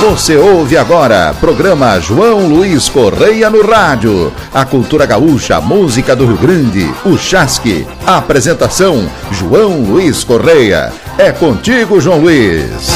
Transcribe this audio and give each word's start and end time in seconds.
Você 0.00 0.36
ouve 0.36 0.76
agora, 0.76 1.34
programa 1.40 1.98
João 1.98 2.46
Luiz 2.46 2.88
Correia 2.88 3.50
no 3.50 3.68
rádio. 3.68 4.32
A 4.54 4.64
cultura 4.64 5.04
gaúcha, 5.04 5.56
a 5.56 5.60
música 5.60 6.14
do 6.14 6.24
Rio 6.24 6.36
Grande, 6.36 6.88
o 7.04 7.18
Chasque. 7.18 7.84
Apresentação, 8.06 9.10
João 9.32 9.80
Luiz 9.80 10.22
Correia. 10.22 10.92
É 11.18 11.32
contigo, 11.32 12.00
João 12.00 12.20
Luiz. 12.20 12.92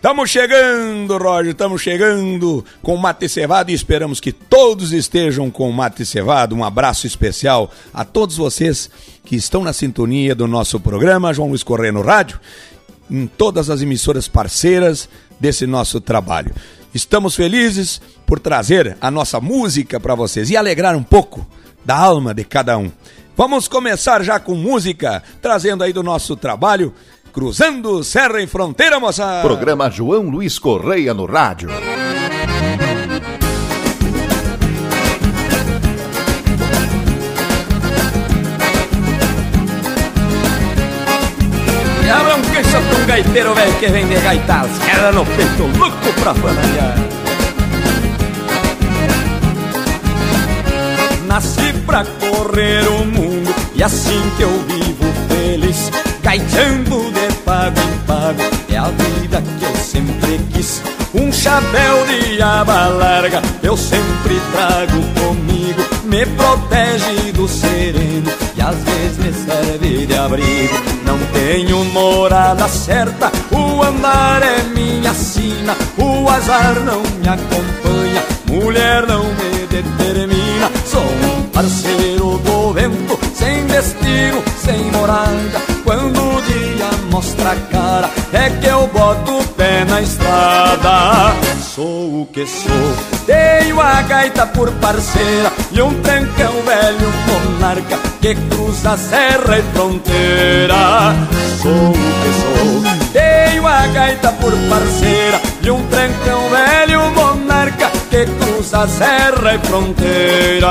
Estamos 0.00 0.30
chegando, 0.30 1.18
Roger, 1.18 1.50
estamos 1.50 1.82
chegando 1.82 2.64
com 2.80 2.96
mate 2.96 3.28
cevado 3.28 3.70
e 3.70 3.74
esperamos 3.74 4.18
que 4.18 4.32
todos 4.32 4.92
estejam 4.92 5.50
com 5.50 5.70
mate 5.70 6.06
cevado. 6.06 6.56
Um 6.56 6.64
abraço 6.64 7.06
especial 7.06 7.70
a 7.92 8.02
todos 8.02 8.38
vocês 8.38 8.88
que 9.26 9.36
estão 9.36 9.62
na 9.62 9.74
sintonia 9.74 10.34
do 10.34 10.48
nosso 10.48 10.80
programa 10.80 11.34
João 11.34 11.50
Luiz 11.50 11.62
Correia 11.62 11.92
no 11.92 12.00
Rádio, 12.00 12.40
em 13.10 13.26
todas 13.26 13.68
as 13.68 13.82
emissoras 13.82 14.26
parceiras 14.26 15.06
desse 15.38 15.66
nosso 15.66 16.00
trabalho. 16.00 16.54
Estamos 16.94 17.36
felizes 17.36 18.00
por 18.24 18.40
trazer 18.40 18.96
a 19.02 19.10
nossa 19.10 19.38
música 19.38 20.00
para 20.00 20.14
vocês 20.14 20.48
e 20.48 20.56
alegrar 20.56 20.96
um 20.96 21.02
pouco 21.02 21.46
da 21.84 21.98
alma 21.98 22.32
de 22.32 22.42
cada 22.42 22.78
um. 22.78 22.90
Vamos 23.36 23.68
começar 23.68 24.24
já 24.24 24.40
com 24.40 24.54
música, 24.54 25.22
trazendo 25.42 25.84
aí 25.84 25.92
do 25.92 26.02
nosso 26.02 26.36
trabalho 26.36 26.94
Cruzando 27.32 28.02
Serra 28.02 28.42
e 28.42 28.46
Fronteira, 28.46 28.98
moça! 28.98 29.40
Programa 29.42 29.88
João 29.88 30.28
Luiz 30.28 30.58
Correia 30.58 31.14
no 31.14 31.26
rádio. 31.26 31.70
E 42.04 42.10
abra 42.10 42.36
um 42.36 43.06
gaiteiro 43.06 43.54
velho 43.54 43.74
que 43.78 43.86
vem 43.86 44.08
de 44.08 44.16
gaitas, 44.16 44.70
queda 44.84 45.12
no 45.12 45.24
peito, 45.24 45.78
louco 45.78 46.20
pra 46.20 46.34
fanalhar. 46.34 46.96
Nasci 51.26 51.72
pra 51.86 52.04
correr 52.04 52.88
o 52.88 53.04
mundo 53.04 53.54
e 53.76 53.82
assim 53.84 54.20
que 54.36 54.42
eu 54.42 54.50
vivo 54.66 55.04
feliz 55.28 56.09
Gaiteando 56.22 57.10
de 57.12 57.34
pago 57.44 57.80
em 57.80 57.98
pago. 58.06 58.42
É 58.68 58.76
a 58.76 58.84
vida 58.84 59.42
que 59.58 59.64
eu 59.64 59.74
sempre 59.76 60.38
quis 60.52 60.82
Um 61.14 61.32
chapéu 61.32 62.06
de 62.06 62.42
aba 62.42 62.88
larga. 62.88 63.40
Eu 63.62 63.76
sempre 63.76 64.40
trago 64.52 65.02
comigo 65.18 65.82
Me 66.04 66.26
protege 66.26 67.32
do 67.32 67.48
sereno. 67.48 68.30
E 68.54 68.60
às 68.60 68.76
vezes 68.76 69.18
me 69.18 69.32
serve 69.32 70.06
de 70.06 70.14
abrigo. 70.14 70.80
Não 71.06 71.18
tenho 71.32 71.84
morada 71.86 72.68
certa 72.68 73.32
O 73.50 73.82
andar 73.82 74.42
é 74.42 74.62
minha 74.74 75.14
sina. 75.14 75.74
O 75.96 76.28
azar 76.28 76.74
não 76.80 77.02
me 77.02 77.28
acompanha 77.28 78.22
Mulher 78.46 79.06
não 79.06 79.24
me 79.24 79.66
determina. 79.68 80.70
Sou 80.84 81.02
um 81.02 81.42
parceiro 81.48 82.38
do 82.38 82.72
vento 82.72 83.18
Sem 83.34 83.64
destino, 83.66 84.42
sem 84.62 84.90
morada 84.92 85.69
Quando 85.90 86.20
o 86.20 86.42
dia 86.42 86.88
mostra 87.10 87.50
a 87.50 87.56
cara 87.56 88.10
É 88.32 88.48
que 88.48 88.66
eu 88.68 88.86
boto 88.86 89.38
o 89.38 89.44
pé 89.54 89.84
na 89.86 90.00
estrada. 90.00 91.34
Sou 91.60 92.22
o 92.22 92.28
que 92.32 92.46
sou. 92.46 92.94
Tenho 93.26 93.80
a 93.80 94.00
gaita 94.02 94.46
por 94.46 94.70
parceira 94.74 95.50
E 95.72 95.82
um 95.82 95.92
trancão 96.00 96.52
velho 96.62 97.12
monarca 97.26 97.98
Que 98.20 98.36
cruza 98.36 98.96
serra 98.96 99.58
e 99.58 99.62
fronteira. 99.74 100.76
Sou 101.60 101.72
o 101.72 101.92
que 101.92 102.32
sou. 102.40 102.84
Tenho 103.12 103.66
a 103.66 103.86
gaita 103.88 104.30
por 104.34 104.52
parceira 104.68 105.40
E 105.60 105.70
um 105.72 105.84
trancão 105.88 106.50
velho 106.50 107.10
monarca 107.10 107.90
Que 108.08 108.26
cruza 108.26 108.86
serra 108.86 109.54
e 109.54 109.58
fronteira 109.66 110.70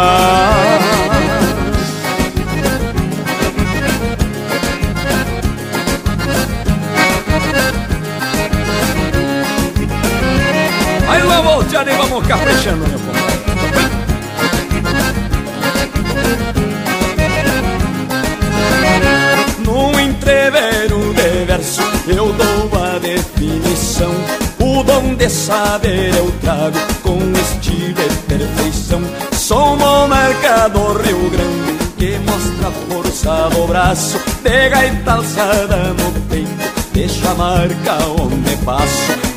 volteada 11.79 11.91
e 11.91 11.95
vamos 11.95 12.27
caprichando, 12.27 12.87
meu 12.87 12.99
compadre. 12.99 13.39
Num 19.65 19.99
entreveiro 19.99 21.13
de 21.13 21.45
verso 21.45 21.81
eu 22.07 22.33
dou 22.33 22.83
a 22.83 22.99
definição. 22.99 24.13
O 24.59 24.83
dom 24.83 25.15
de 25.15 25.29
saber 25.29 26.13
eu 26.15 26.31
trago 26.41 26.77
com 27.01 27.17
estilo 27.33 28.01
e 28.01 28.09
perfeição. 28.27 29.01
Sou 29.31 29.77
monarca 29.77 30.69
do 30.69 30.93
Rio 30.93 31.29
Grande 31.29 31.79
que 31.97 32.17
mostra 32.19 32.67
a 32.67 32.71
força 32.71 33.49
do 33.49 33.67
braço. 33.67 34.19
De 34.43 34.69
gaita 34.69 35.13
alçada 35.13 35.93
no 35.93 36.11
peito 36.29 36.49
Deixa 36.93 37.29
a 37.29 37.35
marca 37.35 37.97
onde 38.19 38.55
passo 38.57 39.28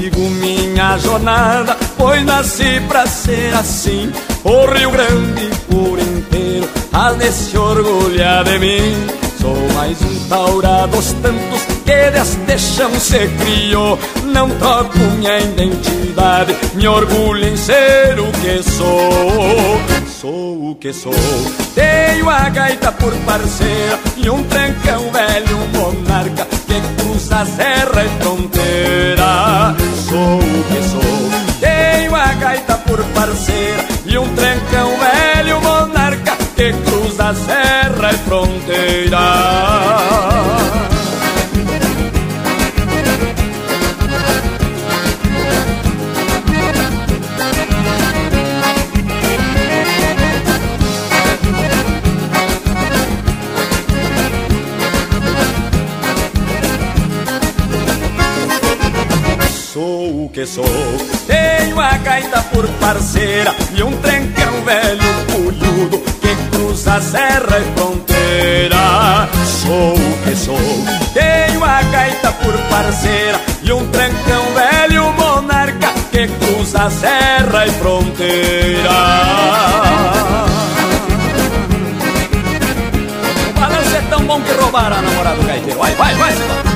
Prossigo 0.00 0.30
minha 0.30 0.96
jornada 0.96 1.76
Pois 1.98 2.24
nasci 2.24 2.80
pra 2.88 3.06
ser 3.06 3.54
assim. 3.54 4.10
O 4.44 4.64
Rio 4.72 4.90
Grande 4.90 5.50
por 5.70 5.98
inteiro 5.98 6.68
Há 6.92 7.12
de 7.12 7.30
se 7.30 7.56
orgulhar 7.56 8.44
de 8.44 8.58
mim. 8.58 9.06
Sou 9.40 9.56
mais 9.74 10.00
um 10.00 10.28
taura 10.28 10.86
dos 10.86 11.12
tantos 11.12 11.62
que 11.84 12.10
deste 12.10 12.58
chão 12.58 12.90
se 12.98 13.28
criou. 13.28 13.98
Não 14.24 14.48
troco 14.50 14.98
minha 14.98 15.38
identidade 15.38 16.56
Me 16.74 16.88
orgulho 16.88 17.46
em 17.46 17.56
ser 17.56 18.18
o 18.18 18.32
que 18.32 18.62
sou. 18.62 19.80
Sou 20.08 20.70
o 20.70 20.74
que 20.76 20.92
sou. 20.92 21.12
Tenho 21.74 22.28
a 22.28 22.48
gaita 22.48 22.90
por 22.92 23.12
parceira 23.18 23.98
E 24.16 24.30
um 24.30 24.42
trancão 24.44 25.10
velho 25.10 25.58
monarca 25.74 26.49
Cruza 27.30 27.46
serra 27.46 28.04
e 28.04 28.08
fronteira 28.20 29.76
Sou 30.08 30.38
o 30.38 30.64
que 30.64 30.82
sou. 30.82 31.60
Tenho 31.60 32.16
a 32.16 32.26
gaita 32.34 32.76
por 32.78 33.00
parceira 33.14 33.84
E 34.04 34.18
um 34.18 34.34
trancão 34.34 34.90
velho 34.98 35.60
monarca 35.60 36.36
Que 36.56 36.72
cruza 36.72 37.32
serra 37.34 38.10
e 38.12 38.18
fronteira 38.18 39.79
Sou. 60.50 60.64
Tenho 61.28 61.78
a 61.80 61.96
gaita 61.98 62.42
por 62.52 62.66
parceira 62.80 63.54
E 63.72 63.84
um 63.84 63.92
trancão 63.98 64.64
velho 64.64 65.24
pulhudo 65.30 65.98
Que 66.20 66.34
cruza 66.50 67.00
serra 67.00 67.60
e 67.60 67.78
fronteira. 67.78 69.28
Sou 69.44 69.94
o 69.94 70.18
que 70.24 70.34
sou. 70.34 70.58
Tenho 71.14 71.64
a 71.64 71.82
gaita 71.82 72.32
por 72.32 72.52
parceira 72.62 73.40
E 73.62 73.72
um 73.72 73.86
trancão 73.90 74.42
velho 74.52 75.12
monarca 75.12 75.92
Que 76.10 76.26
cruza 76.26 76.90
serra 76.90 77.66
e 77.66 77.70
fronteira. 77.70 78.90
O 83.50 83.60
balanço 83.60 83.96
é 83.96 84.02
tão 84.10 84.24
bom 84.24 84.40
que 84.40 84.50
roubaram 84.50 84.96
a 84.96 85.02
namorada 85.02 85.36
do 85.36 85.46
gaiteiro. 85.46 85.78
Vai, 85.78 85.94
vai, 85.94 86.14
vai, 86.16 86.32
senhor 86.32 86.69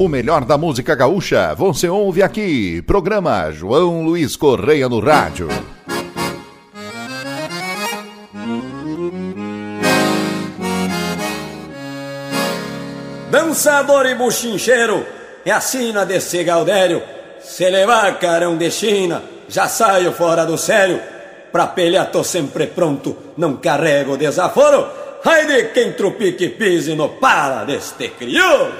O 0.00 0.08
melhor 0.08 0.46
da 0.46 0.56
música 0.56 0.94
gaúcha 0.94 1.54
você 1.54 1.86
ouve 1.86 2.22
aqui. 2.22 2.80
Programa 2.86 3.50
João 3.50 4.02
Luiz 4.02 4.34
Correia 4.34 4.88
no 4.88 4.98
rádio. 4.98 5.46
Dançador 13.30 14.06
e 14.06 14.14
buchincheiro, 14.14 15.04
é 15.44 15.50
a 15.50 15.60
sina 15.60 16.06
desse 16.06 16.42
Gaudério. 16.44 17.02
Se 17.42 17.68
levar 17.68 18.18
carão 18.18 18.56
de 18.56 18.70
China, 18.70 19.22
já 19.50 19.68
saio 19.68 20.12
fora 20.12 20.46
do 20.46 20.56
sério. 20.56 20.98
Pra 21.52 21.66
pelear 21.66 22.10
tô 22.10 22.24
sempre 22.24 22.68
pronto, 22.68 23.14
não 23.36 23.56
carrego 23.56 24.16
desaforo. 24.16 24.86
Ai 25.22 25.46
de 25.46 25.64
quem 25.74 25.92
trupique 25.92 26.48
pise 26.48 26.94
no 26.94 27.10
para 27.10 27.64
deste 27.64 28.08
crioulo. 28.08 28.72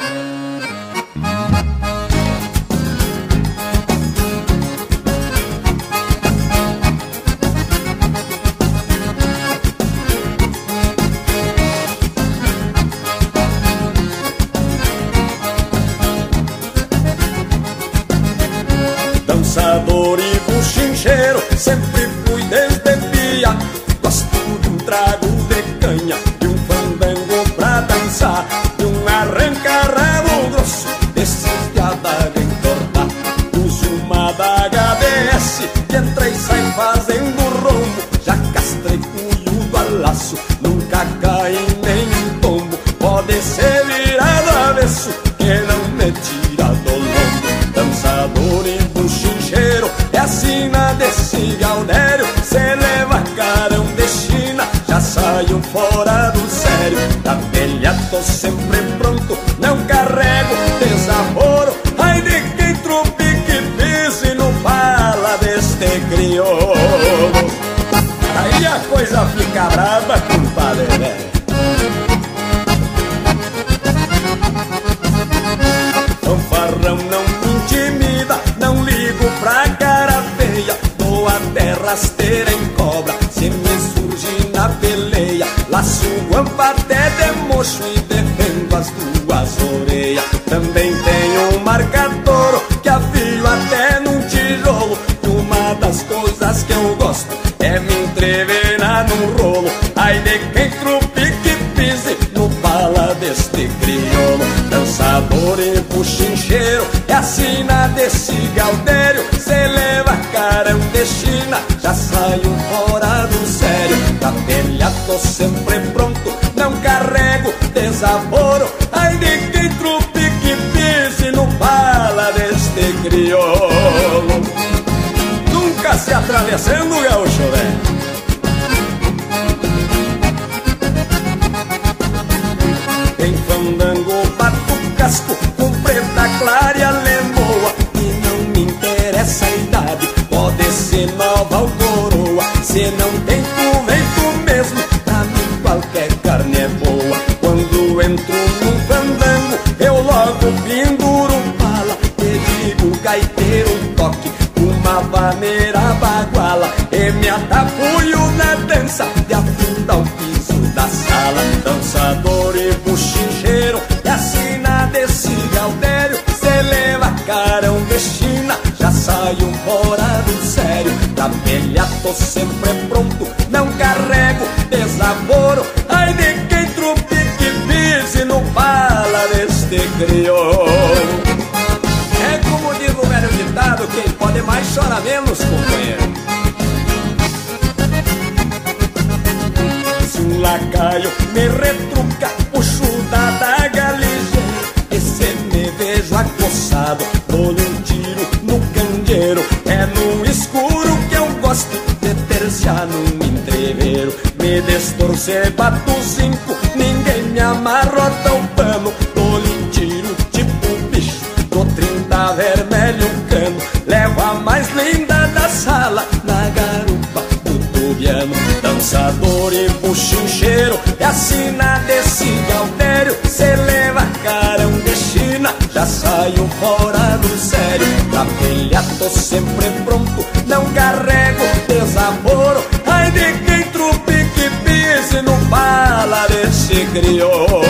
Buchincheiro, 221.20 221.20
é 221.20 221.22
a 221.22 221.22
sina 221.22 221.78
desse 221.86 222.24
gaudério. 222.48 223.16
Cê 223.28 223.56
leva 223.56 224.06
carão 224.24 224.72
de 224.80 224.96
China, 224.96 225.54
já 225.72 225.86
saiu 225.86 226.48
fora 226.60 227.18
do 227.18 227.28
sério. 227.38 227.86
Da 228.10 228.24
velha 228.24 228.82
tô 228.98 229.08
sempre 229.10 229.66
pronto, 229.84 230.26
não 230.46 230.64
carrego 230.72 231.44
desaforo. 231.68 232.64
Ai 232.86 233.10
de 233.10 233.32
quem 233.44 233.62
trupique 233.64 234.50
pise 234.64 235.22
no 235.22 235.36
bala 235.46 236.26
desse 236.28 236.86
crioulo. 236.86 237.64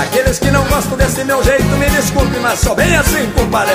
Aqueles 0.00 0.38
que 0.38 0.50
não 0.50 0.64
gostam 0.64 0.96
desse 0.96 1.24
meu 1.24 1.42
jeito, 1.44 1.64
me 1.64 1.88
desculpe, 1.90 2.38
mas 2.40 2.58
sou 2.58 2.74
bem 2.74 2.96
assim, 2.96 3.30
compadre. 3.34 3.72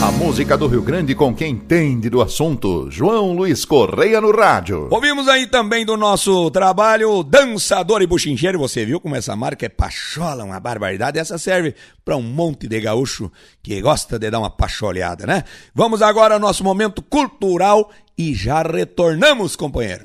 A 0.00 0.12
música 0.12 0.56
do 0.56 0.68
Rio 0.68 0.80
Grande 0.80 1.12
com 1.12 1.34
quem 1.34 1.54
entende 1.54 2.08
do 2.08 2.22
assunto. 2.22 2.88
João 2.88 3.32
Luiz 3.32 3.64
Correia 3.64 4.20
no 4.20 4.30
rádio. 4.30 4.86
Ouvimos 4.92 5.26
aí 5.26 5.48
também 5.48 5.84
do 5.84 5.96
nosso 5.96 6.48
trabalho 6.52 7.24
Dançador 7.24 8.00
e 8.00 8.06
Buchincheiro. 8.06 8.60
Você 8.60 8.86
viu 8.86 9.00
como 9.00 9.16
essa 9.16 9.34
marca 9.34 9.66
é 9.66 9.68
pachola, 9.68 10.44
uma 10.44 10.60
barbaridade. 10.60 11.18
Essa 11.18 11.36
serve 11.36 11.74
para 12.04 12.16
um 12.16 12.22
monte 12.22 12.68
de 12.68 12.80
gaúcho 12.80 13.28
que 13.60 13.80
gosta 13.80 14.20
de 14.20 14.30
dar 14.30 14.38
uma 14.38 14.50
pacholeada, 14.50 15.26
né? 15.26 15.42
Vamos 15.74 16.00
agora 16.00 16.34
ao 16.34 16.40
nosso 16.40 16.62
momento 16.62 17.02
cultural 17.02 17.90
e 18.16 18.32
já 18.34 18.62
retornamos, 18.62 19.56
companheiro. 19.56 20.04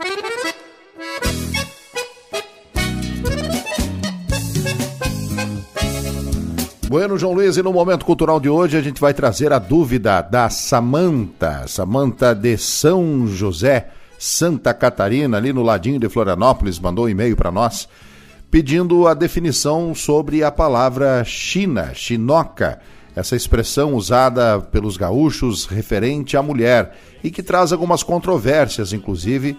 Bueno, 6.93 7.17
João 7.17 7.33
Luiz, 7.33 7.57
e 7.57 7.63
no 7.63 7.73
momento 7.73 8.05
cultural 8.05 8.39
de 8.39 8.47
hoje 8.47 8.77
a 8.77 8.81
gente 8.81 9.01
vai 9.01 9.15
trazer 9.15 9.51
a 9.51 9.57
dúvida 9.57 10.21
da 10.21 10.47
Samanta, 10.47 11.65
Samanta 11.67 12.35
de 12.35 12.55
São 12.55 13.25
José, 13.25 13.87
Santa 14.19 14.75
Catarina, 14.75 15.37
ali 15.37 15.51
no 15.51 15.63
ladinho 15.63 15.99
de 15.99 16.07
Florianópolis, 16.07 16.77
mandou 16.77 17.05
um 17.05 17.09
e-mail 17.09 17.35
para 17.35 17.51
nós 17.51 17.89
pedindo 18.51 19.07
a 19.07 19.15
definição 19.15 19.95
sobre 19.95 20.43
a 20.43 20.51
palavra 20.51 21.23
China, 21.23 21.95
chinoca, 21.95 22.79
essa 23.15 23.35
expressão 23.35 23.95
usada 23.95 24.61
pelos 24.61 24.95
gaúchos 24.95 25.65
referente 25.65 26.37
à 26.37 26.43
mulher 26.43 26.95
e 27.23 27.31
que 27.31 27.41
traz 27.41 27.73
algumas 27.73 28.03
controvérsias, 28.03 28.93
inclusive 28.93 29.57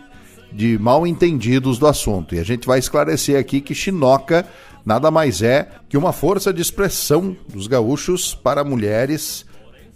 de 0.53 0.79
mal 0.79 1.05
entendidos 1.05 1.81
do 1.81 1.89
assunto. 1.89 2.37
E 2.37 2.39
a 2.39 2.45
gente 2.45 2.65
vai 2.65 2.79
esclarecer 2.79 3.37
aqui 3.37 3.61
que 3.61 3.75
chinoca 3.75 4.47
nada 4.85 5.11
mais 5.11 5.43
é 5.43 5.69
que 5.89 5.97
uma 5.97 6.13
força 6.13 6.53
de 6.53 6.61
expressão 6.61 7.37
dos 7.49 7.67
gaúchos 7.67 8.35
para 8.35 8.65
mulheres. 8.65 9.47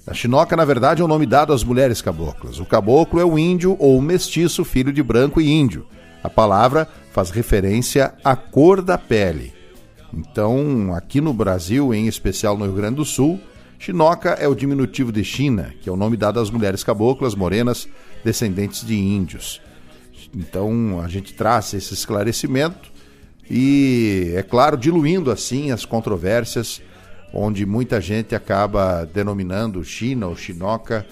A 0.07 0.15
chinoca, 0.15 0.57
na 0.57 0.65
verdade, 0.65 1.03
é 1.03 1.05
o 1.05 1.09
nome 1.09 1.27
dado 1.27 1.53
às 1.53 1.63
mulheres 1.63 2.01
caboclas. 2.01 2.59
O 2.59 2.65
caboclo 2.65 3.21
é 3.21 3.25
o 3.25 3.39
índio 3.39 3.77
ou 3.79 3.99
o 3.99 4.03
mestiço, 4.03 4.65
filho 4.65 4.93
de 4.93 5.03
branco 5.03 5.41
e 5.41 5.51
índio. 5.51 5.87
A 6.23 6.31
palavra 6.31 6.89
faz 7.13 7.31
referência 7.31 8.15
à 8.25 8.35
cor 8.35 8.81
da 8.81 8.97
pele. 8.97 9.53
Então, 10.13 10.95
aqui 10.95 11.21
no 11.21 11.35
Brasil, 11.35 11.93
em 11.93 12.07
especial 12.07 12.57
no 12.57 12.65
Rio 12.65 12.75
Grande 12.75 12.97
do 12.97 13.05
Sul, 13.05 13.39
Chinoca 13.79 14.31
é 14.31 14.49
o 14.49 14.55
diminutivo 14.55 15.13
de 15.13 15.23
China, 15.23 15.73
que 15.81 15.89
é 15.89 15.93
o 15.93 15.97
nome 15.97 16.17
dado 16.17 16.41
às 16.41 16.51
mulheres 16.51 16.83
caboclas 16.83 17.35
morenas 17.35 17.89
descendentes 18.25 18.85
de 18.85 18.97
índios. 18.97 19.61
Então 20.35 21.01
a 21.01 21.09
gente 21.09 21.33
traz 21.33 21.73
esse 21.75 21.95
esclarecimento 21.95 22.91
e, 23.51 24.33
é 24.37 24.43
claro, 24.43 24.77
diluindo 24.77 25.31
assim 25.31 25.71
as 25.71 25.85
controvérsias, 25.85 26.83
onde 27.33 27.65
muita 27.65 28.01
gente 28.01 28.35
acaba 28.35 29.05
denominando 29.05 29.85
China 29.85 30.27
ou 30.27 30.37
Chinoca 30.37 31.07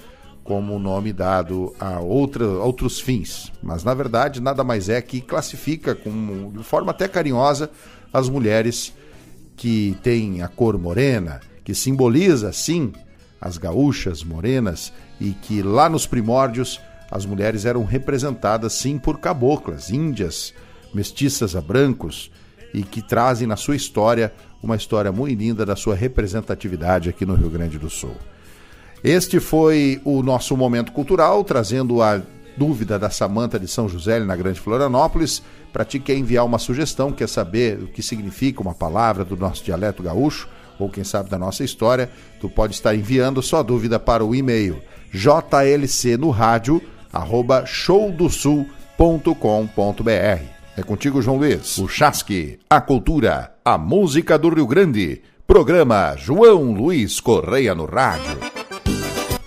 como 0.46 0.76
o 0.76 0.78
nome 0.78 1.12
dado 1.12 1.74
a 1.78 1.98
outra, 1.98 2.46
outros 2.46 3.00
fins. 3.00 3.52
Mas 3.62 3.82
na 3.82 3.92
verdade 3.92 4.40
nada 4.40 4.62
mais 4.62 4.88
é 4.88 5.02
que 5.02 5.20
classifica 5.20 5.94
com, 5.94 6.52
de 6.56 6.62
forma 6.62 6.92
até 6.92 7.08
carinhosa 7.08 7.70
as 8.12 8.28
mulheres 8.28 8.92
que 9.56 9.96
têm 10.02 10.42
a 10.42 10.48
cor 10.48 10.78
morena, 10.78 11.40
que 11.64 11.74
simboliza 11.74 12.52
sim 12.52 12.92
as 13.40 13.58
gaúchas 13.58 14.22
morenas 14.22 14.92
e 15.20 15.30
que 15.30 15.62
lá 15.62 15.88
nos 15.88 16.06
primórdios 16.06 16.80
as 17.10 17.26
mulheres 17.26 17.64
eram 17.64 17.84
representadas 17.84 18.72
sim 18.72 18.98
por 18.98 19.18
caboclas, 19.18 19.90
índias, 19.90 20.54
mestiças 20.94 21.56
a 21.56 21.60
brancos 21.60 22.30
e 22.72 22.82
que 22.82 23.02
trazem 23.02 23.46
na 23.46 23.56
sua 23.56 23.76
história 23.76 24.32
uma 24.62 24.76
história 24.76 25.12
muito 25.12 25.38
linda 25.38 25.64
da 25.64 25.76
sua 25.76 25.94
representatividade 25.94 27.08
aqui 27.08 27.24
no 27.24 27.34
Rio 27.34 27.50
Grande 27.50 27.78
do 27.78 27.88
Sul. 27.88 28.16
Este 29.04 29.38
foi 29.38 30.00
o 30.04 30.22
nosso 30.22 30.56
momento 30.56 30.92
cultural, 30.92 31.44
trazendo 31.44 32.02
a 32.02 32.20
dúvida 32.56 32.98
da 32.98 33.10
Samanta 33.10 33.58
de 33.58 33.68
São 33.68 33.88
José, 33.88 34.18
na 34.20 34.34
Grande 34.34 34.60
Florianópolis. 34.60 35.42
Para 35.72 35.84
ti 35.84 35.98
que 35.98 36.06
quer 36.06 36.16
enviar 36.16 36.44
uma 36.44 36.58
sugestão, 36.58 37.12
quer 37.12 37.28
saber 37.28 37.82
o 37.82 37.86
que 37.86 38.02
significa 38.02 38.62
uma 38.62 38.74
palavra 38.74 39.24
do 39.24 39.36
nosso 39.36 39.62
dialeto 39.62 40.02
gaúcho, 40.02 40.48
ou 40.78 40.88
quem 40.88 41.04
sabe 41.04 41.30
da 41.30 41.38
nossa 41.38 41.64
história, 41.64 42.10
tu 42.40 42.48
pode 42.48 42.74
estar 42.74 42.94
enviando 42.94 43.42
sua 43.42 43.62
dúvida 43.62 43.98
para 43.98 44.24
o 44.24 44.34
e-mail 44.34 44.80
jlc 45.12 46.16
no 46.18 46.30
rádio 46.30 46.82
arroba 47.12 47.64
showdosul.com.br. 47.64 50.55
É 50.76 50.82
contigo, 50.82 51.22
João 51.22 51.38
Luiz. 51.38 51.78
O 51.78 51.88
Chasque, 51.88 52.58
a 52.68 52.82
cultura, 52.82 53.54
a 53.64 53.78
música 53.78 54.38
do 54.38 54.50
Rio 54.50 54.66
Grande. 54.66 55.22
Programa 55.46 56.14
João 56.18 56.74
Luiz 56.74 57.18
Correia 57.18 57.74
no 57.74 57.86
Rádio. 57.86 58.38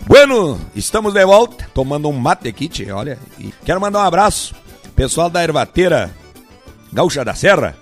Bueno, 0.08 0.60
estamos 0.76 1.14
de 1.14 1.24
volta, 1.24 1.70
tomando 1.72 2.10
um 2.10 2.18
mate 2.18 2.48
aqui, 2.48 2.68
olha. 2.92 3.20
E 3.38 3.54
quero 3.64 3.80
mandar 3.80 4.00
um 4.00 4.08
abraço, 4.08 4.56
pessoal 4.96 5.30
da 5.30 5.44
Ervateira 5.44 6.10
Gaúcha 6.92 7.24
da 7.24 7.36
Serra, 7.36 7.78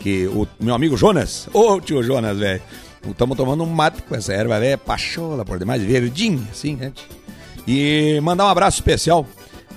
que 0.00 0.26
o 0.26 0.48
meu 0.58 0.74
amigo 0.74 0.96
Jonas, 0.96 1.48
ô 1.52 1.80
tio 1.80 2.02
Jonas, 2.02 2.36
velho, 2.36 2.62
estamos 3.06 3.36
tomando 3.36 3.62
um 3.62 3.70
mate 3.70 4.02
com 4.02 4.16
essa 4.16 4.32
erva 4.32 4.58
velha, 4.58 4.76
pachola 4.76 5.44
por 5.44 5.56
demais, 5.56 5.80
verdinha, 5.80 6.48
assim, 6.50 6.76
gente. 6.76 7.06
E 7.64 8.18
mandar 8.22 8.46
um 8.46 8.48
abraço 8.48 8.78
especial 8.78 9.24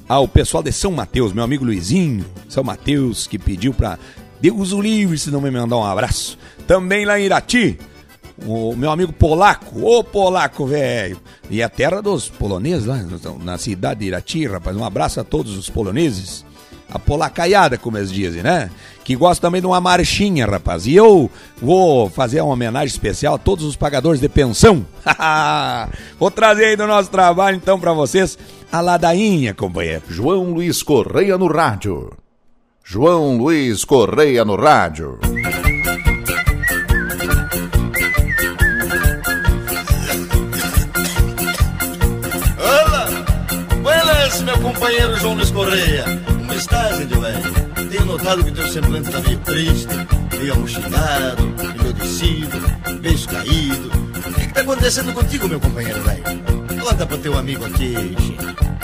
ao 0.07 0.27
pessoal 0.27 0.61
de 0.61 0.71
São 0.71 0.91
Mateus, 0.91 1.33
meu 1.33 1.43
amigo 1.43 1.65
Luizinho, 1.65 2.25
São 2.47 2.63
Mateus, 2.63 3.27
que 3.27 3.39
pediu 3.39 3.73
pra 3.73 3.97
Deus 4.39 4.71
o 4.71 4.81
livre 4.81 5.17
se 5.17 5.31
não 5.31 5.41
me 5.41 5.49
mandar 5.49 5.77
um 5.77 5.83
abraço. 5.83 6.37
Também 6.67 7.05
lá 7.05 7.19
em 7.19 7.25
Irati, 7.25 7.79
o 8.45 8.75
meu 8.75 8.91
amigo 8.91 9.13
polaco, 9.13 9.81
ô 9.81 10.03
polaco 10.03 10.65
velho, 10.65 11.19
e 11.49 11.63
a 11.63 11.69
terra 11.69 12.01
dos 12.01 12.29
poloneses 12.29 12.85
lá 12.85 13.03
na 13.43 13.57
cidade 13.57 14.01
de 14.01 14.07
Irati, 14.07 14.45
rapaz. 14.45 14.75
Um 14.75 14.85
abraço 14.85 15.19
a 15.19 15.23
todos 15.23 15.57
os 15.57 15.69
poloneses, 15.69 16.45
a 16.89 16.99
polacaiada, 16.99 17.77
como 17.77 17.97
eles 17.97 18.11
dizem, 18.11 18.43
né? 18.43 18.69
Que 19.05 19.15
gosta 19.15 19.39
também 19.39 19.61
de 19.61 19.67
uma 19.67 19.79
marchinha, 19.79 20.47
rapaz. 20.47 20.87
E 20.87 20.95
eu 20.95 21.29
vou 21.61 22.09
fazer 22.09 22.41
uma 22.41 22.53
homenagem 22.53 22.87
especial 22.87 23.35
a 23.35 23.37
todos 23.37 23.63
os 23.63 23.75
pagadores 23.75 24.19
de 24.19 24.27
pensão. 24.27 24.83
vou 26.17 26.31
trazer 26.31 26.65
aí 26.65 26.75
do 26.75 26.87
nosso 26.87 27.11
trabalho 27.11 27.55
então 27.55 27.79
para 27.79 27.93
vocês 27.93 28.35
a 28.71 28.81
ladainha, 28.81 29.53
companheiro. 29.53 30.01
João 30.09 30.51
Luiz 30.51 30.81
Correia 30.81 31.37
no 31.37 31.45
rádio. 31.45 32.11
João 32.83 33.37
Luiz 33.37 33.85
Correia 33.85 34.43
no 34.43 34.55
rádio. 34.55 35.19
Olá! 42.57 43.07
Buenas, 43.83 44.41
meu 44.41 44.59
companheiro 44.61 45.15
João 45.17 45.35
Luiz 45.35 45.51
Correia. 45.51 46.05
Como 46.25 46.53
estás, 46.53 46.99
índio 46.99 47.21
velho? 47.21 47.64
Tenho 48.05 48.17
notado 48.19 48.43
que 48.43 48.51
teu 48.51 48.67
semblante 48.67 49.09
tá 49.09 49.19
meio 49.19 49.37
triste, 49.39 49.87
meio 50.37 50.53
amochilado, 50.53 51.43
enlouquecido, 51.75 52.99
beijo 53.01 53.27
caído. 53.27 53.89
O 53.89 54.33
que, 54.35 54.47
que 54.47 54.53
tá 54.53 54.61
acontecendo 54.61 55.11
contigo, 55.11 55.49
meu 55.49 55.59
companheiro 55.59 56.03
velho? 56.03 56.23
Conta 56.83 57.03
pro 57.07 57.17
teu 57.17 57.35
amigo 57.35 57.65
aqui. 57.65 57.95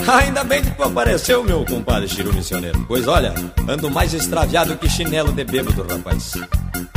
Ainda 0.08 0.42
bem 0.42 0.60
que 0.62 0.72
tu 0.72 0.82
apareceu, 0.82 1.44
meu 1.44 1.64
compadre 1.64 2.08
Chiru 2.08 2.34
Missioneiro. 2.34 2.84
Pois 2.88 3.06
olha, 3.06 3.32
ando 3.68 3.88
mais 3.88 4.12
extraviado 4.12 4.76
que 4.76 4.90
chinelo 4.90 5.32
de 5.32 5.44
bêbado, 5.44 5.86
rapaz. 5.88 6.32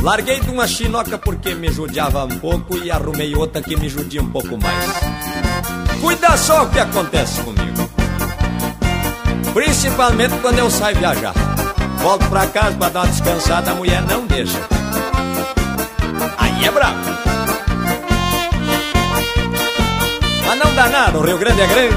Larguei 0.02 0.40
de 0.40 0.50
uma 0.50 0.66
chinoca 0.66 1.16
porque 1.16 1.54
me 1.54 1.68
judiava 1.68 2.24
um 2.24 2.40
pouco 2.40 2.76
e 2.76 2.90
arrumei 2.90 3.36
outra 3.36 3.62
que 3.62 3.76
me 3.76 3.88
judia 3.88 4.20
um 4.20 4.32
pouco 4.32 4.58
mais. 4.58 4.84
Cuida 6.00 6.36
só 6.36 6.64
o 6.64 6.70
que 6.70 6.80
acontece 6.80 7.40
comigo. 7.42 7.88
Principalmente 9.54 10.34
quando 10.42 10.58
eu 10.58 10.68
saio 10.68 10.98
viajar. 10.98 11.55
Volto 12.06 12.24
pra 12.28 12.46
casa 12.46 12.76
pra 12.76 12.88
dar 12.88 13.00
uma 13.00 13.08
descansada, 13.08 13.72
a 13.72 13.74
mulher 13.74 14.00
não 14.02 14.28
deixa. 14.28 14.56
Aí 16.38 16.64
é 16.64 16.70
brabo. 16.70 17.00
Mas 20.46 20.58
não 20.64 20.72
dá 20.76 20.88
nada, 20.88 21.18
o 21.18 21.22
Rio 21.22 21.36
Grande 21.36 21.62
é 21.62 21.66
grande. 21.66 21.96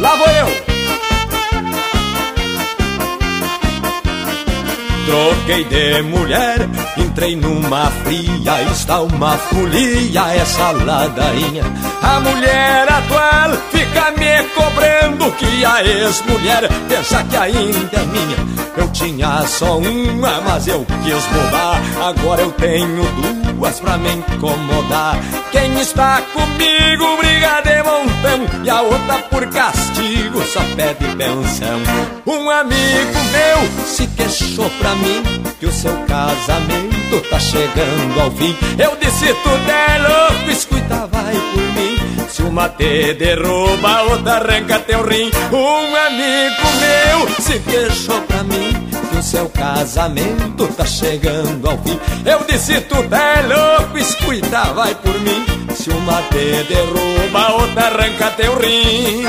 Lá 0.00 0.16
vou 0.16 0.26
eu. 0.26 0.67
Troquei 5.08 5.64
de 5.64 6.02
mulher, 6.02 6.68
entrei 6.98 7.34
numa 7.34 7.90
fria, 8.04 8.62
está 8.70 9.00
uma 9.00 9.38
folia 9.38 10.34
essa 10.34 10.70
ladainha. 10.70 11.64
A 12.02 12.20
mulher 12.20 12.86
atual 12.86 13.56
fica 13.70 14.10
me 14.10 14.42
cobrando 14.50 15.32
que 15.32 15.64
a 15.64 15.82
ex-mulher 15.82 16.68
pensa 16.90 17.24
que 17.24 17.36
ainda 17.38 17.96
é 17.96 18.04
minha. 18.04 18.36
Eu 18.76 18.86
tinha 18.92 19.46
só 19.46 19.78
uma, 19.78 20.42
mas 20.42 20.68
eu 20.68 20.84
quis 21.02 21.24
mudar, 21.32 21.80
agora 22.06 22.42
eu 22.42 22.52
tenho 22.52 23.02
duas 23.14 23.37
pra 23.80 23.98
me 23.98 24.12
incomodar. 24.12 25.18
Quem 25.50 25.80
está 25.80 26.22
comigo 26.32 27.16
briga 27.18 27.60
de 27.62 27.82
montão 27.82 28.64
e 28.64 28.70
a 28.70 28.82
outra 28.82 29.18
por 29.30 29.46
castigo 29.48 30.42
só 30.44 30.60
pede 30.76 31.14
pensão. 31.16 31.80
Um 32.26 32.48
amigo 32.48 33.18
meu 33.32 33.86
se 33.86 34.06
queixou 34.08 34.70
pra 34.78 34.94
mim 34.94 35.22
que 35.58 35.66
o 35.66 35.72
seu 35.72 35.92
casamento 36.06 37.20
tá 37.28 37.38
chegando 37.38 38.20
ao 38.20 38.30
fim. 38.30 38.56
Eu 38.78 38.96
disse 38.96 39.26
tudo 39.42 39.70
é 39.70 39.98
louco, 39.98 40.50
escuta, 40.50 41.08
vai 41.12 41.34
por 41.34 41.62
mim. 41.74 42.28
Se 42.28 42.42
uma 42.42 42.68
te 42.68 43.14
derruba, 43.14 44.02
outra 44.02 44.34
arranca 44.34 44.78
teu 44.78 45.02
rim. 45.02 45.30
Um 45.52 45.96
amigo 46.06 46.68
meu 46.80 47.28
se 47.42 47.58
queixou 47.58 48.20
pra 48.22 48.44
mim 48.44 48.87
o 49.18 49.22
seu 49.22 49.48
casamento 49.48 50.68
tá 50.68 50.86
chegando 50.86 51.68
ao 51.68 51.76
fim. 51.78 51.98
Eu 52.24 52.44
disse 52.44 52.80
tudo 52.82 53.12
é 53.14 53.42
louco, 53.42 53.98
escuta, 53.98 54.72
vai 54.72 54.94
por 54.94 55.18
mim. 55.20 55.44
Se 55.74 55.90
uma 55.90 56.22
te 56.22 56.62
derruba, 56.64 57.52
outra 57.54 57.86
arranca 57.86 58.30
teu 58.36 58.56
rim. 58.58 59.24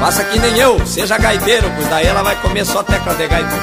Faça 0.00 0.24
que 0.24 0.38
nem 0.38 0.56
eu, 0.58 0.86
seja 0.86 1.18
gaiteiro, 1.18 1.70
pois 1.76 1.86
daí 1.88 2.06
ela 2.06 2.22
vai 2.22 2.36
comer 2.36 2.64
só 2.64 2.82
tecla 2.82 3.14
de 3.14 3.26
gaita. 3.26 3.50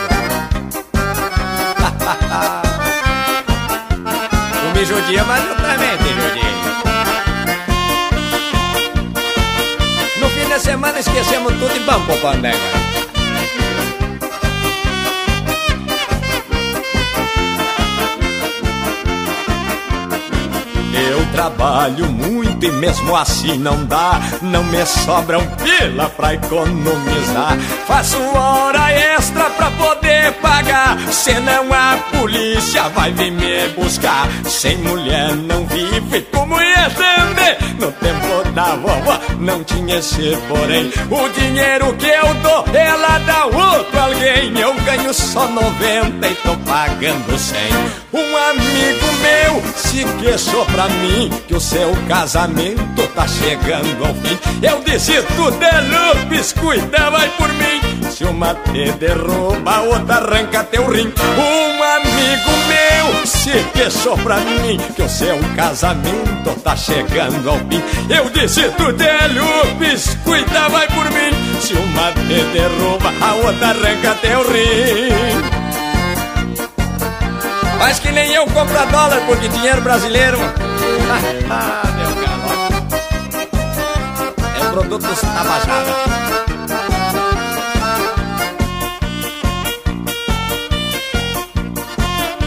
o 4.64 4.74
me 4.78 4.86
judia, 4.86 5.24
mas 5.24 5.44
eu 5.44 5.56
também 5.56 5.98
te 5.98 6.10
judia. 6.14 6.54
No 10.20 10.30
fim 10.30 10.48
de 10.48 10.60
semana 10.60 11.00
esquecemos 11.00 11.54
tudo 11.54 11.76
e 11.76 11.80
vamos 11.80 12.06
pro. 12.06 13.03
Trabalho 21.34 22.06
muito 22.12 22.66
e 22.66 22.72
mesmo 22.72 23.16
assim 23.16 23.58
não 23.58 23.84
dá. 23.86 24.22
Não 24.42 24.64
me 24.64 24.86
sobra 24.86 25.40
um 25.40 25.48
pila 25.48 26.10
pra 26.10 26.36
economizar. 26.36 27.58
Faço 27.88 28.18
hora 28.36 28.92
extra 28.92 29.50
pra 29.50 29.72
poder 29.72 30.32
pagar. 30.34 30.98
Senão 31.12 31.66
a 31.74 31.98
polícia 32.18 32.88
vai 32.90 33.12
vir 33.12 33.32
me 33.32 33.68
buscar. 33.70 34.28
Sem 34.46 34.78
mulher 34.78 35.36
não 35.36 35.66
vive 35.66 36.22
como 36.32 36.62
ia 36.62 36.86
entender. 36.86 37.58
No 37.80 37.92
tempo 37.92 38.52
da 38.54 38.76
vovó 38.76 39.20
não 39.40 39.64
tinha 39.64 39.98
esse 39.98 40.38
porém. 40.48 40.92
O 41.10 41.30
dinheiro 41.30 41.94
que 41.96 42.08
eu 42.08 42.34
dou, 42.36 42.66
ela 42.74 43.18
dá 43.20 43.46
outro 43.46 44.00
alguém. 44.00 44.58
Eu 44.58 44.74
ganho 44.86 45.14
só 45.14 45.48
90 45.48 46.28
e 46.28 46.36
tô 46.36 46.56
pagando 46.58 47.38
100. 47.38 47.60
Um 48.14 48.38
amigo 48.38 49.06
meu 49.22 49.64
se 49.76 50.06
queixou 50.20 50.66
pra 50.66 50.88
mim 50.88 51.23
que 51.48 51.56
o 51.56 51.60
seu 51.60 51.96
casamento 52.08 53.08
tá 53.16 53.28
chegando 53.28 54.06
ao 54.06 54.14
fim. 54.16 54.38
Eu 54.62 54.84
tudo 55.36 55.64
é 55.64 55.82
lupes, 55.82 56.54
cuida, 56.54 57.10
vai 57.10 57.30
por 57.38 57.50
mim. 57.54 58.12
Se 58.12 58.24
uma 58.26 58.54
te 58.56 58.92
derruba, 58.94 59.82
outra 59.82 60.16
arranca 60.16 60.64
teu 60.64 60.90
rim. 60.90 61.12
Um 61.38 61.84
amigo 61.84 62.52
meu 62.68 63.26
se 63.26 63.52
queixou 63.74 64.18
pra 64.20 64.38
mim 64.38 64.78
que 64.96 65.02
o 65.02 65.10
seu 65.10 65.38
casamento 65.56 66.60
tá 66.64 66.76
chegando 66.76 67.50
ao 67.50 67.58
fim. 67.58 67.82
Eu 68.10 68.30
disse 68.30 68.70
tudo 68.78 69.02
é 69.02 69.28
lupes, 69.28 70.18
cuida, 70.24 70.70
vai 70.70 70.88
por 70.88 71.06
mim. 71.06 71.60
Se 71.60 71.74
uma 71.74 72.12
te 72.12 72.44
derruba, 72.54 73.12
a 73.22 73.34
outra 73.36 73.68
arranca 73.70 74.16
teu 74.22 74.42
rim. 74.44 75.64
Faz 77.80 78.00
que 78.00 78.12
nem 78.12 78.32
eu 78.34 78.46
compro 78.48 78.78
dólar, 78.92 79.22
porque 79.26 79.48
dinheiro 79.50 79.82
brasileiro. 79.82 80.38
ah, 80.40 80.73
meu 80.84 82.16
garoto. 82.22 82.74
É 84.56 84.70
produto 84.72 85.02
da 85.02 85.16
Tabajara. 85.16 85.94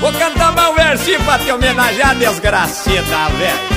Vou 0.01 0.13
cantar 0.13 0.71
um 0.71 0.75
versinho 0.75 1.23
pra 1.25 1.39
te 1.39 1.51
homenagear, 1.51 2.15
desgracida, 2.17 3.29
velho. 3.39 3.77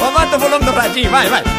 Aumenta 0.00 0.36
o 0.36 0.38
volume 0.38 0.64
do 0.64 0.70
radinho, 0.72 1.10
vai, 1.10 1.28
vai. 1.28 1.57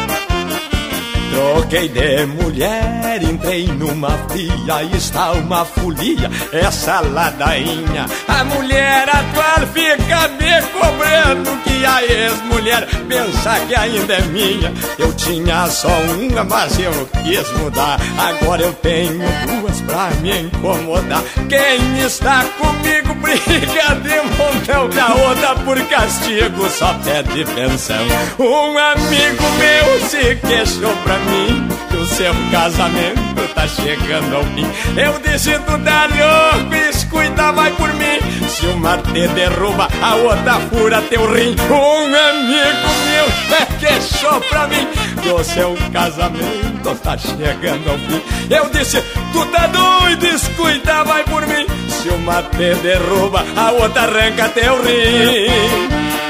Troquei 1.30 1.88
de 1.88 2.26
mulher, 2.26 3.22
entrei 3.22 3.66
numa 3.66 4.10
fria, 4.28 4.82
está 4.96 5.32
uma 5.32 5.64
folia, 5.64 6.30
essa 6.52 7.00
ladainha. 7.00 8.06
A 8.26 8.44
mulher 8.44 9.08
atual 9.08 9.66
fica 9.72 10.28
me 10.28 10.62
cobrando 10.72 11.56
que 11.62 11.84
a 11.86 12.02
ex-mulher 12.02 12.86
pensa 13.08 13.60
que 13.66 13.74
ainda 13.74 14.14
é 14.14 14.22
minha. 14.22 14.72
Eu 14.98 15.12
tinha 15.14 15.66
só 15.68 15.88
uma, 15.88 16.44
mas 16.44 16.78
eu 16.78 17.08
quis 17.22 17.50
mudar. 17.58 17.98
Agora 18.18 18.62
eu 18.62 18.72
tenho 18.74 19.24
duas 19.46 19.80
pra 19.82 20.10
me 20.20 20.42
incomodar. 20.42 21.22
Quem 21.48 22.04
está 22.04 22.44
comigo 22.58 23.14
briga 23.14 23.94
de 24.02 24.16
montão, 24.36 24.88
da 24.88 25.14
outra 25.14 25.54
por 25.64 25.80
castigo 25.88 26.68
só 26.70 26.92
pede 27.04 27.44
pensão. 27.54 28.04
Um 28.38 28.76
amigo 28.76 29.44
meu 29.58 30.08
se 30.08 30.36
queixou 30.36 30.94
pra 31.04 31.19
mim 31.26 31.68
que 31.88 31.96
o 31.96 32.06
seu 32.06 32.32
casamento 32.50 33.54
tá 33.54 33.66
chegando 33.66 34.36
ao 34.36 34.44
fim. 34.44 34.66
Eu 34.96 35.18
disse 35.20 35.58
tu 35.60 35.78
dá 35.78 36.06
louco, 36.06 36.74
escuta, 36.90 37.52
vai 37.52 37.70
por 37.72 37.92
mim. 37.94 38.20
Se 38.48 38.66
uma 38.66 38.98
te 38.98 39.28
derruba, 39.28 39.88
a 40.02 40.14
outra 40.16 40.54
fura 40.70 41.02
teu 41.02 41.32
rim. 41.32 41.56
Um 41.70 42.14
amigo 42.14 42.88
meu 43.06 43.56
é 43.56 43.66
queixou 43.78 44.40
pra 44.42 44.66
mim 44.66 44.86
que 45.22 45.28
o 45.28 45.44
seu 45.44 45.76
casamento 45.92 46.94
tá 47.02 47.16
chegando 47.16 47.90
ao 47.90 47.98
fim. 47.98 48.22
Eu 48.50 48.68
disse 48.70 49.00
tu 49.32 49.44
tá 49.46 49.66
doido, 49.66 50.26
escuta, 50.26 51.04
vai 51.04 51.24
por 51.24 51.46
mim. 51.46 51.66
Se 51.88 52.08
uma 52.08 52.42
te 52.42 52.74
derruba, 52.76 53.44
a 53.56 53.70
outra 53.72 54.02
arranca 54.02 54.48
teu 54.48 54.82
rim. 54.82 56.29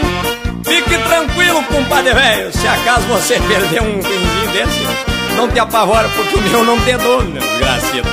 Fique 0.71 0.97
tranquilo, 0.99 1.65
compadre 1.65 2.15
velho. 2.15 2.53
Se 2.53 2.65
acaso 2.65 3.05
você 3.09 3.41
perder 3.41 3.83
um 3.83 3.97
rimzinho 3.97 4.53
desse, 4.53 5.37
não 5.37 5.49
te 5.49 5.59
apavora, 5.59 6.09
porque 6.11 6.37
o 6.37 6.43
meu 6.43 6.65
não 6.65 6.79
tem 6.83 6.97
dono, 6.97 7.29
meu 7.29 7.43
desgracido. 7.43 8.09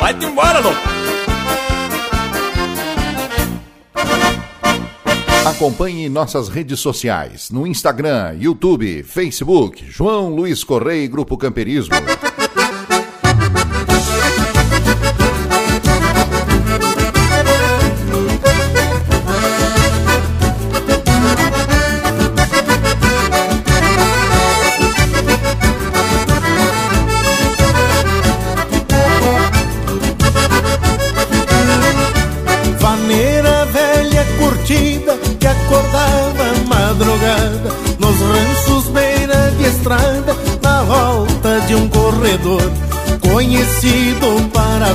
Vai-te 0.00 0.24
embora, 0.24 0.60
louco. 0.60 0.80
Acompanhe 5.44 6.08
nossas 6.08 6.48
redes 6.48 6.80
sociais 6.80 7.50
no 7.50 7.66
Instagram, 7.66 8.34
YouTube, 8.40 9.02
Facebook, 9.02 9.84
João 9.86 10.34
Luiz 10.34 10.64
Correia 10.64 11.04
e 11.04 11.08
Grupo 11.08 11.36
Camperismo. 11.36 11.94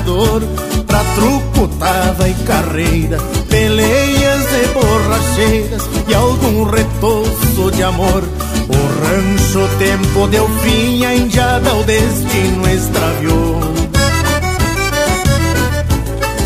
Parador 0.10 0.42
pra 0.88 1.04
truco, 1.16 1.68
tava 1.78 2.28
e 2.28 2.34
carreira 2.46 3.18
peleias 3.50 4.46
e 4.52 4.68
borracheiras 4.74 5.90
e 6.08 6.14
algum 6.14 6.64
retoço 6.64 7.72
de 7.72 7.84
amor 7.84 8.24
o 8.24 9.06
rancho 9.06 9.68
tempo 9.78 10.28
deu 10.28 10.48
fim 10.62 11.06
a 11.06 11.16
indiada 11.16 11.74
o 11.76 11.84
destino 11.84 12.68
extraviou 12.70 13.60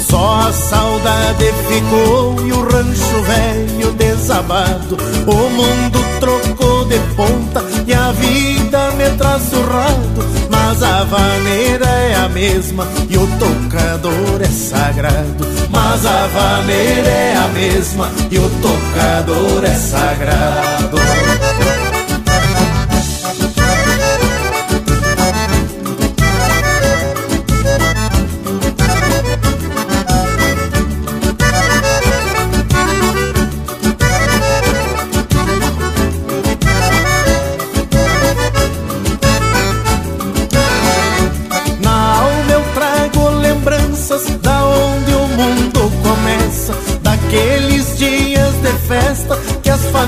só 0.10 0.48
a 0.48 0.54
saudade 0.54 1.52
ficou 1.68 2.36
e 2.46 2.52
o 2.52 2.62
rancho 2.62 3.22
velho 3.24 3.92
desabado. 3.94 4.96
O 5.26 5.50
mundo 5.50 6.00
trocou 6.20 6.86
de 6.86 7.00
ponta 7.16 7.64
e 7.88 7.94
a 7.96 8.12
vida 8.12 8.92
me 8.92 9.10
traz 9.18 9.42
surrado. 9.42 10.53
Mas 10.74 10.82
a 10.82 11.04
vaneira 11.04 11.86
é 11.86 12.16
a 12.16 12.30
mesma 12.30 12.88
e 13.08 13.16
o 13.16 13.28
tocador 13.38 14.42
é 14.42 14.46
sagrado. 14.46 15.46
Mas 15.70 16.04
a 16.04 16.26
vaneira 16.26 17.10
é 17.10 17.36
a 17.38 17.48
mesma 17.50 18.10
e 18.32 18.40
o 18.40 18.50
tocador 18.50 19.64
é 19.66 19.76
sagrado. 19.76 20.98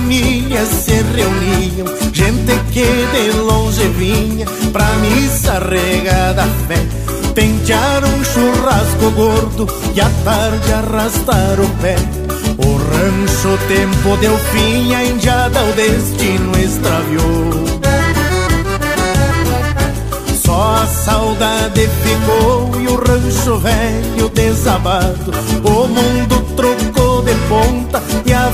Famílias 0.06 0.70
se 0.70 1.02
reuniam, 1.16 1.88
gente 2.14 2.54
que 2.72 2.86
de 2.86 3.38
longe 3.38 3.88
vinha 3.88 4.46
pra 4.72 4.86
missa 4.98 5.58
regada 5.60 6.44
a 6.44 6.68
fé. 6.68 6.86
Pentear 7.34 8.04
um 8.06 8.24
churrasco 8.24 9.12
gordo 9.16 9.68
e 9.96 10.00
à 10.00 10.10
tarde 10.24 10.74
arrastar 10.74 11.60
o 11.60 11.68
pé. 11.82 11.96
O 12.58 12.78
rancho 12.78 13.58
tempo 13.68 14.16
deu 14.18 14.38
fim, 14.38 14.94
a 14.94 15.04
indiada 15.04 15.64
o 15.64 15.74
destino 15.74 16.52
extraviou. 16.60 17.66
Só 20.46 20.76
a 20.84 20.86
saudade 20.86 21.90
ficou 22.04 22.80
e 22.80 22.88
o 22.88 22.96
rancho 22.96 23.58
velho 23.58 24.30
desabado. 24.30 25.32
O 25.64 25.88
mundo 25.88 26.46
trocou 26.56 27.24
de 27.24 27.34
ponta 27.50 28.02
e 28.26 28.32
a 28.32 28.50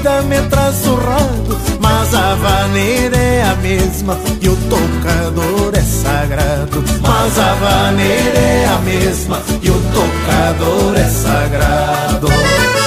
vida 0.00 0.22
me 0.22 0.40
traz 0.48 0.76
surrado. 0.76 1.60
Mas 1.78 2.14
a 2.14 2.34
vaneira 2.34 3.16
é 3.16 3.42
a 3.42 3.54
mesma 3.56 4.18
e 4.40 4.48
o 4.48 4.56
tocador 4.56 5.72
é 5.74 5.80
sagrado. 5.80 6.82
Mas 7.00 7.38
a 7.38 7.54
vaneira 7.54 8.38
é 8.38 8.66
a 8.66 8.78
mesma 8.78 9.42
e 9.62 9.70
o 9.70 9.80
tocador 9.92 10.96
é 10.96 11.08
sagrado. 11.08 12.79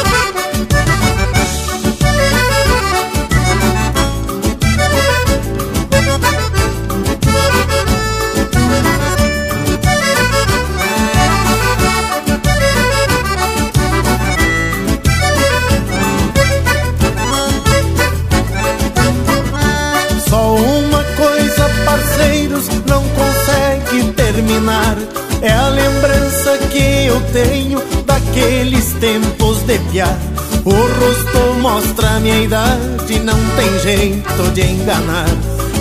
De. 29.77 30.17
O 30.65 30.71
rosto 30.71 31.59
mostra 31.61 32.19
minha 32.19 32.41
idade, 32.41 33.19
não 33.19 33.37
tem 33.55 33.79
jeito 33.79 34.51
de 34.53 34.61
enganar. 34.61 35.27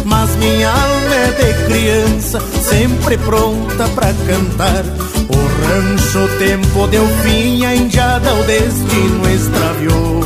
Mas 0.04 0.34
minha 0.36 0.68
alma 0.68 1.14
é 1.14 1.32
de 1.32 1.64
criança, 1.66 2.40
sempre 2.62 3.16
pronta 3.18 3.88
pra 3.94 4.12
cantar. 4.26 4.84
O 5.28 5.36
rancho, 5.62 6.18
o 6.18 6.38
tempo 6.38 6.86
deu 6.88 7.06
fim, 7.22 7.64
a 7.64 7.74
indiada 7.74 8.34
o 8.34 8.44
destino 8.44 9.30
extraviou. 9.30 10.22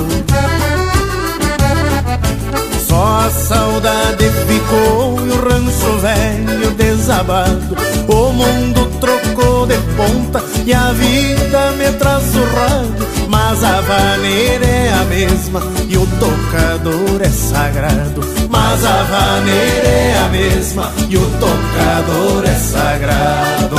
Só 2.88 3.26
a 3.26 3.30
saudade 3.30 4.30
ficou 4.46 5.20
e 5.26 5.30
o 5.30 5.48
rancho 5.48 5.98
velho 5.98 6.70
desabado. 6.70 7.76
O 8.08 8.32
mundo 8.32 8.90
trocou 9.00 9.66
de 9.66 9.76
ponta 9.96 10.42
e 10.64 10.72
a 10.72 10.92
vida 10.92 11.72
me 11.72 11.92
traz 11.98 12.22
surrado. 12.32 13.05
Mas 13.28 13.62
a 13.64 13.80
vaneira 13.80 14.66
é 14.66 14.92
a 14.92 15.04
mesma 15.04 15.62
e 15.88 15.96
o 15.96 16.06
tocador 16.18 17.20
é 17.20 17.28
sagrado. 17.28 18.20
Mas 18.48 18.84
a 18.84 19.02
vaneira 19.02 19.88
é 19.88 20.18
a 20.24 20.28
mesma 20.28 20.92
e 21.08 21.16
o 21.16 21.30
tocador 21.38 22.44
é 22.44 22.54
sagrado. 22.54 23.76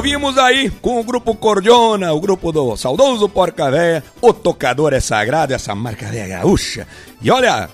Ouvimos 0.00 0.38
aí 0.38 0.70
com 0.70 0.98
o 0.98 1.04
grupo 1.04 1.34
Cordiona, 1.34 2.10
o 2.14 2.20
grupo 2.22 2.50
do 2.50 2.74
saudoso 2.74 3.28
Porca 3.28 3.70
Véia, 3.70 4.02
o 4.22 4.32
tocador 4.32 4.94
é 4.94 4.98
sagrado, 4.98 5.52
essa 5.52 5.74
marca 5.74 6.06
velha 6.06 6.38
gaúcha. 6.38 6.88
E 7.20 7.30
olha, 7.30 7.68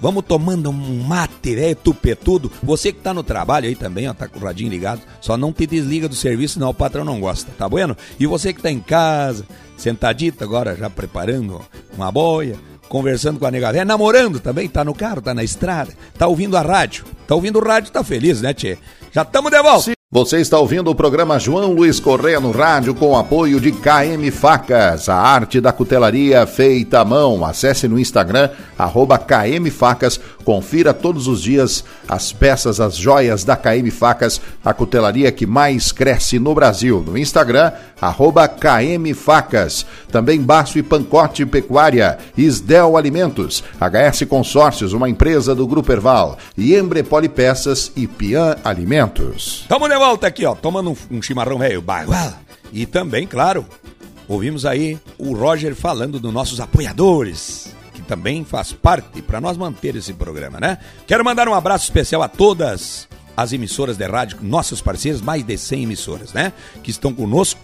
vamos 0.00 0.24
tomando 0.24 0.70
um 0.70 1.02
mate 1.02 1.56
velho 1.56 1.74
tupetudo. 1.74 2.52
Você 2.62 2.92
que 2.92 3.00
tá 3.00 3.12
no 3.12 3.24
trabalho 3.24 3.66
aí 3.66 3.74
também, 3.74 4.08
ó, 4.08 4.14
tá 4.14 4.28
com 4.28 4.38
o 4.38 4.44
radinho 4.44 4.70
ligado, 4.70 5.02
só 5.20 5.36
não 5.36 5.52
te 5.52 5.66
desliga 5.66 6.08
do 6.08 6.14
serviço, 6.14 6.54
senão 6.54 6.70
o 6.70 6.74
patrão 6.74 7.04
não 7.04 7.18
gosta, 7.18 7.50
tá 7.58 7.68
bueno? 7.68 7.96
E 8.16 8.28
você 8.28 8.52
que 8.52 8.62
tá 8.62 8.70
em 8.70 8.78
casa, 8.78 9.44
sentadito 9.76 10.44
agora, 10.44 10.76
já 10.76 10.88
preparando 10.88 11.60
uma 11.96 12.12
boia, 12.12 12.56
conversando 12.88 13.40
com 13.40 13.46
a 13.46 13.50
nega 13.50 13.72
véia, 13.72 13.84
namorando 13.84 14.38
também, 14.38 14.68
tá 14.68 14.84
no 14.84 14.94
carro, 14.94 15.20
tá 15.20 15.34
na 15.34 15.42
estrada, 15.42 15.92
tá 16.16 16.28
ouvindo 16.28 16.56
a 16.56 16.62
rádio. 16.62 17.04
Tá 17.26 17.34
ouvindo 17.34 17.58
o 17.58 17.64
rádio, 17.64 17.90
tá 17.90 18.04
feliz, 18.04 18.40
né, 18.40 18.54
tchê? 18.54 18.78
Já 19.10 19.22
estamos 19.22 19.50
de 19.50 19.60
volta. 19.60 19.82
Sim. 19.82 20.01
Você 20.14 20.40
está 20.40 20.58
ouvindo 20.58 20.90
o 20.90 20.94
programa 20.94 21.38
João 21.38 21.72
Luiz 21.72 21.98
Correia 21.98 22.38
no 22.38 22.50
rádio 22.50 22.94
com 22.94 23.16
apoio 23.16 23.58
de 23.58 23.72
KM 23.72 24.30
Facas, 24.30 25.08
a 25.08 25.16
arte 25.16 25.58
da 25.58 25.72
cutelaria 25.72 26.46
feita 26.46 27.00
à 27.00 27.04
mão. 27.04 27.42
Acesse 27.46 27.88
no 27.88 27.98
Instagram, 27.98 28.50
arroba 28.76 29.16
KM 29.16 29.70
Facas, 29.70 30.20
confira 30.44 30.92
todos 30.92 31.28
os 31.28 31.40
dias 31.40 31.82
as 32.06 32.30
peças, 32.30 32.78
as 32.78 32.94
joias 32.94 33.42
da 33.42 33.56
KM 33.56 33.90
Facas, 33.90 34.38
a 34.62 34.74
cutelaria 34.74 35.32
que 35.32 35.46
mais 35.46 35.92
cresce 35.92 36.38
no 36.38 36.54
Brasil. 36.54 37.02
No 37.06 37.16
Instagram, 37.16 37.72
arroba 37.98 38.46
KM 38.46 39.14
Facas. 39.14 39.86
Também 40.10 40.42
Baço 40.42 40.78
e 40.78 40.82
Pancote 40.82 41.46
Pecuária, 41.46 42.18
Isdel 42.36 42.98
Alimentos, 42.98 43.64
HS 43.80 44.24
Consórcios, 44.28 44.92
uma 44.92 45.08
empresa 45.08 45.54
do 45.54 45.66
Grupo 45.66 45.90
Erval, 45.90 46.36
e 46.54 46.76
Embrepoli 46.76 47.30
Peças 47.30 47.90
e 47.96 48.06
Pian 48.06 48.56
Alimentos. 48.62 49.64
Tamo 49.70 49.88
volta 50.02 50.26
aqui, 50.26 50.44
ó, 50.44 50.52
tomando 50.52 50.90
um, 50.90 50.96
um 51.12 51.22
chimarrão 51.22 51.58
velho, 51.58 51.80
bagual. 51.80 52.34
E 52.72 52.86
também, 52.86 53.24
claro, 53.24 53.64
ouvimos 54.26 54.66
aí 54.66 54.98
o 55.16 55.32
Roger 55.32 55.76
falando 55.76 56.18
dos 56.18 56.34
nossos 56.34 56.58
apoiadores, 56.58 57.72
que 57.94 58.02
também 58.02 58.44
faz 58.44 58.72
parte 58.72 59.22
para 59.22 59.40
nós 59.40 59.56
manter 59.56 59.94
esse 59.94 60.12
programa, 60.12 60.58
né? 60.58 60.78
Quero 61.06 61.24
mandar 61.24 61.48
um 61.48 61.54
abraço 61.54 61.84
especial 61.84 62.20
a 62.20 62.26
todas 62.26 63.08
as 63.36 63.52
emissoras 63.52 63.96
de 63.96 64.04
rádio, 64.04 64.38
nossos 64.42 64.82
parceiros, 64.82 65.22
mais 65.22 65.44
de 65.44 65.56
100 65.56 65.84
emissoras, 65.84 66.32
né? 66.32 66.52
Que 66.82 66.90
estão 66.90 67.14
conosco, 67.14 67.60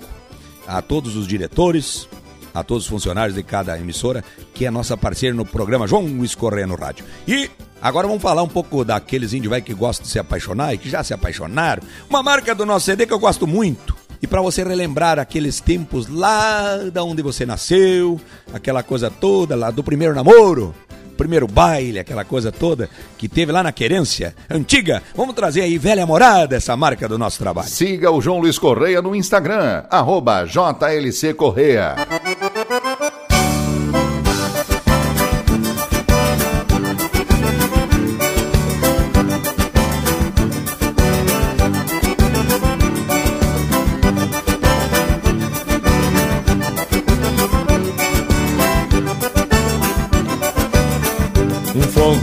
a 0.65 0.81
todos 0.81 1.17
os 1.17 1.27
diretores, 1.27 2.09
a 2.55 2.63
todos 2.63 2.85
os 2.85 2.89
funcionários 2.89 3.35
de 3.35 3.43
cada 3.43 3.77
emissora, 3.77 4.23
que 4.55 4.65
é 4.65 4.71
nossa 4.71 4.97
parceira 4.97 5.35
no 5.35 5.45
programa 5.45 5.89
João 5.89 6.07
Luiz 6.07 6.37
Correia 6.37 6.69
no 6.69 6.77
Rádio. 6.77 7.05
E 7.27 7.51
Agora 7.81 8.07
vamos 8.09 8.23
falar 8.23 8.43
um 8.43 8.49
pouco 8.49 8.85
daqueles 8.85 9.33
índios 9.33 9.51
velho 9.51 9.65
que 9.65 9.75
gostam 9.75 10.05
de 10.05 10.11
se 10.11 10.19
apaixonar 10.19 10.75
e 10.75 10.79
que 10.79 10.91
já 10.91 11.03
se 11.05 11.15
apaixonaram. 11.15 11.83
Uma 12.11 12.23
marca 12.23 12.55
do 12.55 12.67
nosso 12.67 12.87
CD 12.87 13.07
que 13.07 13.13
eu 13.13 13.19
gosto 13.19 13.47
muito. 13.47 13.97
E 14.21 14.27
para 14.27 14.43
você 14.43 14.65
relembrar 14.65 15.19
aqueles 15.19 15.61
tempos 15.61 16.09
lá 16.09 16.77
da 16.93 17.05
onde 17.05 17.23
você 17.23 17.47
nasceu, 17.47 18.21
aquela 18.53 18.83
coisa 18.83 19.11
toda 19.11 19.55
lá 19.55 19.71
do 19.71 19.85
primeiro 19.85 20.13
namoro, 20.13 20.75
primeiro 21.19 21.47
baile, 21.47 21.99
aquela 21.99 22.25
coisa 22.25 22.51
toda 22.51 22.89
que 23.19 23.29
teve 23.29 23.53
lá 23.53 23.63
na 23.63 23.73
querência 23.73 24.35
antiga. 24.51 25.03
Vamos 25.15 25.35
trazer 25.35 25.63
aí 25.63 25.77
velha 25.77 26.07
morada, 26.07 26.57
essa 26.57 26.77
marca 26.77 27.09
do 27.09 27.17
nosso 27.17 27.39
trabalho. 27.39 27.69
Siga 27.69 28.11
o 28.11 28.21
João 28.21 28.39
Luiz 28.41 28.59
Correia 28.59 29.03
no 29.03 29.15
Instagram, 29.15 29.85
arroba 29.91 30.45
JLC 30.47 31.35
Correia. 31.35 31.95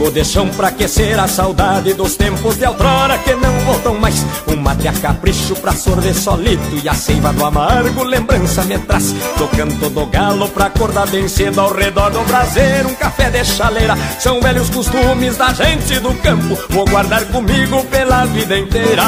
Fogo 0.06 0.12
de 0.12 0.24
chão 0.24 0.48
pra 0.50 0.68
aquecer 0.68 1.20
a 1.20 1.28
saudade 1.28 1.94
dos 1.94 2.16
tempos 2.16 2.58
de 2.58 2.66
outrora 2.66 3.18
que 3.18 3.34
não 3.34 3.52
voltam 3.62 3.96
mais. 3.96 4.24
Um 4.48 4.56
mate 4.58 4.88
a 4.88 4.94
capricho 4.94 5.56
pra 5.56 5.74
sorver 5.74 6.14
solito 6.14 6.80
e 6.84 6.88
a 6.88 6.94
seiva 6.94 7.34
do 7.34 7.44
amargo 7.44 8.04
lembrança 8.04 8.64
me 8.64 8.78
traz. 8.80 9.14
Do 9.38 9.48
canto 9.48 9.90
do 9.90 10.06
galo 10.08 10.48
pra 10.50 10.66
acordar 10.66 11.08
bem 11.08 11.28
cedo 11.28 11.60
ao 11.60 11.74
redor 11.74 12.12
do 12.12 12.22
braseiro, 12.22 12.90
um 12.90 12.96
café 12.96 13.30
de 13.30 13.44
chaleira. 13.46 13.98
São 14.20 14.42
velhos 14.42 14.70
costumes 14.70 15.38
da 15.38 15.54
gente 15.54 16.00
do 16.00 16.14
campo, 16.16 16.58
vou 16.70 16.86
guardar 16.86 17.26
comigo 17.26 17.84
pela 17.86 18.26
vida 18.26 18.58
inteira. 18.58 19.04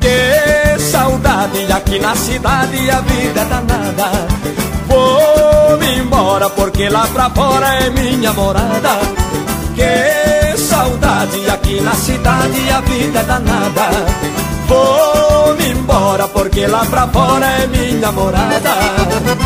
Que 0.00 0.78
saudade 0.80 1.72
aqui 1.72 1.98
na 1.98 2.14
cidade 2.14 2.90
a 2.90 3.00
vida 3.00 3.40
é 3.40 3.44
danada. 3.44 4.10
Vou 4.86 5.78
me 5.78 5.98
embora 5.98 6.50
porque 6.50 6.88
lá 6.88 7.06
pra 7.08 7.30
fora 7.30 7.66
é 7.74 7.90
minha 7.90 8.32
morada. 8.32 9.33
Que 9.74 10.56
saudade 10.56 11.50
aqui 11.50 11.80
na 11.80 11.94
cidade 11.94 12.70
a 12.70 12.80
vida 12.80 13.20
é 13.20 13.24
danada. 13.24 13.90
Vou-me 14.66 15.68
embora 15.70 16.28
porque 16.28 16.66
lá 16.66 16.84
pra 16.86 17.08
fora 17.08 17.46
é 17.46 17.66
minha 17.66 18.12
morada 18.12 19.43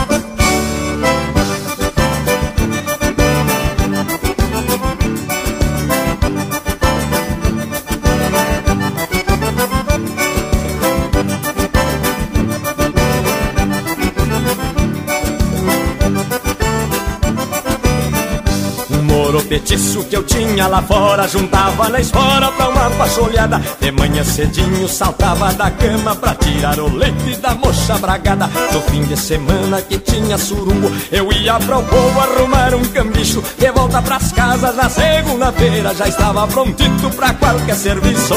petiço 19.49 20.05
que 20.05 20.17
eu 20.17 20.23
tinha 20.23 20.67
lá 20.67 20.83
fora 20.83 21.27
Juntava 21.27 21.89
na 21.89 22.01
esfora 22.01 22.53
pra 22.53 22.69
uma 22.69 22.91
pacholhada 22.91 23.61
De 23.81 23.91
manhã 23.91 24.23
cedinho 24.23 24.87
saltava 24.89 25.53
da 25.55 25.71
cama 25.71 26.15
Pra 26.15 26.35
tirar 26.35 26.79
o 26.79 26.95
leite 26.95 27.37
da 27.41 27.55
mocha 27.55 27.99
bragada. 27.99 28.49
No 28.73 28.81
fim 28.83 29.03
de 29.05 29.17
semana 29.17 29.81
que 29.81 29.99
tinha 29.99 30.37
surungo 30.37 30.91
Eu 31.11 31.33
ia 31.33 31.55
pro 31.55 31.83
povo 31.83 32.21
arrumar 32.21 32.75
um 32.75 32.85
cambicho. 32.85 33.43
De 33.59 33.71
volta 33.73 34.03
pras 34.03 34.33
casas 34.33 34.77
na 34.77 34.89
segunda-feira 34.89 35.95
Já 35.95 36.07
estava 36.07 36.47
prontito 36.47 37.11
pra 37.11 37.33
qualquer 37.35 37.75
serviço. 37.75 38.35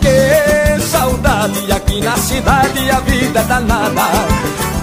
Que 0.00 0.80
saudade 0.80 1.72
aqui 1.72 2.00
na 2.00 2.16
cidade 2.16 2.90
a 2.90 3.00
vida 3.00 3.40
é 3.40 3.44
danada. 3.44 4.02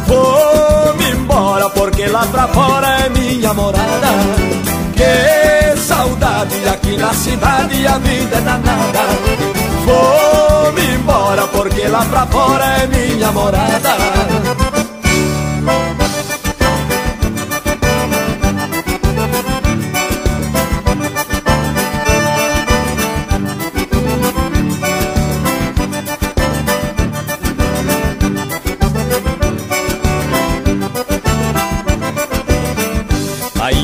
Vou-me 0.07 1.11
embora 1.11 1.69
porque 1.69 2.05
lá 2.07 2.25
pra 2.27 2.47
fora 2.47 2.87
é 3.05 3.09
minha 3.09 3.53
morada 3.53 4.80
que 5.01 5.77
saudade 5.77 6.67
aqui 6.67 6.95
na 6.97 7.13
cidade 7.13 7.87
a 7.87 7.97
vida 7.97 8.37
é 8.37 8.41
danada. 8.41 8.99
Vou-me 9.85 10.95
embora 10.95 11.47
porque 11.47 11.87
lá 11.87 12.05
pra 12.05 12.25
fora 12.27 12.65
é 12.83 12.87
minha 12.87 13.31
morada 13.31 14.60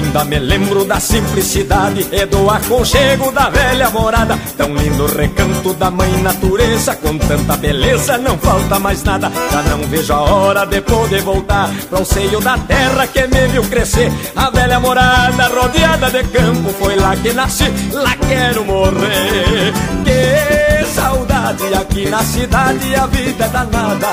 Ainda 0.07 0.23
me 0.23 0.39
lembro 0.39 0.85
da 0.85 1.01
simplicidade 1.01 2.07
e 2.13 2.25
do 2.27 2.49
aconchego 2.49 3.29
da 3.29 3.49
velha 3.49 3.89
morada. 3.89 4.39
Tão 4.55 4.73
lindo 4.73 5.05
recanto 5.05 5.73
da 5.73 5.91
mãe 5.91 6.09
natureza, 6.21 6.95
com 6.95 7.17
tanta 7.17 7.57
beleza 7.57 8.17
não 8.17 8.37
falta 8.37 8.79
mais 8.79 9.03
nada. 9.03 9.29
Já 9.51 9.61
não 9.63 9.79
vejo 9.79 10.13
a 10.13 10.21
hora 10.21 10.65
de 10.65 10.79
poder 10.79 11.21
voltar 11.23 11.69
para 11.89 12.01
o 12.01 12.05
seio 12.05 12.39
da 12.39 12.57
terra 12.57 13.05
que 13.05 13.27
me 13.27 13.47
viu 13.49 13.63
crescer. 13.63 14.09
A 14.33 14.49
velha 14.49 14.79
morada 14.79 15.47
rodeada 15.49 16.09
de 16.09 16.23
campo 16.23 16.69
foi 16.79 16.95
lá 16.95 17.13
que 17.17 17.33
nasci, 17.33 17.65
lá 17.91 18.15
quero 18.15 18.63
morrer. 18.63 19.73
Que 20.05 20.85
saudade 20.85 21.73
aqui 21.73 22.09
na 22.09 22.23
cidade, 22.23 22.95
a 22.95 23.07
vida 23.07 23.43
é 23.43 23.49
danada. 23.49 24.07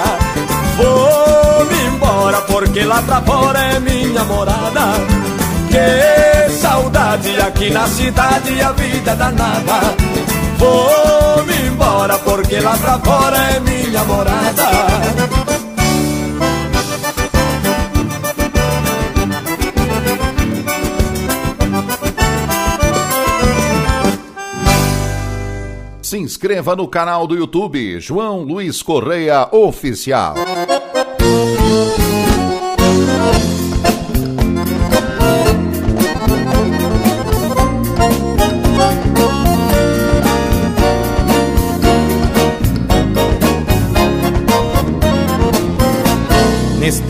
Vou-me 0.77 1.85
embora 1.87 2.41
porque 2.41 2.83
lá 2.83 3.01
pra 3.01 3.23
fora 3.23 3.61
é 3.61 3.79
minha 3.79 4.25
morada. 4.25 4.84
Saudade 6.61 7.41
aqui 7.41 7.71
na 7.71 7.87
cidade, 7.87 8.61
a 8.61 8.73
vida 8.73 9.11
é 9.11 9.17
danada. 9.17 9.81
Vou-me 10.59 11.69
embora 11.69 12.19
porque 12.19 12.61
lá 12.61 12.77
pra 12.77 12.99
fora 12.99 13.37
é 13.37 13.61
minha 13.61 14.05
morada. 14.05 14.65
Se 26.01 26.19
inscreva 26.19 26.77
no 26.77 26.87
canal 26.87 27.27
do 27.27 27.35
YouTube 27.35 27.99
João 27.99 28.43
Luiz 28.43 28.83
Correia 28.83 29.49
Oficial. 29.51 30.37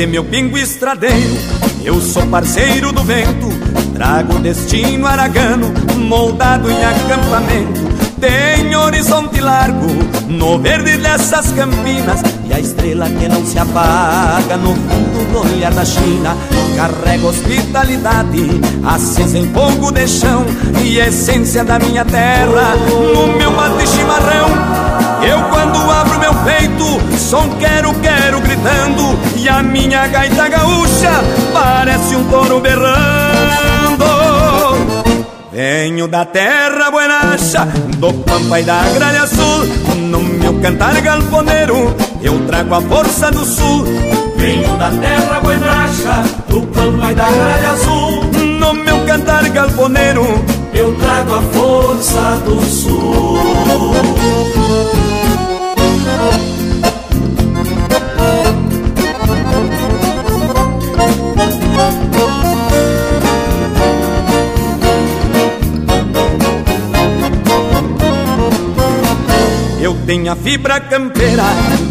Neste 0.05 0.12
meu 0.12 0.25
pingo 0.25 0.59
estradeiro, 0.59 1.35
eu 1.83 1.99
sou 1.99 2.27
parceiro 2.27 2.93
do 2.93 3.03
vento, 3.03 3.49
trago 3.95 4.38
destino 4.38 5.07
aragano, 5.07 5.73
moldado 5.97 6.71
em 6.71 6.85
acampamento. 6.85 7.81
Tem 8.21 8.77
horizonte 8.77 9.40
largo 9.40 9.87
no 10.29 10.59
verde 10.59 10.99
dessas 10.99 11.53
campinas. 11.53 12.21
E 12.45 12.53
a 12.53 12.61
estrela 12.61 13.09
que 13.09 13.29
não 13.29 13.47
se 13.47 13.59
apaga 13.59 14.59
no 14.59 14.75
fundo 14.75 15.33
do 15.33 15.55
olhar 15.55 15.73
da 15.73 15.87
China. 15.87 16.37
Carrega 16.77 17.27
hospitalidade 17.27 18.61
acesa 18.85 19.38
em 19.38 19.51
fogo 19.55 19.90
de 19.90 20.07
chão. 20.07 20.45
E 20.85 20.99
essência 20.99 21.64
da 21.64 21.79
minha 21.79 22.05
terra 22.05 22.77
no 23.14 23.38
meu 23.38 23.51
mate 23.53 23.87
chimarrão 23.87 24.84
Eu 25.29 25.43
quando 25.51 25.91
abro 25.91 26.19
meu 26.19 26.35
peito, 26.45 27.19
som 27.19 27.49
quero, 27.59 27.95
quero 28.01 28.41
gritando 28.41 29.19
E 29.37 29.49
a 29.49 29.63
minha 29.63 30.07
gaita 30.07 30.49
gaúcha 30.49 31.11
parece 31.53 32.17
um 32.17 32.25
touro 32.25 32.61
berrando. 32.61 34.05
Venho 35.53 36.09
da 36.09 36.25
terra 36.25 36.91
buenacha, 36.91 37.65
do 37.99 38.13
pampa 38.13 38.59
e 38.59 38.65
da 38.65 38.83
gralha 38.93 39.23
azul 39.23 39.65
No 40.11 40.19
meu 40.19 40.61
cantar 40.61 41.01
galponeiro, 41.01 41.95
eu 42.21 42.45
trago 42.47 42.75
a 42.75 42.81
força 42.81 43.31
do 43.31 43.45
sul. 43.45 43.85
Venho 44.37 44.77
da 44.77 44.91
terra 44.91 45.41
buenacha, 45.41 46.25
do 46.49 46.61
pampa 46.63 47.13
e 47.13 47.15
da 47.15 47.31
gralha 47.31 47.71
azul 47.71 48.25
No 48.59 48.75
meu 48.75 49.07
cantar 49.07 49.49
galponeiro, 49.49 50.45
eu 50.75 50.95
trago 50.97 51.35
a 51.35 51.43
força 51.43 52.43
do 52.45 52.61
sul 52.65 53.15
Tem 70.14 70.29
a 70.29 70.37
fibra 70.37 70.79
campeira. 70.79 71.42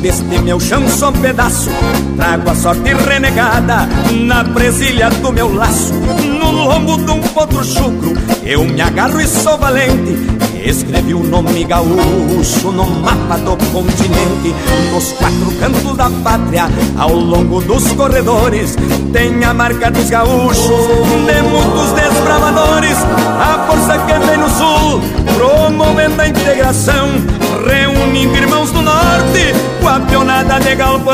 Deste 0.01 0.39
meu 0.41 0.57
chão 0.57 0.87
só 0.87 1.11
pedaço 1.11 1.69
Trago 2.15 2.51
a 2.51 2.55
sorte 2.55 2.93
renegada 2.93 3.85
na 4.13 4.45
presilha 4.45 5.09
do 5.09 5.33
meu 5.33 5.53
laço. 5.53 5.93
No 5.93 6.49
lombo 6.49 6.95
de 7.03 7.11
um 7.11 7.19
potro 7.19 7.61
chucro 7.65 8.13
eu 8.45 8.63
me 8.63 8.81
agarro 8.81 9.19
e 9.19 9.27
sou 9.27 9.57
valente. 9.57 10.17
Escrevi 10.65 11.13
o 11.13 11.23
nome 11.23 11.65
gaúcho 11.65 12.71
no 12.71 12.85
mapa 12.85 13.37
do 13.37 13.57
continente. 13.71 14.55
Nos 14.93 15.11
quatro 15.13 15.51
cantos 15.59 15.97
da 15.97 16.09
pátria, 16.23 16.69
ao 16.97 17.13
longo 17.13 17.61
dos 17.61 17.91
corredores 17.93 18.75
Tem 19.11 19.43
a 19.43 19.53
marca 19.53 19.91
dos 19.91 20.09
gaúchos, 20.09 20.87
de 21.25 21.41
muitos 21.41 21.91
desbravadores 21.91 22.97
A 23.39 23.65
força 23.67 23.97
que 23.99 24.19
vem 24.25 24.37
no 24.37 24.49
sul, 24.49 25.01
promovendo 25.35 26.21
a 26.21 26.27
integração 26.27 27.09
Reunindo 27.65 28.35
irmãos 28.35 28.71
do 28.71 28.81
norte, 28.81 29.53
com 29.81 29.87
a 29.87 29.99
pionada 30.01 30.59
de 30.59 30.75
galpão 30.75 31.13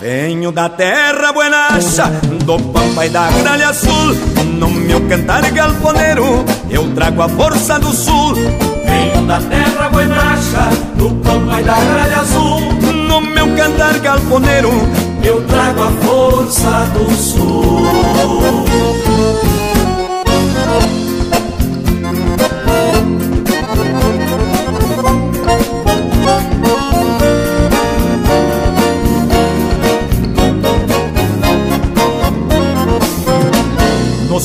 Venho 0.00 0.52
da 0.52 0.68
terra 0.68 1.32
buenacha, 1.32 2.04
do 2.44 2.58
pampa 2.58 3.06
e 3.06 3.08
da 3.08 3.30
gralha 3.30 3.68
azul 3.68 4.14
No 4.58 4.68
meu 4.68 5.00
cantar 5.08 5.50
galponeiro, 5.50 6.44
eu 6.68 6.92
trago 6.94 7.22
a 7.22 7.28
força 7.30 7.78
do 7.78 7.90
sul. 7.90 8.34
Venho 8.34 9.26
da 9.26 9.40
terra 9.40 9.88
buenacha, 9.88 10.68
do 10.96 11.08
pampa 11.22 11.58
e 11.58 11.64
da 11.64 11.74
gralha 11.74 12.18
azul 12.18 12.60
No 13.08 13.20
meu 13.22 13.56
cantar 13.56 13.98
galponeiro, 14.00 14.72
eu 15.22 15.42
trago 15.44 15.82
a 15.82 15.90
força 15.90 16.86
do 16.92 17.10
sul 17.14 18.64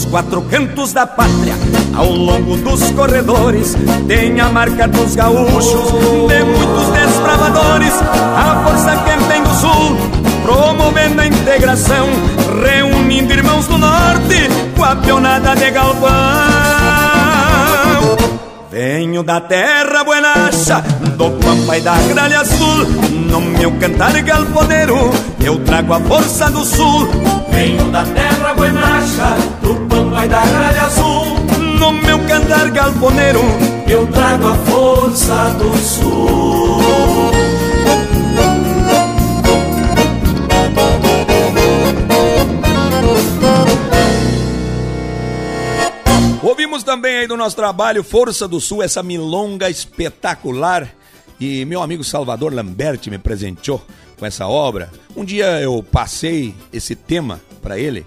quatro 0.09 0.41
cantos 0.43 0.91
da 0.93 1.05
pátria, 1.05 1.53
ao 1.95 2.11
longo 2.11 2.57
dos 2.57 2.91
corredores, 2.91 3.75
tem 4.07 4.39
a 4.39 4.49
marca 4.49 4.87
dos 4.87 5.15
gaúchos, 5.15 5.91
de 6.27 6.43
muitos 6.43 6.89
desbravadores, 6.89 7.93
a 8.35 8.63
força 8.65 8.95
que 9.03 9.23
vem 9.27 9.43
do 9.43 9.53
sul, 9.55 9.97
promovendo 10.43 11.21
a 11.21 11.27
integração, 11.27 12.07
reunindo 12.63 13.33
irmãos 13.33 13.67
do 13.67 13.77
norte, 13.77 14.49
com 14.75 14.83
a 14.83 14.95
pionada 14.95 15.55
de 15.55 15.71
galpão. 15.71 16.09
Venho 18.71 19.23
da 19.23 19.41
terra 19.41 20.03
buenacha, 20.03 20.81
do 21.17 21.31
pampa 21.31 21.77
e 21.77 21.81
da 21.81 21.95
gralha 21.97 22.39
azul. 22.39 22.85
No 23.29 23.41
meu 23.41 23.71
cantar 23.73 24.13
galponeiro, 24.21 25.11
eu 25.43 25.59
trago 25.65 25.93
a 25.93 25.99
força 25.99 26.49
do 26.49 26.63
sul. 26.63 27.09
Venho 27.51 27.91
da 27.91 28.03
terra 28.03 28.53
buenacha, 28.53 29.35
do 29.61 29.88
pampa 30.19 30.25
e 30.25 30.29
da 30.29 30.45
gralha 30.45 30.81
azul 30.81 31.25
No 31.79 31.91
meu 31.91 32.19
cantar 32.27 32.69
galponeiro, 32.71 33.41
eu 33.87 34.07
trago 34.07 34.47
a 34.47 34.55
força 34.55 35.49
do 35.51 35.77
sul 35.77 37.29
Ouvimos 46.41 46.83
também 46.83 47.19
aí 47.19 47.27
do 47.27 47.37
nosso 47.37 47.55
trabalho 47.55 48.03
Força 48.03 48.47
do 48.47 48.59
Sul, 48.59 48.81
essa 48.81 49.03
milonga 49.03 49.69
espetacular. 49.69 50.89
E 51.39 51.63
meu 51.65 51.81
amigo 51.81 52.03
Salvador 52.03 52.53
Lamberti 52.53 53.09
me 53.09 53.17
presenteou 53.17 53.81
com 54.17 54.25
essa 54.25 54.47
obra. 54.47 54.89
Um 55.15 55.23
dia 55.23 55.61
eu 55.61 55.83
passei 55.83 56.55
esse 56.73 56.95
tema 56.95 57.39
para 57.61 57.77
ele, 57.77 58.05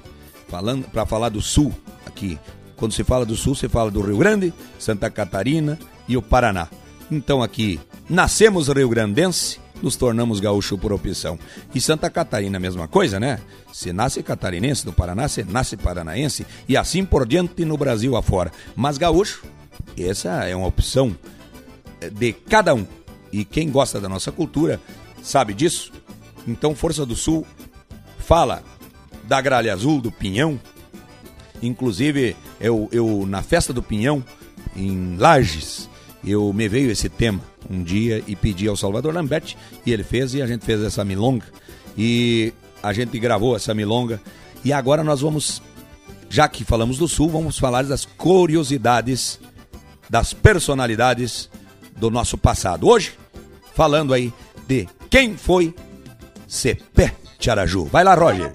falando 0.48 0.85
para 0.88 1.07
falar 1.07 1.29
do 1.29 1.40
Sul 1.40 1.72
aqui. 2.12 2.38
Quando 2.77 2.92
se 2.92 3.03
fala 3.03 3.25
do 3.25 3.35
Sul, 3.35 3.55
se 3.55 3.68
fala 3.68 3.90
do 3.90 4.01
Rio 4.01 4.18
Grande, 4.18 4.53
Santa 4.79 5.11
Catarina 5.11 5.79
e 6.07 6.16
o 6.16 6.22
Paraná. 6.22 6.68
Então 7.11 7.42
aqui 7.42 7.81
nascemos 8.09 8.68
rio-grandense, 8.68 9.61
nos 9.83 9.96
tornamos 9.96 10.40
gaúcho 10.40 10.77
por 10.77 10.92
opção. 10.92 11.38
E 11.75 11.81
Santa 11.81 12.11
Catarina, 12.11 12.59
a 12.59 12.61
mesma 12.61 12.87
coisa, 12.87 13.18
né? 13.18 13.40
Se 13.72 13.92
nasce 13.92 14.22
catarinense 14.22 14.85
no 14.87 14.92
Paraná, 14.92 15.29
se 15.29 15.42
nasce 15.42 15.77
paranaense 15.77 16.46
e 16.68 16.77
assim 16.77 17.05
por 17.05 17.27
diante 17.27 17.64
no 17.64 17.77
Brasil 17.77 18.16
afora. 18.16 18.53
Mas 18.77 18.98
gaúcho, 18.98 19.44
essa 19.98 20.44
é 20.44 20.55
uma 20.55 20.66
opção 20.66 21.16
eh, 22.01 22.11
de 22.11 22.33
cada 22.33 22.75
um. 22.75 22.87
E 23.33 23.44
quem 23.44 23.70
gosta 23.70 24.01
da 24.01 24.09
nossa 24.09 24.31
cultura 24.31 24.81
sabe 25.22 25.55
disso. 25.55 25.92
Então, 26.46 26.75
Força 26.75 27.07
do 27.07 27.16
Sul 27.16 27.46
fala 28.18 28.62
da 29.25 29.40
gralha 29.40 29.72
azul, 29.72 30.01
do 30.01 30.11
pinhão, 30.11 30.61
Inclusive, 31.62 32.37
eu, 32.61 32.88
eu 32.90 33.25
na 33.27 33.42
festa 33.42 33.72
do 33.72 33.83
Pinhão, 33.83 34.22
em 34.77 35.16
Lages, 35.16 35.88
eu 36.27 36.53
me 36.53 36.68
veio 36.68 36.90
esse 36.90 37.09
tema 37.09 37.40
um 37.70 37.83
dia 37.83 38.22
e 38.27 38.35
pedi 38.35 38.66
ao 38.66 38.77
Salvador 38.77 39.14
Lambert 39.14 39.55
e 39.87 39.92
ele 39.92 40.03
fez 40.03 40.35
e 40.35 40.42
a 40.42 40.46
gente 40.46 40.64
fez 40.64 40.83
essa 40.83 41.05
milonga 41.05 41.46
e 41.96 42.53
a 42.83 42.92
gente 42.92 43.18
gravou 43.18 43.57
essa 43.57 43.72
milonga 43.75 44.20
e 44.64 44.72
agora 44.72 45.03
nós 45.03 45.20
vamos, 45.20 45.62
já 46.29 46.48
que 46.48 46.64
falamos 46.64 46.98
do 46.98 47.09
Sul, 47.09 47.29
vamos 47.29 47.59
falar 47.59 47.85
das 47.85 48.05
curiosidades, 48.05 49.40
das 50.09 50.33
personalidades 50.33 51.48
do 51.96 52.11
nosso 52.11 52.37
passado. 52.37 52.88
Hoje, 52.88 53.12
falando 53.75 54.14
aí 54.14 54.33
de 54.66 54.88
quem 55.11 55.37
foi 55.37 55.75
Cepé 56.46 57.14
Tiaraju. 57.38 57.87
Vai 57.87 58.05
lá, 58.05 58.14
Roger. 58.14 58.53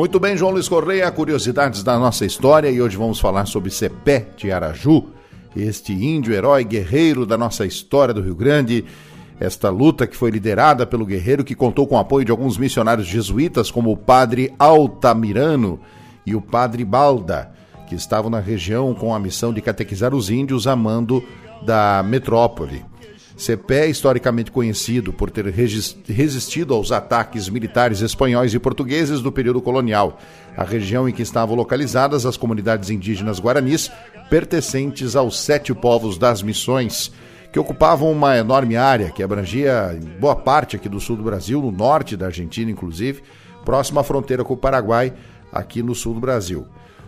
Muito 0.00 0.18
bem, 0.18 0.34
João 0.34 0.52
Luiz 0.52 0.66
Correia, 0.66 1.10
curiosidades 1.10 1.82
da 1.82 1.98
nossa 1.98 2.24
história 2.24 2.70
e 2.70 2.80
hoje 2.80 2.96
vamos 2.96 3.20
falar 3.20 3.44
sobre 3.44 3.68
Cepé 3.68 4.28
de 4.34 4.50
Araju, 4.50 5.10
este 5.54 5.92
índio 5.92 6.32
herói 6.32 6.64
guerreiro 6.64 7.26
da 7.26 7.36
nossa 7.36 7.66
história 7.66 8.14
do 8.14 8.22
Rio 8.22 8.34
Grande. 8.34 8.82
Esta 9.38 9.68
luta 9.68 10.06
que 10.06 10.16
foi 10.16 10.30
liderada 10.30 10.86
pelo 10.86 11.04
guerreiro 11.04 11.44
que 11.44 11.54
contou 11.54 11.86
com 11.86 11.96
o 11.96 11.98
apoio 11.98 12.24
de 12.24 12.30
alguns 12.30 12.56
missionários 12.56 13.06
jesuítas 13.06 13.70
como 13.70 13.92
o 13.92 13.96
padre 13.96 14.54
Altamirano 14.58 15.78
e 16.24 16.34
o 16.34 16.40
padre 16.40 16.82
Balda, 16.82 17.52
que 17.86 17.94
estavam 17.94 18.30
na 18.30 18.40
região 18.40 18.94
com 18.94 19.14
a 19.14 19.18
missão 19.18 19.52
de 19.52 19.60
catequizar 19.60 20.14
os 20.14 20.30
índios 20.30 20.66
a 20.66 20.74
mando 20.74 21.22
da 21.62 22.02
metrópole. 22.02 22.89
Cepé 23.40 23.86
é 23.86 23.88
historicamente 23.88 24.50
conhecido 24.50 25.14
por 25.14 25.30
ter 25.30 25.46
resistido 25.46 26.74
aos 26.74 26.92
ataques 26.92 27.48
militares 27.48 28.02
espanhóis 28.02 28.52
e 28.52 28.58
portugueses 28.58 29.22
do 29.22 29.32
período 29.32 29.62
colonial. 29.62 30.18
A 30.54 30.62
região 30.62 31.08
em 31.08 31.12
que 31.12 31.22
estavam 31.22 31.56
localizadas 31.56 32.26
as 32.26 32.36
comunidades 32.36 32.90
indígenas 32.90 33.40
guaranis, 33.40 33.90
pertencentes 34.28 35.16
aos 35.16 35.40
sete 35.40 35.72
povos 35.72 36.18
das 36.18 36.42
missões, 36.42 37.10
que 37.50 37.58
ocupavam 37.58 38.12
uma 38.12 38.36
enorme 38.36 38.76
área 38.76 39.08
que 39.08 39.22
abrangia 39.22 39.98
boa 40.20 40.36
parte 40.36 40.76
aqui 40.76 40.86
do 40.86 41.00
sul 41.00 41.16
do 41.16 41.22
Brasil, 41.22 41.62
no 41.62 41.72
norte 41.72 42.18
da 42.18 42.26
Argentina, 42.26 42.70
inclusive, 42.70 43.22
próxima 43.64 44.02
à 44.02 44.04
fronteira 44.04 44.44
com 44.44 44.52
o 44.52 44.58
Paraguai, 44.58 45.14
aqui 45.50 45.82
no 45.82 45.94
sul 45.94 46.12
do 46.12 46.20
Brasil. 46.20 46.66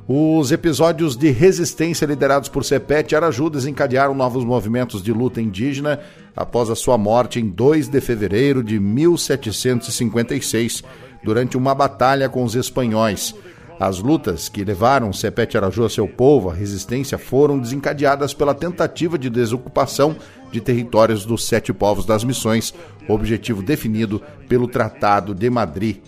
Os 0.09 0.51
episódios 0.51 1.17
de 1.17 1.31
resistência 1.31 2.05
liderados 2.05 2.49
por 2.49 2.65
Cepete 2.65 3.15
Araju 3.15 3.49
desencadearam 3.49 4.15
novos 4.15 4.45
movimentos 4.45 5.01
de 5.01 5.13
luta 5.13 5.41
indígena 5.41 6.01
após 6.35 6.69
a 6.71 6.75
sua 6.75 6.99
morte 6.99 7.39
em 7.39 7.49
2 7.49 7.87
de 7.87 8.01
fevereiro 8.01 8.65
de 8.65 8.81
1756, 8.81 10.83
durante 11.23 11.57
uma 11.57 11.73
batalha 11.73 12.29
com 12.29 12.43
os 12.43 12.57
espanhóis. 12.57 13.33
As 13.79 14.01
lutas 14.01 14.49
que 14.49 14.65
levaram 14.65 15.13
Cepete 15.13 15.57
Araju 15.57 15.85
a 15.85 15.89
seu 15.89 16.09
povo 16.09 16.51
à 16.51 16.55
resistência 16.55 17.17
foram 17.17 17.61
desencadeadas 17.61 18.35
pela 18.35 18.57
tentativa 18.57 19.17
de 19.17 19.31
desocupação 19.31 20.17
de 20.51 20.61
territórios 20.61 21.25
dos 21.25 21.45
sete 21.45 21.73
povos 21.73 22.05
das 22.05 22.25
missões, 22.25 22.75
objetivo 23.07 23.63
definido 23.63 24.21
pelo 24.49 24.67
Tratado 24.67 25.33
de 25.33 25.49
Madrid. 25.49 25.99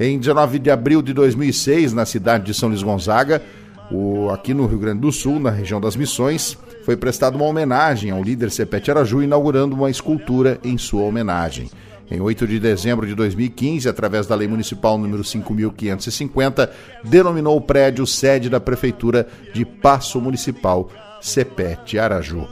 Em 0.00 0.18
19 0.18 0.60
de 0.60 0.70
abril 0.70 1.02
de 1.02 1.12
2006, 1.12 1.92
na 1.92 2.06
cidade 2.06 2.44
de 2.44 2.54
São 2.54 2.68
Luís 2.68 2.82
Gonzaga, 2.82 3.42
o, 3.90 4.30
aqui 4.30 4.54
no 4.54 4.66
Rio 4.66 4.78
Grande 4.78 5.00
do 5.00 5.10
Sul, 5.10 5.40
na 5.40 5.50
região 5.50 5.80
das 5.80 5.96
Missões, 5.96 6.56
foi 6.84 6.96
prestada 6.96 7.36
uma 7.36 7.46
homenagem 7.46 8.10
ao 8.10 8.22
líder 8.22 8.50
Cepete 8.50 8.90
Araju, 8.90 9.22
inaugurando 9.22 9.74
uma 9.74 9.90
escultura 9.90 10.60
em 10.62 10.78
sua 10.78 11.02
homenagem. 11.02 11.68
Em 12.10 12.20
8 12.20 12.46
de 12.46 12.60
dezembro 12.60 13.06
de 13.06 13.14
2015, 13.14 13.88
através 13.88 14.26
da 14.26 14.34
Lei 14.34 14.46
Municipal 14.46 14.96
número 14.96 15.22
5.550, 15.22 16.70
denominou 17.04 17.56
o 17.56 17.60
prédio 17.60 18.06
sede 18.06 18.48
da 18.48 18.60
Prefeitura 18.60 19.26
de 19.52 19.64
Passo 19.64 20.20
Municipal 20.20 20.88
Cepete 21.20 21.98
Araju. 21.98 22.46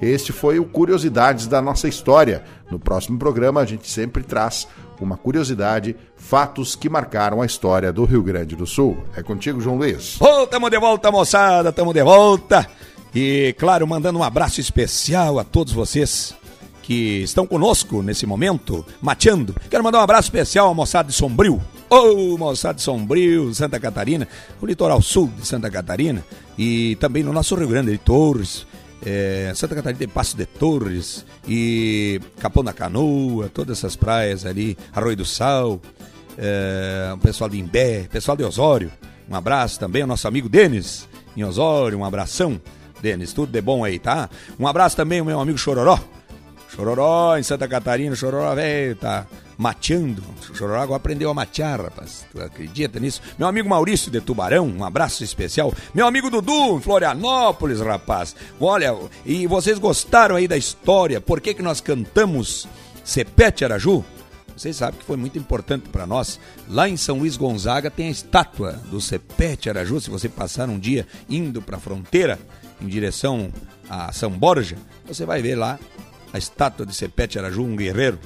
Este 0.00 0.32
foi 0.32 0.58
o 0.58 0.64
Curiosidades 0.64 1.46
da 1.46 1.60
nossa 1.60 1.88
história. 1.88 2.42
No 2.70 2.78
próximo 2.78 3.18
programa, 3.18 3.60
a 3.60 3.64
gente 3.64 3.88
sempre 3.88 4.22
traz 4.22 4.66
uma 5.04 5.16
curiosidade, 5.16 5.96
fatos 6.16 6.74
que 6.76 6.88
marcaram 6.88 7.40
a 7.40 7.46
história 7.46 7.92
do 7.92 8.04
Rio 8.04 8.22
Grande 8.22 8.54
do 8.54 8.66
Sul. 8.66 8.98
É 9.16 9.22
contigo, 9.22 9.60
João 9.60 9.76
Luiz. 9.76 10.18
Oh, 10.20 10.46
de 10.70 10.78
volta, 10.78 11.10
moçada, 11.10 11.72
tamo 11.72 11.92
de 11.92 12.02
volta. 12.02 12.66
E, 13.14 13.54
claro, 13.58 13.86
mandando 13.86 14.18
um 14.18 14.22
abraço 14.22 14.60
especial 14.60 15.38
a 15.38 15.44
todos 15.44 15.72
vocês 15.72 16.34
que 16.82 17.22
estão 17.22 17.46
conosco 17.46 18.02
nesse 18.02 18.26
momento, 18.26 18.84
mateando. 19.00 19.54
Quero 19.70 19.84
mandar 19.84 20.00
um 20.00 20.02
abraço 20.02 20.26
especial 20.26 20.70
à 20.70 20.74
moçada 20.74 21.08
de 21.08 21.14
Sombrio. 21.14 21.62
Ô, 21.88 21.96
oh, 21.96 22.38
moçada 22.38 22.74
de 22.74 22.82
Sombrio, 22.82 23.54
Santa 23.54 23.78
Catarina, 23.78 24.26
o 24.60 24.66
litoral 24.66 25.00
sul 25.02 25.30
de 25.38 25.46
Santa 25.46 25.70
Catarina 25.70 26.24
e 26.58 26.96
também 26.96 27.22
no 27.22 27.32
nosso 27.32 27.54
Rio 27.54 27.68
Grande 27.68 27.92
de 27.92 27.98
Torres, 27.98 28.66
é, 29.04 29.52
Santa 29.54 29.74
Catarina 29.74 29.98
tem 29.98 30.08
Passo 30.08 30.36
de 30.36 30.46
Torres 30.46 31.24
e 31.48 32.20
Capão 32.38 32.62
da 32.62 32.72
Canoa, 32.72 33.48
todas 33.52 33.78
essas 33.78 33.96
praias 33.96 34.44
ali, 34.44 34.76
Arroio 34.92 35.16
do 35.16 35.24
Sal, 35.24 35.80
é, 36.36 37.10
o 37.14 37.18
pessoal 37.18 37.48
de 37.48 37.58
Imbé, 37.58 38.06
pessoal 38.10 38.36
de 38.36 38.44
Osório, 38.44 38.90
um 39.28 39.34
abraço 39.34 39.78
também 39.78 40.02
ao 40.02 40.08
nosso 40.08 40.28
amigo 40.28 40.48
Denis 40.48 41.08
em 41.36 41.44
Osório, 41.44 41.98
um 41.98 42.04
abração, 42.04 42.60
Denis, 43.00 43.32
tudo 43.32 43.50
de 43.50 43.60
bom 43.60 43.84
aí, 43.84 43.98
tá? 43.98 44.28
Um 44.58 44.66
abraço 44.66 44.96
também 44.96 45.20
ao 45.20 45.24
meu 45.24 45.40
amigo 45.40 45.56
Chororó, 45.56 45.98
Chororó 46.68 47.36
em 47.38 47.42
Santa 47.42 47.66
Catarina, 47.66 48.14
Chororó 48.14 48.54
velho, 48.54 48.96
tá 48.96 49.26
mateando. 49.60 50.24
O 50.48 50.54
Chororó 50.54 50.80
agora 50.80 50.96
aprendeu 50.96 51.28
a 51.28 51.34
matear, 51.34 51.82
rapaz. 51.82 52.24
Tu 52.32 52.40
acredita 52.40 52.98
nisso? 52.98 53.20
Meu 53.38 53.46
amigo 53.46 53.68
Maurício 53.68 54.10
de 54.10 54.18
Tubarão, 54.18 54.66
um 54.66 54.82
abraço 54.82 55.22
especial. 55.22 55.74
Meu 55.92 56.06
amigo 56.06 56.30
Dudu, 56.30 56.78
em 56.78 56.80
Florianópolis, 56.80 57.78
rapaz. 57.78 58.34
Olha, 58.58 58.96
e 59.24 59.46
vocês 59.46 59.78
gostaram 59.78 60.36
aí 60.36 60.48
da 60.48 60.56
história? 60.56 61.20
Por 61.20 61.42
que, 61.42 61.52
que 61.52 61.62
nós 61.62 61.78
cantamos 61.78 62.66
Cepete 63.04 63.62
Araju? 63.62 64.02
Vocês 64.56 64.76
sabem 64.76 64.98
que 64.98 65.04
foi 65.04 65.18
muito 65.18 65.36
importante 65.36 65.90
para 65.90 66.06
nós. 66.06 66.40
Lá 66.66 66.88
em 66.88 66.96
São 66.96 67.18
Luís 67.18 67.36
Gonzaga 67.36 67.90
tem 67.90 68.08
a 68.08 68.10
estátua 68.10 68.72
do 68.90 68.98
Cepete 68.98 69.68
Araju. 69.68 70.00
Se 70.00 70.08
você 70.08 70.28
passar 70.30 70.70
um 70.70 70.78
dia 70.78 71.06
indo 71.28 71.60
para 71.60 71.76
a 71.76 71.80
fronteira, 71.80 72.38
em 72.80 72.86
direção 72.86 73.52
a 73.90 74.10
São 74.10 74.30
Borja, 74.30 74.78
você 75.06 75.26
vai 75.26 75.42
ver 75.42 75.54
lá 75.54 75.78
a 76.32 76.38
estátua 76.38 76.86
de 76.86 76.94
Cepete 76.94 77.38
Araju, 77.38 77.62
um 77.62 77.76
guerreiro, 77.76 78.18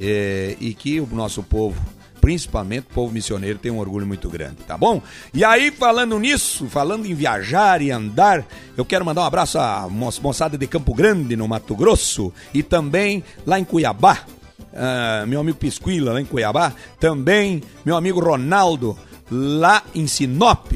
é, 0.00 0.56
e 0.60 0.74
que 0.74 1.00
o 1.00 1.06
nosso 1.12 1.42
povo, 1.42 1.80
principalmente 2.20 2.86
o 2.90 2.94
povo 2.94 3.12
missioneiro, 3.12 3.58
tem 3.58 3.70
um 3.70 3.78
orgulho 3.78 4.06
muito 4.06 4.28
grande, 4.28 4.56
tá 4.66 4.76
bom? 4.76 5.02
E 5.32 5.44
aí, 5.44 5.70
falando 5.70 6.18
nisso, 6.18 6.66
falando 6.66 7.06
em 7.06 7.14
viajar 7.14 7.82
e 7.82 7.90
andar, 7.90 8.44
eu 8.76 8.84
quero 8.84 9.04
mandar 9.04 9.22
um 9.22 9.26
abraço 9.26 9.58
à 9.58 9.88
moçada 9.88 10.56
de 10.56 10.66
Campo 10.66 10.94
Grande, 10.94 11.36
no 11.36 11.46
Mato 11.46 11.74
Grosso, 11.74 12.32
e 12.52 12.62
também 12.62 13.22
lá 13.46 13.58
em 13.58 13.64
Cuiabá, 13.64 14.24
uh, 14.58 15.26
meu 15.26 15.40
amigo 15.40 15.58
Pisquila, 15.58 16.12
lá 16.12 16.20
em 16.20 16.24
Cuiabá, 16.24 16.72
também 16.98 17.62
meu 17.84 17.96
amigo 17.96 18.20
Ronaldo, 18.20 18.98
lá 19.30 19.82
em 19.94 20.06
Sinop, 20.06 20.72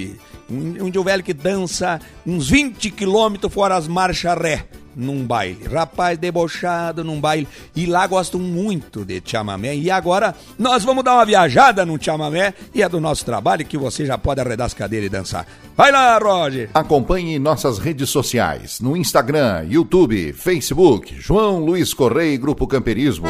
um, 0.50 0.86
um 0.86 1.04
velho 1.04 1.22
que 1.22 1.34
dança 1.34 2.00
uns 2.26 2.48
20 2.48 2.90
quilômetros 2.90 3.52
fora 3.52 3.76
as 3.76 3.86
marchas 3.86 4.38
ré 4.38 4.66
num 4.98 5.24
baile. 5.24 5.66
Rapaz 5.72 6.18
debochado 6.18 7.04
num 7.04 7.20
baile. 7.20 7.46
E 7.74 7.86
lá 7.86 8.06
gostam 8.06 8.40
muito 8.40 9.04
de 9.04 9.22
chamamé. 9.24 9.76
E 9.76 9.90
agora 9.90 10.34
nós 10.58 10.84
vamos 10.84 11.04
dar 11.04 11.14
uma 11.14 11.24
viajada 11.24 11.86
no 11.86 12.02
chamamé. 12.02 12.52
E 12.74 12.82
é 12.82 12.88
do 12.88 13.00
nosso 13.00 13.24
trabalho 13.24 13.64
que 13.64 13.78
você 13.78 14.04
já 14.04 14.18
pode 14.18 14.40
arredar 14.40 14.66
as 14.66 14.74
cadeiras 14.74 15.06
e 15.06 15.10
dançar. 15.10 15.46
Vai 15.76 15.92
lá, 15.92 16.18
Roger! 16.18 16.68
Acompanhe 16.74 17.38
nossas 17.38 17.78
redes 17.78 18.10
sociais. 18.10 18.80
No 18.80 18.96
Instagram, 18.96 19.66
YouTube, 19.68 20.32
Facebook. 20.32 21.14
João 21.18 21.60
Luiz 21.60 21.94
Correia 21.94 22.34
e 22.34 22.38
Grupo 22.38 22.66
Camperismo. 22.66 23.28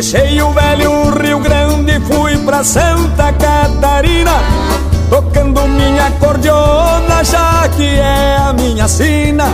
Deixei 0.00 0.40
o 0.40 0.52
velho 0.52 1.10
Rio 1.10 1.40
Grande 1.40 1.96
e 1.96 2.00
fui 2.02 2.38
pra 2.44 2.62
Santa 2.62 3.32
Catarina 3.32 4.30
Tocando 5.10 5.66
minha 5.66 6.08
cordiona, 6.20 7.24
já 7.24 7.68
que 7.76 7.96
é 7.96 8.36
a 8.36 8.52
minha 8.52 8.86
sina. 8.86 9.46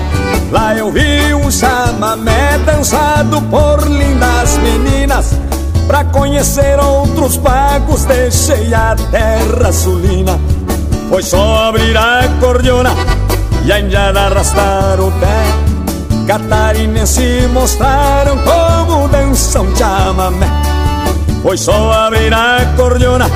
Lá 0.52 0.76
eu 0.76 0.92
vi 0.92 1.32
um 1.32 1.50
chamamé 1.50 2.58
dançado 2.58 3.40
por 3.40 3.88
lindas 3.88 4.58
meninas. 4.58 5.32
Pra 5.86 6.04
conhecer 6.04 6.78
outros 6.78 7.38
pagos 7.38 8.04
deixei 8.04 8.74
a 8.74 8.94
terra 9.10 9.72
sulina. 9.72 10.38
Foi 11.08 11.22
só 11.22 11.68
abrir 11.68 11.96
a 11.96 12.28
cordiona 12.38 12.90
e 13.64 13.72
a 13.72 14.26
arrastar 14.26 15.00
o 15.00 15.10
pé 15.12 15.63
Catarinense 16.26 17.48
mostraram 17.52 18.38
como 18.38 19.08
dançam 19.08 19.66
chamamé. 19.76 20.46
Foi 21.42 21.56
só 21.56 21.92
abrir 21.92 22.32
a 22.32 22.64
cordiona 22.76 23.26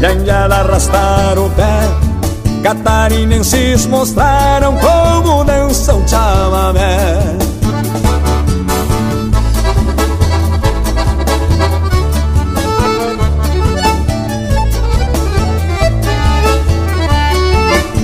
e 0.00 0.06
ainda 0.06 0.46
arrastar 0.46 1.36
o 1.36 1.50
pé. 1.50 1.80
Catarinenses 2.62 3.86
mostraram 3.86 4.76
como 4.78 5.42
dançam 5.44 6.06
chamamé 6.06 7.41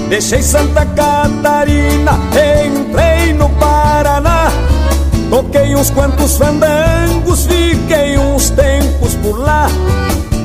Deixei 0.09 0.43
Santa 0.43 0.87
Catarina, 0.87 2.13
entrei 2.67 3.35
no 3.35 3.49
Paraná. 3.51 4.51
Toquei 5.29 5.77
uns 5.77 5.91
quantos 5.91 6.39
fandangos, 6.39 7.47
fiquei 7.47 8.17
uns 8.17 8.49
tempos 8.51 9.15
por 9.17 9.39
lá. 9.39 9.69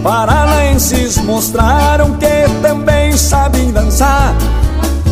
Paranaenses 0.03 1.18
mostraram 1.20 2.18
que 2.18 2.49
também 2.61 3.16
sabem 3.16 3.72
dançar. 3.72 4.36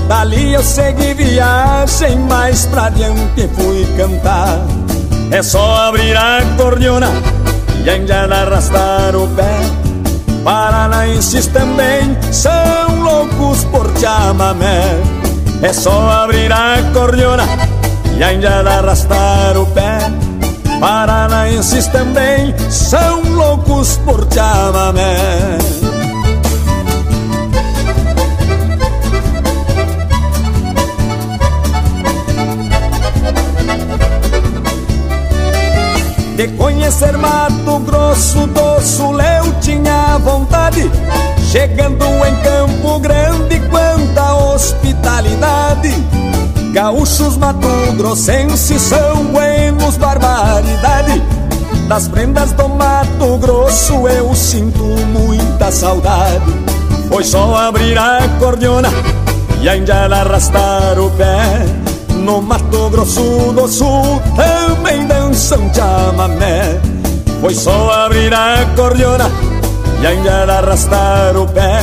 Dali 0.09 0.53
eu 0.53 0.61
segui 0.61 1.13
viagem, 1.13 2.19
mais 2.19 2.65
pra 2.65 2.89
diante 2.89 3.47
fui 3.55 3.87
cantar. 3.95 4.59
É 5.31 5.41
só 5.41 5.87
abrir 5.87 6.17
a 6.17 6.41
cordiona 6.57 7.07
e 7.85 7.89
ainda 7.89 8.25
arrastar 8.25 9.15
o 9.15 9.29
pé 9.29 9.90
Paranaenses 10.43 11.47
também 11.47 12.17
são 12.31 13.03
loucos 13.03 13.63
por 13.65 13.91
chamamé. 13.99 15.01
É 15.61 15.71
só 15.71 16.09
abrir 16.23 16.51
a 16.51 16.77
cordiona 16.93 17.43
e 18.17 18.23
ainda 18.23 18.61
arrastar 18.61 19.57
o 19.57 19.65
pé. 19.67 19.99
Paranaenses 20.79 21.87
também 21.87 22.55
são 22.69 23.21
loucos 23.35 23.97
por 23.97 24.27
chamamé 24.33 25.80
De 36.41 36.47
conhecer 36.57 37.15
Mato 37.19 37.77
Grosso 37.81 38.47
do 38.47 38.81
Sul 38.81 39.21
eu 39.21 39.53
tinha 39.59 40.17
vontade. 40.17 40.89
Chegando 41.51 42.03
em 42.03 42.35
Campo 42.37 42.97
Grande, 42.97 43.59
quanta 43.69 44.33
hospitalidade. 44.33 45.93
Gaúchos 46.73 47.37
mato-grossenses 47.37 48.81
são 48.81 49.23
buenos, 49.25 49.97
barbaridade. 49.97 51.21
Das 51.87 52.07
prendas 52.07 52.51
do 52.53 52.67
Mato 52.69 53.37
Grosso 53.37 54.07
eu 54.07 54.33
sinto 54.33 54.83
muita 55.13 55.71
saudade. 55.71 56.41
Foi 57.07 57.23
só 57.23 57.55
abrir 57.55 57.95
a 57.99 58.27
cordiona 58.39 58.89
e 59.61 59.69
ainda 59.69 60.07
arrastar 60.07 60.97
o 60.97 61.11
pé 61.11 61.90
no 62.21 62.41
Mato 62.41 62.89
Grosso 62.89 63.51
do 63.53 63.67
Sul 63.67 64.21
também 64.35 65.05
dançam 65.07 65.71
chamamé. 65.73 66.79
Foi 67.41 67.53
só 67.53 67.91
abrir 68.05 68.33
a 68.33 68.65
cordiona 68.75 69.29
e 70.01 70.07
ainda 70.07 70.57
arrastar 70.57 71.35
o 71.35 71.47
pé. 71.47 71.81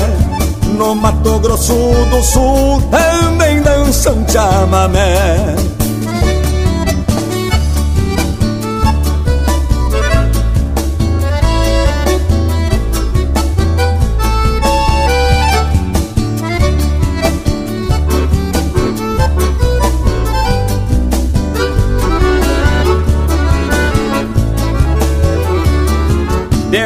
No 0.77 0.95
Mato 0.95 1.39
Grosso 1.41 1.75
do 2.11 2.23
Sul 2.23 2.83
também 2.91 3.61
dançam 3.63 4.25
chamamé 4.29 5.57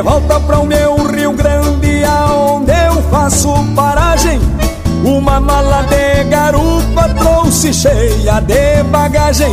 volta 0.03 0.41
para 0.41 0.59
o 0.59 0.67
meu 0.67 0.97
Rio 1.07 1.33
Grande, 1.33 2.05
aonde 2.05 2.73
eu 2.73 3.03
faço 3.11 3.53
paragem. 3.75 4.41
Uma 5.05 5.41
mala 5.41 5.83
de 5.85 6.25
garupa 6.25 7.09
trouxe 7.19 7.73
cheia 7.73 8.41
de 8.41 8.83
bagagem. 8.91 9.53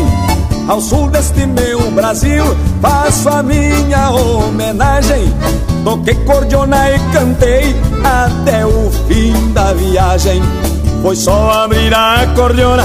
Ao 0.67 0.79
sul 0.81 1.07
deste 1.09 1.45
meu 1.45 1.91
Brasil, 1.91 2.43
faço 2.81 3.29
a 3.29 3.43
minha 3.43 4.11
homenagem. 4.11 5.33
Toquei 5.83 6.15
cordiona 6.25 6.89
e 6.91 6.99
cantei 7.11 7.75
até 8.03 8.65
o 8.65 8.91
fim 9.07 9.53
da 9.53 9.73
viagem. 9.73 10.41
Foi 11.01 11.15
só 11.15 11.63
abrir 11.63 11.93
a 11.93 12.27
cordiona 12.35 12.83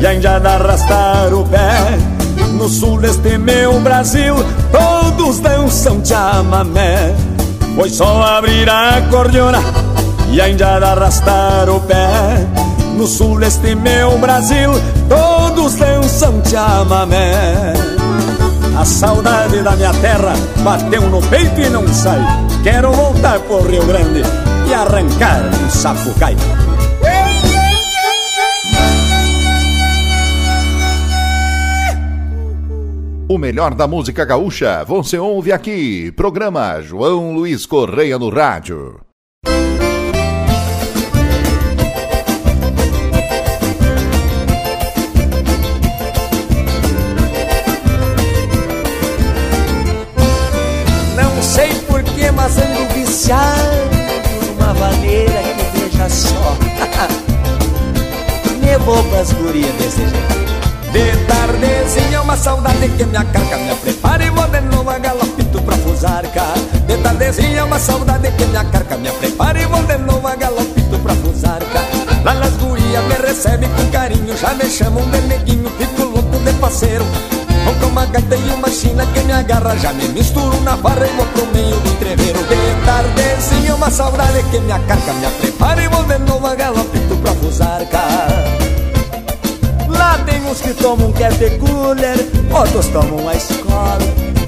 e 0.00 0.06
ainda 0.06 0.36
arrastar 0.36 1.32
o 1.32 1.44
pé. 1.46 2.17
No 2.58 2.68
sul 2.68 2.98
deste 2.98 3.38
meu 3.38 3.78
Brasil, 3.80 4.34
todos 4.72 5.38
dançam 5.38 6.04
chamamé. 6.04 7.14
Foi 7.76 7.88
só 7.88 8.20
abrir 8.20 8.68
a 8.68 9.00
cordiona 9.08 9.60
e 10.32 10.40
ainda 10.40 10.76
arrastar 10.78 11.70
o 11.70 11.80
pé. 11.80 12.44
No 12.96 13.06
sul 13.06 13.38
deste 13.38 13.76
meu 13.76 14.18
Brasil, 14.18 14.72
todos 15.08 15.76
dançam 15.76 16.42
chamamé. 16.44 17.74
A 18.76 18.84
saudade 18.84 19.62
da 19.62 19.76
minha 19.76 19.94
terra 19.94 20.34
bateu 20.64 21.02
no 21.02 21.22
peito 21.22 21.60
e 21.60 21.70
não 21.70 21.86
sai. 21.86 22.20
Quero 22.64 22.90
voltar 22.90 23.38
pro 23.38 23.62
Rio 23.68 23.86
Grande 23.86 24.22
e 24.68 24.74
arrancar 24.74 25.48
um 25.64 25.70
sapucai 25.70 26.36
O 33.30 33.36
melhor 33.36 33.74
da 33.74 33.86
música 33.86 34.24
gaúcha 34.24 34.82
você 34.84 35.18
ouve 35.18 35.52
aqui. 35.52 36.10
Programa 36.12 36.80
João 36.80 37.34
Luiz 37.34 37.66
Correia 37.66 38.18
no 38.18 38.30
Rádio. 38.30 39.02
Não 51.14 51.42
sei 51.42 51.68
porquê, 51.86 52.30
mas 52.30 52.56
ando 52.56 52.94
viciado 52.94 53.58
por 54.40 54.48
uma 54.52 54.72
vaneira 54.72 55.42
que 55.58 55.78
veja 55.80 56.08
só. 56.08 56.56
Me 58.58 58.78
vou 58.78 59.04
pras 59.10 59.30
gurias 59.34 59.74
desse 59.74 60.00
jeito. 60.00 60.47
De 60.92 61.16
tardezinha 61.26 62.22
uma 62.22 62.36
saudade 62.36 62.88
que 62.88 63.04
me 63.04 63.16
acarca. 63.16 63.56
Me 63.58 63.74
prepara 63.76 64.24
e 64.24 64.30
vou 64.30 64.48
de 64.48 64.60
novo 64.62 64.90
a 64.90 64.98
galopito 64.98 65.60
pra 65.62 65.76
fusarca. 65.76 66.42
De 66.86 66.96
tardezinha 66.98 67.64
uma 67.64 67.78
saudade 67.78 68.30
que 68.32 68.44
me 68.46 68.56
acarca. 68.56 68.96
Me 68.96 69.10
prepara 69.12 69.60
e 69.60 69.66
vou 69.66 69.82
de 69.82 69.98
novo 69.98 70.26
a 70.26 70.34
galopito 70.34 70.98
pra 71.00 71.14
fusarca. 71.14 71.80
Lá 72.24 72.34
nas 72.34 72.52
gurias 72.54 73.04
me 73.04 73.14
recebe 73.26 73.66
com 73.68 73.90
carinho. 73.90 74.36
Já 74.36 74.54
me 74.54 74.64
chamam 74.64 75.08
de 75.10 75.20
neguinho, 75.22 75.70
fico 75.78 76.04
louco 76.04 76.38
de 76.38 76.52
parceiro. 76.54 77.04
Com 77.80 77.86
uma 77.86 78.06
gaita 78.06 78.34
e 78.34 78.50
uma 78.54 78.70
china 78.70 79.04
que 79.12 79.20
me 79.20 79.32
agarra. 79.32 79.76
Já 79.76 79.92
me 79.92 80.08
misturo 80.08 80.58
na 80.62 80.76
farra 80.78 81.06
e 81.06 81.16
vou 81.16 81.26
pro 81.26 81.46
meio 81.52 81.76
do 81.80 81.90
entreveiro. 81.90 82.38
De 82.44 82.86
tardezinha 82.86 83.74
uma 83.74 83.90
saudade 83.90 84.42
que 84.50 84.58
me 84.60 84.72
acarca. 84.72 85.12
Me 85.12 85.26
prepara 85.40 85.82
e 85.82 85.88
vou 85.88 86.02
de 86.04 86.18
novo 86.18 86.46
a 86.46 86.54
galopito 86.54 87.16
pra 87.16 87.32
fusarca 87.34 88.67
Lá 89.98 90.16
tem 90.24 90.40
uns 90.46 90.60
que 90.60 90.72
tomam 90.74 91.12
café 91.12 91.50
cooler, 91.58 92.16
outros 92.56 92.86
tomam 92.86 93.28
a 93.28 93.34
escola. 93.34 93.98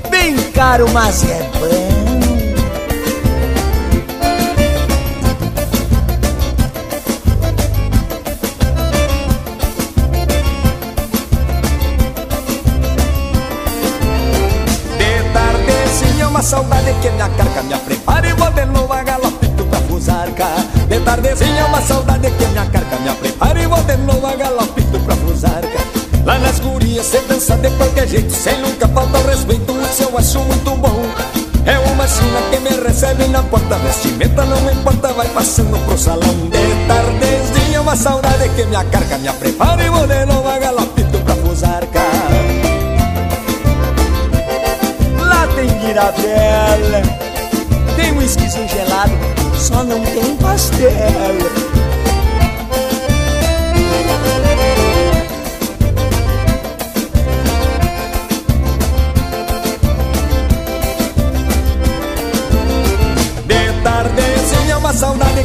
Bem 0.08 0.36
caro, 0.52 0.88
mas 0.90 1.24
é 1.24 1.42
bom. 1.58 2.00
Saudade 16.50 16.92
que 17.00 17.10
me 17.10 17.22
acarca 17.22 17.62
Me 17.62 17.78
prepara 17.78 18.28
e 18.28 18.32
vou 18.32 18.50
de 18.50 18.64
novo 18.64 18.92
a 18.92 19.04
galopito 19.04 19.64
pra 19.66 19.78
fusarca 19.82 20.46
De 20.88 20.98
tardezinha 20.98 21.66
uma 21.66 21.80
saudade 21.80 22.28
que 22.28 22.46
me 22.46 22.58
acarca 22.58 22.96
Me 22.96 23.14
prepara 23.14 23.62
e 23.62 23.66
vou 23.66 23.80
de 23.84 23.96
novo 23.98 24.26
a 24.26 24.34
fusarca 24.34 24.59
Lá 26.30 26.38
nas 26.38 26.60
gurias 26.60 27.06
cê 27.06 27.18
dança 27.22 27.56
de 27.56 27.68
qualquer 27.70 28.06
jeito 28.06 28.32
Sem 28.32 28.56
nunca 28.60 28.86
falta 28.86 29.18
respeito, 29.28 29.76
isso 29.82 30.04
eu 30.04 30.16
acho 30.16 30.38
muito 30.38 30.76
bom. 30.76 31.02
É 31.66 31.76
uma 31.90 32.06
china 32.06 32.40
que 32.52 32.60
me 32.60 32.70
recebe 32.86 33.26
na 33.26 33.42
porta 33.42 33.74
Vestimenta 33.78 34.44
não 34.44 34.70
importa, 34.70 35.12
vai 35.12 35.26
passando 35.30 35.76
pro 35.84 35.98
salão. 35.98 36.36
De 36.48 36.86
tardes 36.86 37.68
dia 37.68 37.82
uma 37.82 37.96
saudade 37.96 38.48
que 38.50 38.64
me 38.64 38.76
acarca 38.76 39.18
Me 39.18 39.28
prepara 39.32 39.82
e 39.82 39.90
vou 39.90 40.06
de 40.06 40.24
novo 40.26 40.48
a 40.48 40.56
galopito 40.60 41.18
pra 41.18 41.34
fusarca. 41.34 42.00
Lá 45.18 45.48
tem 45.56 45.80
girabela 45.80 47.02
Tem 47.96 48.12
um 48.12 48.18
uísquezinho 48.18 48.68
gelado 48.68 49.12
Só 49.58 49.82
não 49.82 50.00
tem 50.04 50.36
pastel. 50.36 51.89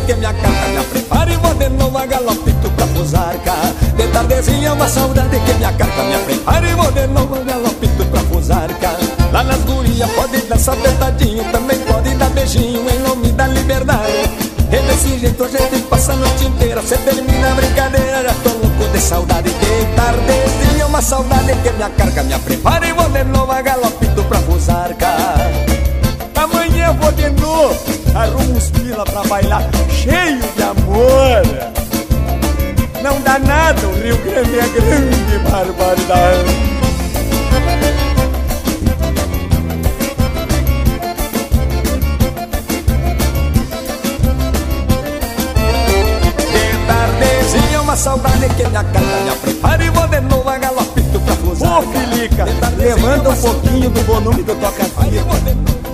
Que 0.05 0.13
me 0.13 0.25
acata 0.25 0.67
Me 0.69 0.83
preparo 0.83 1.31
e 1.31 1.35
vou 1.37 1.53
de 1.55 1.69
novo 1.69 1.97
a 1.97 2.05
galopito 2.05 2.69
pra 2.71 2.87
fusarca. 2.87 3.53
De 3.97 4.07
tardezinha 4.07 4.73
uma 4.73 4.87
saudade 4.87 5.39
que 5.39 5.53
me 5.53 5.65
acata 5.65 6.03
Me 6.03 6.17
preparo 6.19 6.67
e 6.67 6.75
vou 6.75 6.91
de 6.91 7.07
novo 7.07 7.35
a 7.35 7.39
galopito 7.39 8.05
pra 8.05 8.19
fusarca. 8.21 8.91
Lá 9.31 9.43
nas 9.43 9.59
gurias 9.61 10.09
pode 10.11 10.41
dançar 10.41 10.75
apertadinho 10.75 11.43
Também 11.51 11.79
pode 11.79 12.13
dar 12.15 12.29
beijinho 12.29 12.87
em 12.89 12.99
nome 12.99 13.31
da 13.31 13.47
liberdade. 13.47 14.29
E 14.71 14.87
desse 14.87 15.19
jeito 15.19 15.43
a 15.43 15.47
gente 15.47 15.81
passa 15.83 16.13
a 16.13 16.15
noite 16.15 16.45
inteira 16.45 16.81
Cê 16.81 16.97
termina 16.97 17.51
a 17.51 17.55
brincadeira, 17.55 18.23
já 18.23 18.33
tô 18.43 18.49
louco 18.49 18.91
de 18.91 18.99
saudade 18.99 19.49
De 19.49 19.95
tardezinha. 19.95 20.87
Uma 20.87 21.01
saudade 21.01 21.53
que 21.61 21.71
me 21.71 21.83
acarca 21.83 22.23
Me 22.23 22.37
preparo 22.39 22.85
e 22.85 22.93
vou 22.93 23.09
de 23.09 23.23
novo 23.23 23.51
a 23.51 23.63
pra 24.27 24.39
fusarca. 24.39 25.07
Amanhã 26.35 26.93
vou 26.93 27.11
de 27.11 27.29
novo 27.41 28.04
arruma 28.16 28.57
uns 28.57 28.70
pila 28.72 29.03
pra 29.03 29.24
bailar 29.24 29.63
cheio 29.89 30.39
de 30.55 30.63
amor. 30.63 31.41
Não 33.03 33.22
dá 33.22 33.38
nada, 33.38 33.88
o 33.88 33.93
Rio 34.01 34.18
Grande 34.18 34.57
é 34.57 34.68
grande 34.68 35.39
barbaridade. 35.49 36.76
uma 47.82 47.95
saudade 47.95 48.49
que 48.55 48.68
me 48.68 48.76
acata, 48.76 48.99
me 48.99 49.36
prepara 49.41 49.84
e 49.84 49.89
vou 49.91 50.07
de 50.07 50.20
novo 50.22 50.49
a 50.49 50.57
galopito 50.57 51.20
pra 51.20 51.36
cruzar. 51.36 51.80
Ô, 51.80 51.82
Filica, 51.84 52.45
levanta 52.78 53.30
um 53.30 53.36
pouquinho 53.36 53.89
do 53.91 54.01
volume 54.01 54.43
do 54.43 54.55
toca-fita 54.55 55.84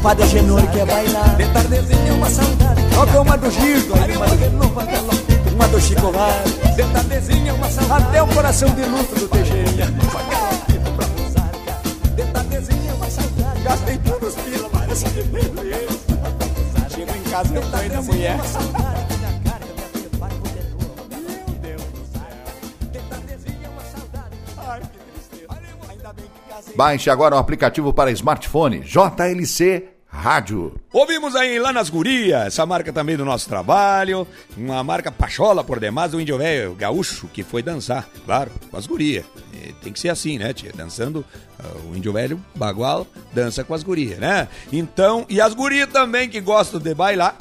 compadre 0.00 0.24
Agenor 0.24 0.66
quer 0.72 0.86
bailar. 0.86 1.36
De 1.36 1.46
tardezinha 1.46 2.14
uma 2.14 2.30
saudade. 2.30 2.82
Toca 2.94 3.20
uma 3.20 3.36
do 3.36 3.50
Gildo, 3.50 3.94
uma 5.54 5.68
do 5.68 5.80
Chico 5.80 6.10
Vaz. 6.10 6.74
De 6.74 6.82
tardezinha 6.84 7.54
uma 7.54 7.70
saudade. 7.70 8.04
Até 8.04 8.22
o 8.22 8.26
coração 8.28 8.70
de 8.70 8.82
luto 8.82 9.14
do 9.14 9.28
Teixeirinha. 9.28 9.86
De 12.16 12.22
tardezinha 12.32 12.94
uma 12.94 13.10
saudade. 13.10 13.62
Gastei 13.62 13.98
todos 13.98 14.34
os 14.34 14.42
pila, 14.42 14.70
parece 14.70 15.04
que 15.04 15.22
medo 15.24 15.60
Chego 16.88 17.12
em 17.14 17.30
casa, 17.30 17.54
eu 17.54 17.62
tô 17.62 17.68
da 17.70 18.02
mulher. 18.02 18.40
Baixe 26.80 27.10
agora 27.10 27.36
o 27.36 27.38
aplicativo 27.38 27.92
para 27.92 28.10
smartphone 28.10 28.80
JLC 28.80 29.84
Rádio. 30.08 30.80
Ouvimos 30.90 31.36
aí 31.36 31.58
lá 31.58 31.74
nas 31.74 31.90
gurias, 31.90 32.46
essa 32.46 32.64
marca 32.64 32.90
também 32.90 33.18
do 33.18 33.24
nosso 33.24 33.46
trabalho, 33.46 34.26
uma 34.56 34.82
marca 34.82 35.12
pachola 35.12 35.62
por 35.62 35.78
demais 35.78 36.12
do 36.12 36.18
índio 36.18 36.38
velho 36.38 36.74
gaúcho 36.74 37.28
que 37.28 37.42
foi 37.42 37.62
dançar, 37.62 38.08
claro, 38.24 38.50
com 38.70 38.78
as 38.78 38.86
gurias. 38.86 39.26
tem 39.82 39.92
que 39.92 40.00
ser 40.00 40.08
assim, 40.08 40.38
né, 40.38 40.54
tia? 40.54 40.72
Dançando, 40.74 41.18
uh, 41.18 41.92
o 41.92 41.94
índio 41.94 42.14
velho 42.14 42.42
bagual 42.54 43.06
dança 43.30 43.62
com 43.62 43.74
as 43.74 43.82
gurias, 43.82 44.18
né? 44.18 44.48
Então, 44.72 45.26
e 45.28 45.38
as 45.38 45.52
gurias 45.52 45.90
também 45.90 46.30
que 46.30 46.40
gostam 46.40 46.80
de 46.80 46.94
bailar, 46.94 47.36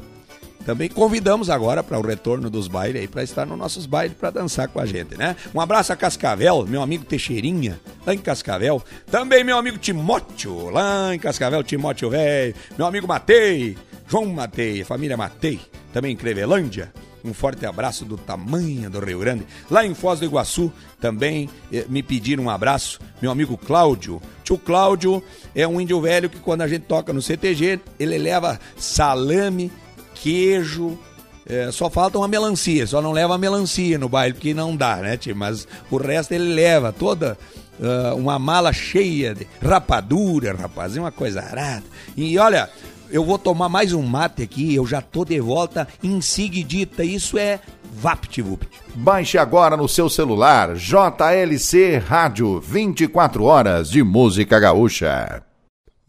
também 0.66 0.89
convidamos 0.89 1.49
agora 1.49 1.82
para 1.82 1.97
o 1.97 2.01
retorno 2.01 2.49
dos 2.49 2.68
bailes 2.68 3.01
aí, 3.01 3.07
para 3.07 3.24
estar 3.24 3.45
nos 3.45 3.57
nossos 3.57 3.86
bailes 3.86 4.16
para 4.18 4.30
dançar 4.30 4.68
com 4.68 4.80
a 4.80 4.86
gente, 4.86 5.18
né? 5.18 5.36
Um 5.53 5.62
abraço 5.62 5.91
a 5.93 5.95
Cascavel, 5.95 6.66
meu 6.68 6.82
amigo 6.82 7.05
Teixeirinha, 7.05 7.80
lá 8.05 8.14
em 8.14 8.18
Cascavel. 8.18 8.84
Também 9.10 9.43
meu 9.43 9.57
amigo 9.57 9.78
Timóteo, 9.78 10.70
lá 10.70 11.14
em 11.14 11.20
Cascavel, 11.20 11.64
Timóteo 11.64 12.10
velho. 12.10 12.53
Meu 12.78 12.86
amigo 12.86 13.07
Matei, 13.07 13.78
João 14.07 14.26
Matei, 14.28 14.84
família 14.84 15.18
Matei, 15.18 15.60
também 15.93 16.14
em 16.14 16.18
Crevelândia. 16.18 16.91
Um 17.24 17.34
forte 17.34 17.66
abraço 17.66 18.05
do 18.05 18.18
tamanho 18.18 18.89
do 18.89 18.99
Rio 18.99 19.20
Grande. 19.20 19.45
Lá 19.70 19.86
em 19.86 19.93
Foz 19.93 20.20
do 20.20 20.26
Iguaçu 20.26 20.72
também 20.99 21.49
eh, 21.72 21.86
me 21.89 22.01
pediram 22.01 22.45
um 22.45 22.49
abraço. 22.49 22.99
Meu 23.22 23.32
amigo 23.32 23.57
Cláudio. 23.57 24.22
Tio 24.43 24.57
Cláudio 24.57 25.22
é 25.53 25.68
um 25.68 25.82
índio 25.82 25.99
velho 25.99 26.30
que 26.30 26.39
quando 26.39 26.62
a 26.62 26.68
gente 26.68 26.84
toca 26.84 27.12
no 27.12 27.22
CTG, 27.22 27.80
ele 27.99 28.18
leva 28.18 28.60
salame 28.78 29.72
queijo. 30.22 30.97
É, 31.45 31.72
só 31.72 31.89
falta 31.89 32.20
uma 32.20 32.28
melancia, 32.28 32.86
só 32.86 33.01
não 33.01 33.11
leva 33.11 33.34
a 33.34 33.38
melancia 33.38 33.97
no 33.97 34.07
baile, 34.07 34.36
porque 34.36 34.53
não 34.53 34.76
dá, 34.76 34.97
né, 34.97 35.17
tio? 35.17 35.36
Mas 35.36 35.67
o 35.89 35.97
resto 35.97 36.32
ele 36.32 36.53
leva 36.53 36.93
toda 36.93 37.36
uh, 37.80 38.15
uma 38.15 38.38
mala 38.38 38.72
cheia 38.72 39.34
de 39.34 39.47
rapadura, 39.59 40.53
rapaz, 40.53 40.95
uma 40.95 41.11
coisa 41.11 41.41
arada. 41.41 41.84
E 42.15 42.38
olha, 42.38 42.70
eu 43.09 43.26
vou 43.26 43.39
tomar 43.39 43.67
mais 43.67 43.93
um 43.93 44.03
mate 44.03 44.43
aqui, 44.43 44.76
eu 44.76 44.86
já 44.86 45.01
tô 45.01 45.26
de 45.26 45.39
volta 45.39 45.88
em 46.03 46.22
seguidita. 46.22 47.03
Isso 47.03 47.36
é 47.38 47.59
VaptVupt. 47.93 48.70
Baixe 48.93 49.38
agora 49.39 49.76
no 49.76 49.89
seu 49.89 50.07
celular 50.07 50.76
JLC 50.76 51.97
Rádio 51.97 52.59
24 52.59 53.43
horas 53.43 53.89
de 53.89 54.03
música 54.03 54.59
gaúcha. 54.59 55.49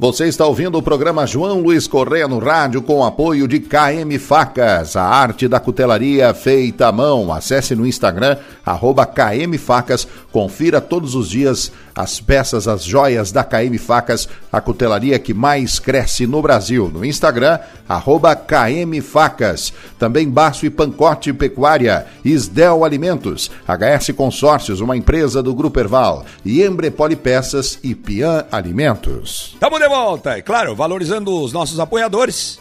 Você 0.00 0.28
está 0.28 0.46
ouvindo 0.46 0.78
o 0.78 0.82
programa 0.82 1.26
João 1.26 1.60
Luiz 1.60 1.86
Correia 1.86 2.26
no 2.26 2.38
rádio 2.38 2.80
com 2.80 3.04
apoio 3.04 3.46
de 3.46 3.60
KM 3.60 4.18
Facas, 4.18 4.96
a 4.96 5.02
arte 5.02 5.46
da 5.46 5.60
cutelaria 5.60 6.32
feita 6.32 6.86
à 6.86 6.92
mão. 6.92 7.30
Acesse 7.30 7.76
no 7.76 7.86
Instagram, 7.86 8.38
arroba 8.64 9.04
KM 9.04 9.58
Facas, 9.58 10.08
confira 10.32 10.80
todos 10.80 11.14
os 11.14 11.28
dias 11.28 11.70
as 11.94 12.20
peças, 12.20 12.68
as 12.68 12.84
joias 12.84 13.32
da 13.32 13.44
KM 13.44 13.76
Facas, 13.78 14.28
a 14.52 14.60
cutelaria 14.60 15.18
que 15.18 15.34
mais 15.34 15.78
cresce 15.78 16.26
no 16.26 16.40
Brasil. 16.40 16.88
No 16.88 17.04
Instagram, 17.04 17.58
arroba 17.88 18.34
KM 18.34 19.00
Facas. 19.02 19.72
Também 19.98 20.28
Baço 20.28 20.66
e 20.66 20.70
Pancote 20.70 21.32
Pecuária, 21.32 22.06
Isdel 22.24 22.84
Alimentos, 22.84 23.50
HS 23.66 24.10
Consórcios, 24.16 24.80
uma 24.80 24.96
empresa 24.96 25.42
do 25.42 25.54
Grupo 25.54 25.80
Erval, 25.80 26.24
e 26.44 26.62
Embrepoli 26.62 27.16
Peças 27.16 27.78
e 27.82 27.94
Pian 27.94 28.44
Alimentos. 28.50 29.56
Tamo 29.58 29.78
de 29.78 29.88
volta, 29.88 30.38
e 30.38 30.42
claro, 30.42 30.74
valorizando 30.74 31.42
os 31.42 31.52
nossos 31.52 31.80
apoiadores. 31.80 32.58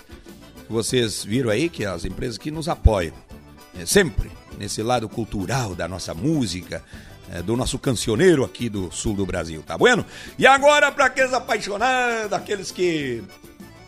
Vocês 0.70 1.24
viram 1.24 1.50
aí 1.50 1.68
que 1.70 1.86
as 1.86 2.06
empresas 2.06 2.38
que 2.38 2.52
nos 2.52 2.70
apoiam, 2.70 3.14
é, 3.80 3.86
sempre 3.86 4.30
nesse 4.58 4.84
lado 4.84 5.08
cultural 5.08 5.74
da 5.74 5.88
nossa 5.88 6.14
música, 6.14 6.84
é, 7.32 7.42
do 7.42 7.56
nosso 7.56 7.78
cancioneiro 7.78 8.44
aqui 8.44 8.70
do 8.70 8.92
sul 8.92 9.16
do 9.16 9.26
Brasil, 9.26 9.64
tá 9.66 9.78
bueno? 9.78 10.06
E 10.38 10.48
agora 10.48 10.92
para 10.92 11.06
aqueles 11.06 11.34
apaixonados, 11.34 12.34
aqueles 12.34 12.72
que 12.72 13.24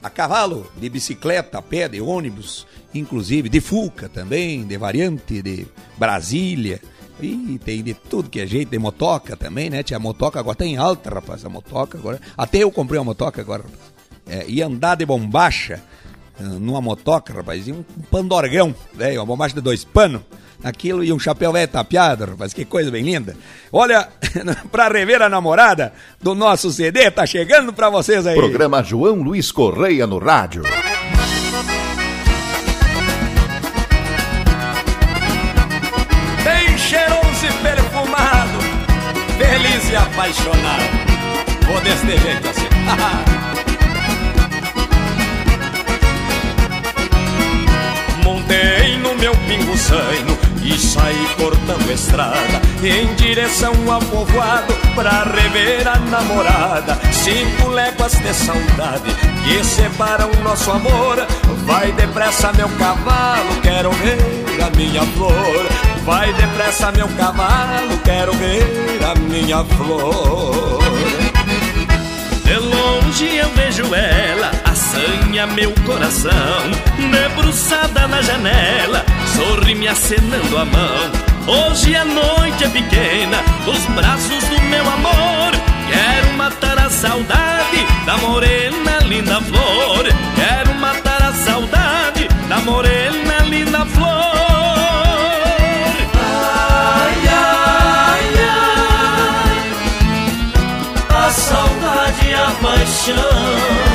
a 0.02 0.10
cavalo, 0.10 0.72
de 0.78 0.89
bicicleta, 0.89 1.60
a 1.60 1.62
pé, 1.62 1.88
de 1.88 2.02
ônibus, 2.02 2.66
inclusive 2.94 3.50
de 3.50 3.62
Fuca 3.62 4.10
também, 4.10 4.66
de 4.66 4.78
variante, 4.78 5.42
de 5.42 5.68
Brasília, 5.98 6.82
e 7.22 7.60
tem 7.64 7.84
de 7.84 7.94
tudo 7.94 8.30
que 8.30 8.39
é 8.39 8.48
jeito, 8.48 8.70
de 8.70 8.80
motoca 8.80 9.38
também, 9.38 9.70
né? 9.70 9.84
Tinha 9.84 10.00
motoca 10.00 10.39
agora 10.39 10.58
tem 10.58 10.76
tá 10.76 10.82
alta, 10.82 11.10
rapaz, 11.14 11.46
a 11.46 11.50
motoca 11.50 11.98
agora. 11.98 12.20
Até 12.36 12.60
eu 12.60 12.72
comprei 12.72 12.98
uma 13.00 13.06
motoca 13.06 13.42
agora, 13.42 13.64
rapaz. 13.64 13.92
É, 14.28 14.46
e 14.48 14.62
andar 14.62 14.96
de 14.96 15.06
bombacha 15.06 15.82
ah, 16.39 16.44
numa 16.44 16.82
motoca, 16.82 17.34
rapaz, 17.34 17.68
e 17.68 17.72
um 17.72 17.84
pandorgão, 18.10 18.74
velho, 18.94 19.20
uma 19.20 19.26
bombacha 19.26 19.54
de 19.54 19.62
dois 19.62 19.84
panos 19.84 20.22
aquilo 20.64 21.03
e 21.03 21.12
um 21.12 21.20
chapéu 21.20 21.51
velho 21.51 21.68
tapeado, 21.68 22.26
rapaz, 22.26 22.53
que 22.53 22.64
coisa 22.66 22.91
bem 22.91 23.03
linda. 23.03 23.36
Olha, 23.72 24.07
para 24.72 24.88
rever 24.88 25.22
a 25.22 25.30
namorada 25.30 25.93
do 26.22 26.34
nosso 26.36 26.72
CD, 26.72 27.09
tá 27.12 27.26
chegando 27.26 27.74
para 27.74 27.89
vocês 27.89 28.26
aí. 28.28 28.36
Programa 28.36 28.84
João 28.84 29.22
Luiz 29.22 29.51
Correia 29.51 30.05
no 30.07 30.20
rádio. 30.20 30.64
Bem 36.43 36.78
cheiroso 36.78 37.45
e 37.45 37.51
perfumado, 37.64 38.59
feliz 39.38 39.89
e 39.89 39.95
apaixonado. 39.95 40.84
Vou 41.68 41.82
desse 41.82 42.18
jeito 42.18 42.47
assim. 42.47 42.68
Montei 48.24 48.97
no 48.99 49.16
meu 49.16 49.34
pingo 49.47 49.78
sanho 49.78 50.41
e 50.74 50.80
saí 50.80 51.28
cortando 51.38 51.92
estrada 51.92 52.62
em 52.84 53.14
direção 53.16 53.74
ao 53.92 54.00
povoado 54.02 54.74
pra 54.96 55.24
rever 55.24 55.88
a 55.88 55.98
namorada. 55.98 56.98
Cinco 57.12 57.70
léguas 57.70 58.14
de 58.14 58.34
saudade 58.34 59.12
que 59.44 59.64
separam 59.64 60.30
nosso 60.44 60.72
amor. 60.72 61.26
Vai 61.66 61.92
depressa, 61.92 62.52
meu 62.54 62.70
cavalo, 62.70 63.62
quero 63.62 63.92
ver 63.92 64.64
a 64.64 64.76
minha 64.76 65.02
flor. 65.02 65.68
Vai 66.06 66.34
depressa, 66.34 66.92
meu 66.92 67.08
cavalo, 67.10 67.98
quero 68.04 68.34
ver 68.34 69.00
a 69.04 69.16
minha 69.20 69.64
flor. 69.64 70.80
De 72.44 72.56
longe 72.56 73.38
eu 73.38 73.50
vejo 73.50 73.94
ela, 73.94 74.52
assanha 74.92 75.48
meu 75.48 75.72
coração. 75.86 76.32
Debruçada 77.12 78.08
na 78.08 78.22
janela, 78.22 79.06
sorri 79.36 79.74
me 79.74 79.88
acenando 79.88 80.58
a 80.58 80.66
mão. 80.66 81.12
Hoje 81.48 81.96
a 81.96 82.04
noite 82.04 82.64
é 82.64 82.70
pequena, 82.70 83.38
os 83.66 83.86
braços 83.96 84.44
do 84.44 84.62
meu 84.64 84.86
amor. 84.88 85.52
Quero 85.89 86.34
matar 86.38 86.78
a 86.80 86.89
saudade 86.89 87.86
da 88.06 88.18
morena 88.18 89.00
linda 89.06 89.42
flor. 89.42 90.06
Quero 90.36 90.74
matar 90.76 91.22
a 91.22 91.34
saudade 91.34 92.28
da 92.50 92.60
morena 92.60 93.39
linda 93.46 93.86
flor. 93.86 94.22
paixão. 102.62 103.91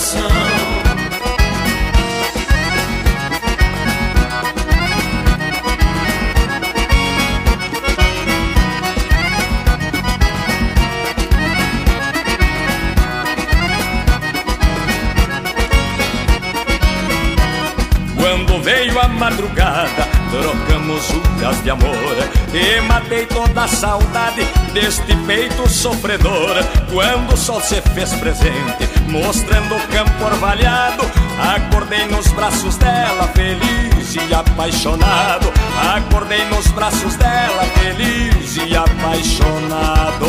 Coração. 0.00 0.30
Quando 18.16 18.62
veio 18.62 18.98
a 19.00 19.08
madrugada 19.08 20.09
Trocamos 20.30 21.08
juras 21.08 21.62
de 21.64 21.70
amor 21.70 22.16
E 22.54 22.80
matei 22.82 23.26
toda 23.26 23.64
a 23.64 23.68
saudade 23.68 24.46
Deste 24.72 25.16
peito 25.26 25.68
sofredor. 25.68 26.54
Quando 26.92 27.34
o 27.34 27.36
sol 27.36 27.60
se 27.60 27.80
fez 27.94 28.12
presente 28.14 28.88
Mostrando 29.08 29.74
o 29.74 29.80
campo 29.88 30.24
orvalhado 30.24 31.02
Acordei 31.40 32.06
nos 32.06 32.28
braços 32.28 32.76
dela 32.76 33.28
Feliz 33.34 34.14
e 34.14 34.34
apaixonado. 34.34 35.52
Acordei 35.96 36.44
nos 36.46 36.68
braços 36.68 37.16
dela 37.16 37.64
Feliz 37.74 38.56
e 38.56 38.76
apaixonado. 38.76 40.26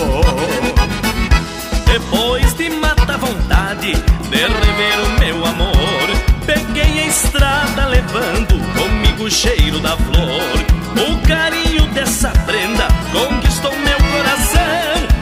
Depois 1.86 2.54
de 2.56 2.70
matar 2.72 3.12
a 3.12 3.18
vontade 3.18 3.94
De 4.30 4.38
rever 4.38 5.00
o 5.06 5.20
meu 5.20 5.46
amor 5.46 6.32
Peguei 6.46 7.00
a 7.04 7.08
estrada 7.08 7.86
levando 7.88 8.81
o 9.22 9.30
cheiro 9.30 9.80
da 9.80 9.96
flor. 9.96 10.66
O 10.98 11.28
carinho 11.28 11.86
dessa 11.94 12.30
prenda 12.46 12.88
conquistou 13.12 13.72
meu 13.72 13.98
coração. 13.98 14.60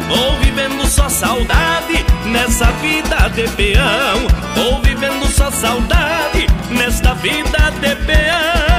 Vou 0.08 0.38
vivendo 0.38 0.88
só 0.88 1.10
saudade 1.10 2.06
nessa 2.26 2.66
vida 2.82 3.30
de 3.36 3.47
peão. 3.50 4.28
Vou 4.56 4.82
vivendo 4.82 5.28
só 5.28 5.52
saudade 5.52 6.47
nesta 6.72 7.14
vida 7.16 7.72
de 7.82 7.95
peão. 8.06 8.78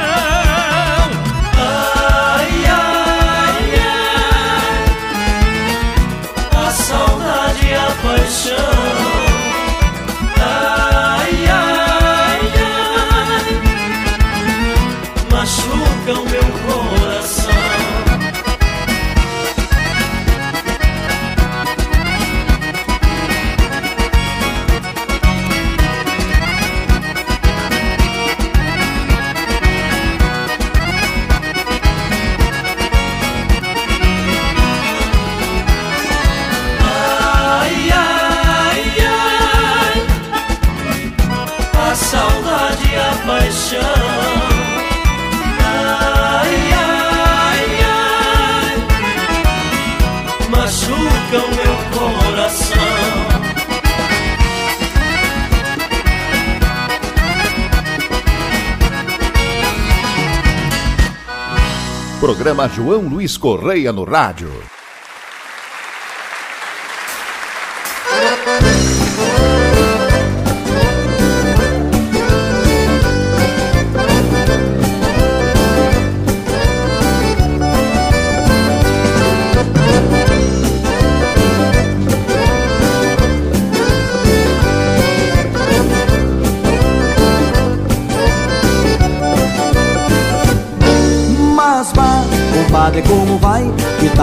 Luiz 63.31 63.39
Correia 63.39 63.93
no 63.93 64.05
rádio. 64.05 64.70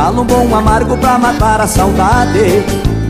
Que 0.08 0.14
tal 0.14 0.22
um 0.22 0.26
bom 0.26 0.56
amargo 0.56 0.98
pra 1.00 1.18
matar 1.18 1.60
a 1.60 1.68
saudade? 1.68 2.64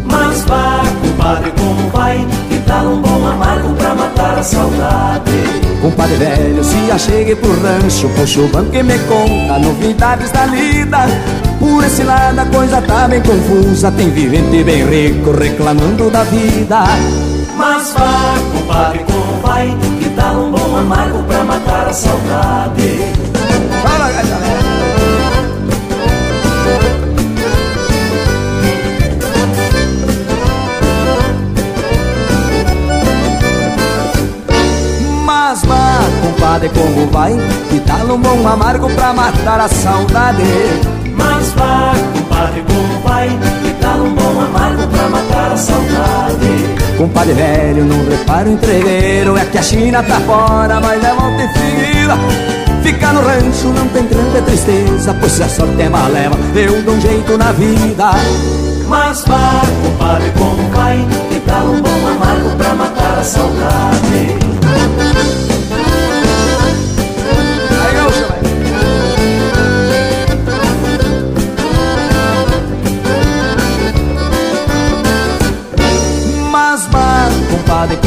Mas 0.05 0.41
vá, 0.45 0.81
compadre, 0.99 1.51
como 1.51 1.89
vai? 1.91 2.25
Que 2.49 2.57
tal 2.61 2.85
um 2.85 2.99
bom 2.99 3.27
amargo 3.27 3.75
pra 3.75 3.93
matar 3.93 4.39
a 4.39 4.41
saudade? 4.41 5.31
Compadre 5.79 6.15
velho, 6.15 6.63
se 6.63 6.91
achegue 6.91 7.35
pro 7.35 7.51
rancho, 7.61 8.09
puxa 8.15 8.41
o 8.41 8.47
banco 8.47 8.75
e 8.75 8.81
me 8.81 8.97
conta 8.97 9.59
novidades 9.59 10.31
da 10.31 10.47
lida. 10.47 11.05
Por 11.59 11.83
esse 11.83 12.01
lado 12.01 12.39
a 12.39 12.45
coisa 12.47 12.81
tá 12.81 13.07
bem 13.07 13.21
confusa, 13.21 13.91
tem 13.91 14.09
vivente 14.09 14.63
bem 14.63 14.83
rico 14.89 15.37
reclamando 15.37 16.09
da 16.09 16.23
vida. 16.23 16.79
Mas 17.55 17.93
vá, 17.93 18.33
compadre, 18.51 19.05
como 19.05 19.39
vai? 19.43 19.67
Que 19.99 20.09
tal 20.09 20.35
um 20.35 20.51
bom 20.51 20.77
amargo 20.77 21.21
pra 21.25 21.43
matar 21.43 21.89
a 21.89 21.93
saudade? 21.93 23.26
Compadre, 36.37 36.69
como 36.69 37.07
vai? 37.07 37.35
Que 37.69 37.79
tal 37.79 38.15
um 38.15 38.19
bom 38.19 38.47
amargo 38.47 38.89
pra 38.91 39.11
matar 39.13 39.59
a 39.59 39.67
saudade? 39.67 40.43
Mas 41.15 41.49
vá, 41.53 41.93
compadre, 42.13 42.63
como 42.67 43.01
vai? 43.03 43.27
Que 43.63 43.73
tal 43.81 43.97
um 43.97 44.13
bom 44.13 44.41
amargo 44.41 44.87
pra 44.87 45.09
matar 45.09 45.51
a 45.51 45.57
saudade? 45.57 46.97
Compadre 46.97 47.33
velho, 47.33 47.85
não 47.85 48.09
reparo 48.09 48.49
entregueiro 48.49 49.37
É 49.37 49.45
que 49.45 49.57
a 49.57 49.61
China 49.61 50.01
tá 50.01 50.19
fora, 50.21 50.79
mas 50.79 51.03
é 51.03 51.13
volta 51.13 51.43
e 51.43 51.93
fila 51.93 52.17
Ficar 52.81 53.13
no 53.13 53.21
rancho 53.21 53.67
não 53.67 53.87
tem 53.89 54.07
grande 54.07 54.41
tristeza 54.41 55.15
Pois 55.19 55.31
se 55.31 55.43
a 55.43 55.49
sorte 55.49 55.81
é 55.81 55.89
maleva, 55.89 56.35
eu 56.55 56.81
dou 56.81 56.95
um 56.95 57.01
jeito 57.01 57.37
na 57.37 57.51
vida 57.51 58.11
Mas 58.87 59.23
vá, 59.25 59.61
compadre, 59.83 60.31
como 60.37 60.69
vai? 60.69 61.05
Que 61.29 61.39
tal 61.41 61.65
um 61.65 61.81
bom 61.81 62.07
amargo 62.07 62.55
pra 62.57 62.73
matar 62.73 63.19
a 63.19 63.23
saudade? 63.23 64.47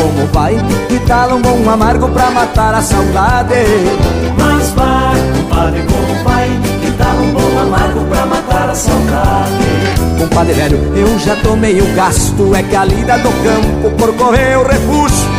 Como 0.01 0.27
vai? 0.33 0.57
Que 0.89 0.99
tal 1.01 1.35
um 1.35 1.43
bom 1.43 1.69
amargo 1.69 2.09
pra 2.09 2.31
matar 2.31 2.75
a 2.75 2.81
saudade? 2.81 3.55
Mas 4.39 4.71
vai, 4.71 5.21
compadre, 5.37 5.83
como 5.83 6.25
vai? 6.25 6.49
Que 6.81 6.91
tal 6.93 7.17
um 7.17 7.33
bom 7.33 7.61
amargo 7.61 8.05
pra 8.07 8.27
matar 8.27 8.71
a 8.71 8.75
saudade? 8.75 9.53
Compadre 10.19 10.55
velho, 10.55 10.79
eu 10.97 11.19
já 11.19 11.35
tô 11.37 11.57
meio 11.57 11.85
gasto 11.95 12.55
É 12.55 12.63
que 12.63 12.77
a 12.77 12.85
lida 12.85 13.19
do 13.19 13.31
campo 13.43 13.91
por 13.97 14.15
correr 14.15 14.57
o 14.59 14.67
refúgio 14.67 15.31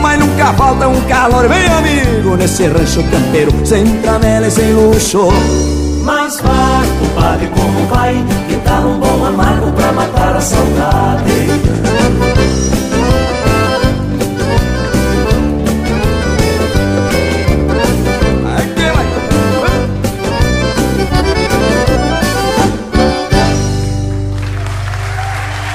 mas 0.00 0.18
nunca 0.18 0.52
falta 0.54 0.88
um 0.88 1.00
calor 1.02 1.48
bem 1.48 1.64
amigo 1.68 2.36
nesse 2.36 2.66
rancho 2.66 3.04
campeiro, 3.04 3.52
sem 3.64 3.86
tramela 3.98 4.48
e 4.48 4.50
sem 4.50 4.72
luxo. 4.72 5.28
Mas 6.02 6.40
vá, 6.40 6.82
compadre, 6.98 7.46
como 7.46 7.86
vai? 7.86 8.12
Que 8.48 8.56
tal 8.64 8.82
um 8.82 8.98
bom 8.98 9.24
amargo 9.24 9.70
pra 9.70 9.92
matar 9.92 10.36
a 10.36 10.40
saudade? 10.40 12.31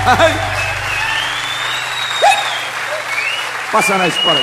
Passa 3.72 3.97
na 3.97 4.08
escola, 4.08 4.39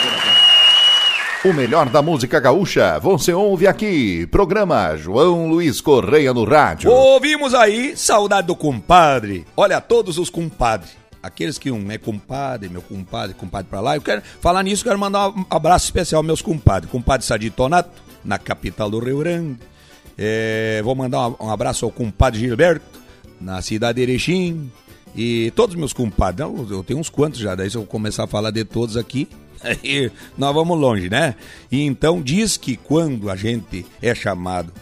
O 1.45 1.53
melhor 1.55 1.89
da 1.89 2.03
música 2.03 2.39
gaúcha, 2.39 2.99
você 2.99 3.33
ouve 3.33 3.67
aqui. 3.67 4.27
Programa 4.27 4.95
João 4.97 5.49
Luiz 5.49 5.81
Correia 5.81 6.35
no 6.35 6.45
rádio. 6.45 6.91
Ouvimos 6.91 7.55
aí 7.55 7.97
Saudade 7.97 8.47
do 8.47 8.55
Compadre. 8.55 9.47
Olha, 9.57 9.81
todos 9.81 10.19
os 10.19 10.29
compadres. 10.29 10.91
Aqueles 11.23 11.57
que 11.57 11.71
um 11.71 11.91
é 11.91 11.97
compadre, 11.97 12.69
meu 12.69 12.83
compadre, 12.83 13.35
compadre 13.35 13.69
pra 13.71 13.81
lá. 13.81 13.97
Eu 13.97 14.03
quero 14.03 14.21
falar 14.43 14.63
nisso, 14.63 14.85
quero 14.85 14.99
mandar 14.99 15.31
um 15.31 15.47
abraço 15.49 15.87
especial 15.87 16.19
aos 16.19 16.27
meus 16.27 16.43
compadres. 16.43 16.93
Compadre 16.93 17.27
Sadi 17.27 17.49
Tonato, 17.49 18.03
na 18.23 18.37
capital 18.37 18.91
do 18.91 18.99
Rio 18.99 19.21
Grande. 19.21 19.59
É, 20.19 20.83
vou 20.85 20.95
mandar 20.95 21.31
um 21.43 21.51
abraço 21.51 21.87
ao 21.87 21.91
compadre 21.91 22.39
Gilberto, 22.39 22.85
na 23.41 23.63
cidade 23.63 23.97
de 23.97 24.03
Erechim. 24.03 24.71
E 25.15 25.53
todos 25.55 25.77
meus 25.77 25.93
compadres, 25.93 26.49
eu 26.71 26.83
tenho 26.83 26.99
uns 26.99 27.09
quantos 27.09 27.39
já, 27.39 27.55
daí 27.55 27.71
se 27.71 27.77
eu 27.77 27.85
começar 27.85 28.25
a 28.25 28.27
falar 28.27 28.51
de 28.51 28.65
todos 28.65 28.97
aqui, 28.97 29.29
aí 29.63 30.11
nós 30.37 30.55
vamos 30.55 30.79
longe, 30.79 31.09
né? 31.09 31.37
E 31.71 31.83
então 31.83 32.21
diz 32.21 32.57
que 32.57 32.77
quando 32.77 33.31
a 33.31 33.37
gente 33.37 33.87
é 34.03 34.15
chamado 34.15 34.73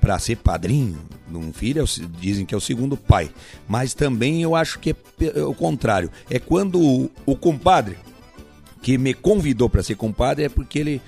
para 0.00 0.18
ser 0.18 0.36
padrinho 0.36 0.98
de 1.28 1.36
um 1.36 1.52
filho, 1.52 1.84
dizem 2.18 2.46
que 2.46 2.54
é 2.54 2.58
o 2.58 2.60
segundo 2.60 2.96
pai. 2.96 3.30
Mas 3.68 3.92
também 3.92 4.42
eu 4.42 4.54
acho 4.54 4.78
que 4.78 4.94
é 5.20 5.42
o 5.42 5.54
contrário. 5.54 6.10
É 6.30 6.38
quando 6.38 6.80
o, 6.80 7.10
o 7.26 7.36
compadre 7.36 7.98
que 8.80 8.96
me 8.96 9.12
convidou 9.12 9.68
para 9.68 9.82
ser 9.82 9.96
compadre 9.96 10.44
é 10.44 10.48
porque 10.48 10.78
ele 10.78 11.02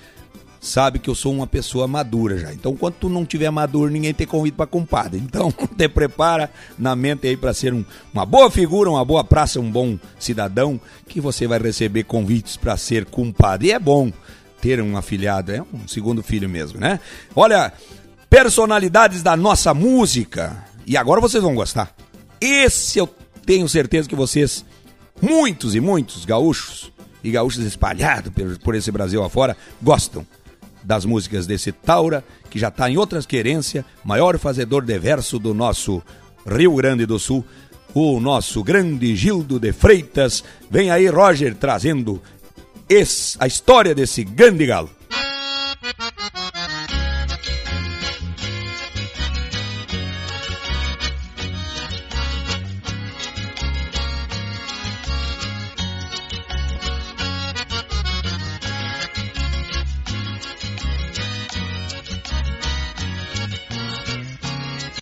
sabe 0.61 0.99
que 0.99 1.09
eu 1.09 1.15
sou 1.15 1.33
uma 1.33 1.47
pessoa 1.47 1.87
madura 1.87 2.37
já. 2.37 2.53
Então, 2.53 2.75
quando 2.75 2.93
tu 2.93 3.09
não 3.09 3.25
tiver 3.25 3.49
maduro, 3.49 3.91
ninguém 3.91 4.13
te 4.13 4.27
convida 4.27 4.57
para 4.57 4.67
compadre. 4.67 5.19
Então, 5.19 5.51
te 5.75 5.89
prepara 5.89 6.51
na 6.77 6.95
mente 6.95 7.27
aí 7.27 7.35
para 7.35 7.51
ser 7.51 7.73
um, 7.73 7.83
uma 8.13 8.25
boa 8.27 8.51
figura, 8.51 8.91
uma 8.91 9.03
boa 9.03 9.23
praça, 9.23 9.59
um 9.59 9.71
bom 9.71 9.97
cidadão, 10.19 10.79
que 11.07 11.19
você 11.19 11.47
vai 11.47 11.57
receber 11.57 12.03
convites 12.03 12.55
para 12.55 12.77
ser 12.77 13.05
compadre. 13.05 13.69
E 13.69 13.71
é 13.71 13.79
bom 13.79 14.13
ter 14.61 14.79
um 14.79 14.95
afilhado, 14.95 15.51
é 15.51 15.61
um 15.61 15.87
segundo 15.87 16.21
filho 16.21 16.47
mesmo, 16.47 16.79
né? 16.79 16.99
Olha, 17.35 17.73
personalidades 18.29 19.23
da 19.23 19.35
nossa 19.35 19.73
música. 19.73 20.63
E 20.85 20.95
agora 20.95 21.19
vocês 21.19 21.41
vão 21.41 21.55
gostar. 21.55 21.95
Esse 22.39 22.99
eu 22.99 23.09
tenho 23.47 23.67
certeza 23.67 24.07
que 24.07 24.15
vocês, 24.15 24.63
muitos 25.19 25.73
e 25.73 25.79
muitos 25.79 26.23
gaúchos 26.23 26.91
e 27.23 27.31
gaúchos 27.31 27.65
espalhados 27.65 28.31
por 28.63 28.75
esse 28.75 28.91
Brasil 28.91 29.23
afora, 29.23 29.57
gostam 29.81 30.25
das 30.83 31.05
músicas 31.05 31.45
desse 31.45 31.71
Taura, 31.71 32.23
que 32.49 32.59
já 32.59 32.67
está 32.69 32.89
em 32.89 32.97
outras 32.97 33.25
querências, 33.25 33.85
maior 34.03 34.37
fazedor 34.37 34.83
de 34.83 34.97
verso 34.97 35.37
do 35.39 35.53
nosso 35.53 36.01
Rio 36.45 36.75
Grande 36.75 37.05
do 37.05 37.19
Sul, 37.19 37.45
o 37.93 38.19
nosso 38.19 38.63
grande 38.63 39.15
Gildo 39.15 39.59
de 39.59 39.71
Freitas. 39.71 40.43
Vem 40.69 40.89
aí, 40.89 41.07
Roger, 41.07 41.55
trazendo 41.55 42.21
esse, 42.87 43.37
a 43.39 43.47
história 43.47 43.93
desse 43.93 44.23
grande 44.23 44.65
galo. 44.65 44.89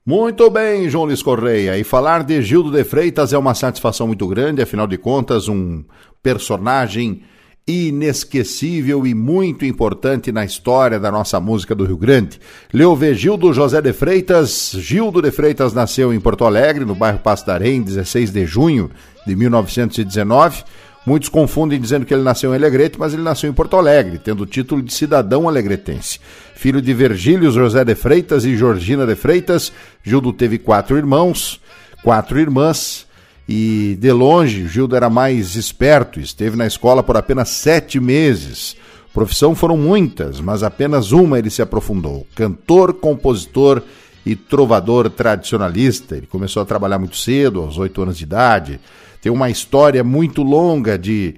Muito 0.10 0.50
bem, 0.50 0.90
João 0.90 1.06
Luiz 1.06 1.22
Correia. 1.22 1.78
E 1.78 1.84
falar 1.84 2.24
de 2.24 2.42
Gildo 2.42 2.72
de 2.72 2.84
Freitas 2.84 3.32
é 3.32 3.38
uma 3.38 3.54
satisfação 3.54 4.08
muito 4.08 4.28
grande, 4.28 4.60
afinal 4.60 4.88
de 4.88 4.98
contas, 4.98 5.48
um 5.48 5.84
personagem 6.24 7.22
inesquecível 7.68 9.06
e 9.06 9.14
muito 9.14 9.66
importante 9.66 10.32
na 10.32 10.44
história 10.44 11.00
da 11.00 11.12
nossa 11.12 11.40
música 11.40 11.76
do 11.76 11.86
Rio 11.86 11.96
Grande. 11.96 12.40
Leove 12.74 13.14
Gildo 13.14 13.54
José 13.54 13.80
de 13.84 13.94
Freitas. 13.94 14.72
Gildo 14.80 15.22
de 15.22 15.30
Freitas 15.30 15.74
nasceu 15.74 16.12
em 16.12 16.20
Porto 16.20 16.44
Alegre, 16.44 16.86
no 16.86 16.96
bairro 16.96 17.20
Pastarém, 17.20 17.80
16 17.80 18.32
de 18.32 18.48
junho 18.48 18.90
de 19.28 19.36
1919. 19.36 20.64
Muitos 21.06 21.30
confundem 21.30 21.80
dizendo 21.80 22.08
que 22.08 22.14
ele 22.16 22.24
nasceu 22.24 22.52
em 22.52 22.56
Alegrete, 22.58 23.00
mas 23.00 23.14
ele 23.14 23.22
nasceu 23.22 23.48
em 23.48 23.54
Porto 23.54 23.78
Alegre, 23.78 24.18
tendo 24.18 24.42
o 24.42 24.48
título 24.48 24.82
de 24.82 24.92
cidadão 24.92 25.48
alegretense 25.48 26.20
filho 26.60 26.82
de 26.82 26.94
Virgílio 26.94 27.50
José 27.52 27.86
de 27.86 27.96
Freitas 27.96 28.44
e 28.44 28.58
Georgina 28.58 29.08
de 29.08 29.16
Freitas. 29.16 29.72
Gildo 30.04 30.34
teve 30.34 30.58
quatro 30.58 30.98
irmãos, 30.98 31.62
quatro 32.04 32.38
irmãs, 32.38 33.08
e 33.48 33.98
de 33.98 34.12
longe 34.12 34.68
Gildo 34.68 34.94
era 34.94 35.10
mais 35.10 35.56
esperto, 35.56 36.20
esteve 36.20 36.58
na 36.58 36.68
escola 36.68 37.02
por 37.02 37.16
apenas 37.16 37.48
sete 37.48 37.98
meses. 37.98 38.76
Profissão 39.14 39.56
foram 39.56 39.78
muitas, 39.78 40.42
mas 40.42 40.62
apenas 40.62 41.14
uma 41.14 41.40
ele 41.40 41.50
se 41.50 41.62
aprofundou: 41.62 42.28
cantor, 42.36 42.94
compositor 42.94 43.82
e 44.26 44.36
trovador 44.36 45.10
tradicionalista. 45.10 46.18
Ele 46.18 46.28
começou 46.28 46.62
a 46.62 46.66
trabalhar 46.66 47.00
muito 47.00 47.16
cedo, 47.16 47.62
aos 47.62 47.78
oito 47.78 48.02
anos 48.02 48.18
de 48.18 48.26
idade. 48.26 48.82
Tem 49.22 49.32
uma 49.32 49.50
história 49.50 50.04
muito 50.04 50.44
longa 50.44 51.00
de 51.00 51.36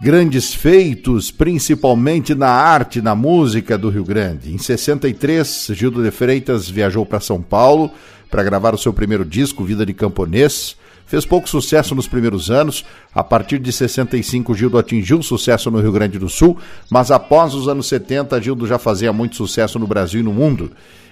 grandes 0.00 0.54
feitos, 0.54 1.30
principalmente 1.30 2.34
na 2.34 2.48
arte, 2.48 3.02
na 3.02 3.14
música 3.14 3.76
do 3.76 3.90
Rio 3.90 4.02
Grande. 4.02 4.50
Em 4.50 4.56
63, 4.56 5.72
Gildo 5.74 6.02
de 6.02 6.10
Freitas 6.10 6.70
viajou 6.70 7.04
para 7.04 7.20
São 7.20 7.42
Paulo 7.42 7.90
para 8.30 8.42
gravar 8.42 8.74
o 8.74 8.78
seu 8.78 8.94
primeiro 8.94 9.26
disco, 9.26 9.62
Vida 9.62 9.84
de 9.84 9.92
Camponês. 9.92 10.74
Fez 11.04 11.26
pouco 11.26 11.50
sucesso 11.50 11.94
nos 11.94 12.08
primeiros 12.08 12.50
anos. 12.50 12.82
A 13.12 13.22
partir 13.22 13.58
de 13.58 13.70
65, 13.70 14.54
Gildo 14.54 14.78
atingiu 14.78 15.22
sucesso 15.22 15.70
no 15.70 15.80
Rio 15.80 15.92
Grande 15.92 16.18
do 16.18 16.30
Sul, 16.30 16.56
mas 16.88 17.10
após 17.10 17.52
os 17.52 17.68
anos 17.68 17.86
70, 17.86 18.40
Gildo 18.40 18.66
já 18.66 18.78
fazia 18.78 19.12
muito 19.12 19.36
sucesso 19.36 19.78
no 19.78 19.86
Brasil 19.86 20.20
e 20.20 20.24
no 20.24 20.32
mundo. 20.32 20.70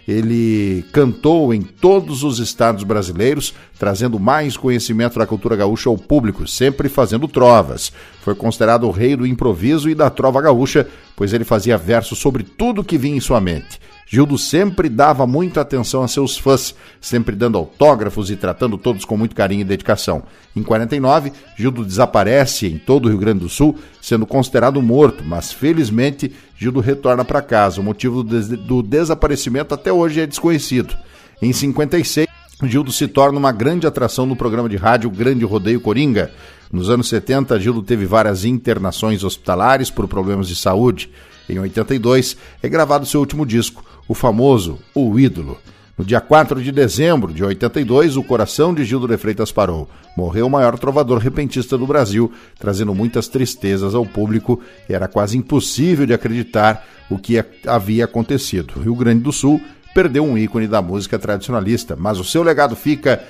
Ele 0.09 0.87
cantou 0.91 1.53
em 1.53 1.61
todos 1.61 2.25
os 2.25 2.39
estados 2.39 2.83
brasileiros, 2.83 3.53
trazendo 3.79 4.19
mais 4.19 4.57
conhecimento 4.57 5.19
da 5.19 5.27
cultura 5.27 5.55
gaúcha 5.55 5.91
ao 5.91 5.99
público, 5.99 6.49
sempre 6.49 6.89
fazendo 6.89 7.29
trovas. 7.29 7.93
Foi 8.23 8.35
considerado 8.35 8.85
o 8.85 8.91
rei 8.91 9.15
do 9.15 9.27
improviso 9.27 9.91
e 9.91 9.95
da 9.95 10.09
trova 10.09 10.41
gaúcha, 10.41 10.89
pois 11.19 11.33
ele 11.33 11.43
fazia 11.43 11.77
versos 11.77 12.17
sobre 12.17 12.45
tudo 12.45 12.85
que 12.85 12.97
vinha 12.97 13.17
em 13.17 13.21
sua 13.21 13.41
mente. 13.41 13.81
Gildo 14.07 14.39
sempre 14.39 14.89
dava 14.89 15.27
muita 15.27 15.61
atenção 15.61 16.05
a 16.05 16.09
seus 16.09 16.39
fãs, 16.39 16.77
sempre 17.01 17.35
dando 17.35 17.59
autógrafos 17.59 18.31
e 18.31 18.37
tratando 18.37 18.79
todos 18.79 19.05
com 19.05 19.17
muito 19.17 19.35
carinho 19.35 19.63
e 19.63 19.65
dedicação. 19.65 20.23
Em 20.55 20.63
49, 20.63 21.33
Gildo 21.57 21.85
desaparece 21.85 22.69
em 22.69 22.79
todo 22.79 23.07
o 23.07 23.09
Rio 23.09 23.19
Grande 23.19 23.41
do 23.41 23.49
Sul, 23.49 23.77
sendo 24.01 24.25
considerado 24.27 24.81
morto, 24.81 25.25
mas 25.25 25.51
felizmente 25.51 26.33
Gildo 26.57 26.79
retorna 26.79 27.25
para 27.25 27.43
casa. 27.43 27.81
O 27.81 27.85
motivo 27.85 28.23
do, 28.23 28.57
do 28.57 28.81
desaparecimento 28.81 29.75
até 29.75 29.93
hoje 29.93 30.21
é 30.21 30.27
desconhecido. 30.27 30.97
Em 31.43 31.53
56, 31.53 32.29
Gildo 32.63 32.93
se 32.93 33.09
torna 33.09 33.41
uma 33.41 33.51
grande 33.51 33.89
atração 33.89 34.25
no 34.25 34.37
programa 34.37 34.69
de 34.69 34.77
rádio 34.77 35.11
Grande 35.11 35.45
Rodeio 35.45 35.81
Coringa. 35.81 36.31
Nos 36.71 36.91
anos 36.91 37.09
70, 37.09 37.59
Gildo 37.59 37.83
teve 37.83 38.05
várias 38.05 38.45
internações 38.45 39.25
hospitalares 39.25 39.91
por 39.91 40.07
problemas 40.07 40.49
de 40.49 40.55
saúde. 40.55 41.11
Em 41.49 41.59
82, 41.59 42.37
é 42.63 42.69
gravado 42.69 43.07
seu 43.07 43.21
último 43.21 43.47
disco, 43.47 43.83
o 44.07 44.15
famoso 44.15 44.79
O 44.95 45.19
Ídolo. 45.19 45.59
No 45.97 46.05
dia 46.05 46.21
4 46.21 46.63
de 46.63 46.71
dezembro 46.71 47.33
de 47.33 47.43
82, 47.43 48.17
o 48.17 48.23
coração 48.23 48.73
de 48.73 48.85
Gildo 48.85 49.09
de 49.09 49.17
Freitas 49.17 49.51
parou. 49.51 49.89
Morreu 50.17 50.47
o 50.47 50.51
maior 50.51 50.79
trovador 50.79 51.19
repentista 51.19 51.77
do 51.77 51.87
Brasil, 51.87 52.31
trazendo 52.59 52.95
muitas 52.95 53.27
tristezas 53.27 53.95
ao 53.95 54.07
público 54.07 54.61
era 54.89 55.09
quase 55.09 55.37
impossível 55.37 56.07
de 56.07 56.15
acreditar 56.15 56.87
o 57.11 57.19
que 57.19 57.43
havia 57.67 58.05
acontecido. 58.05 58.81
Rio 58.81 58.95
Grande 58.95 59.23
do 59.23 59.33
Sul 59.33 59.61
perdeu 59.93 60.23
um 60.23 60.39
ícone 60.39 60.69
da 60.69 60.81
música 60.81 61.19
tradicionalista, 61.19 61.97
mas 61.97 62.21
o 62.21 62.25
seu 62.25 62.43
legado 62.43 62.77
fica 62.77 63.25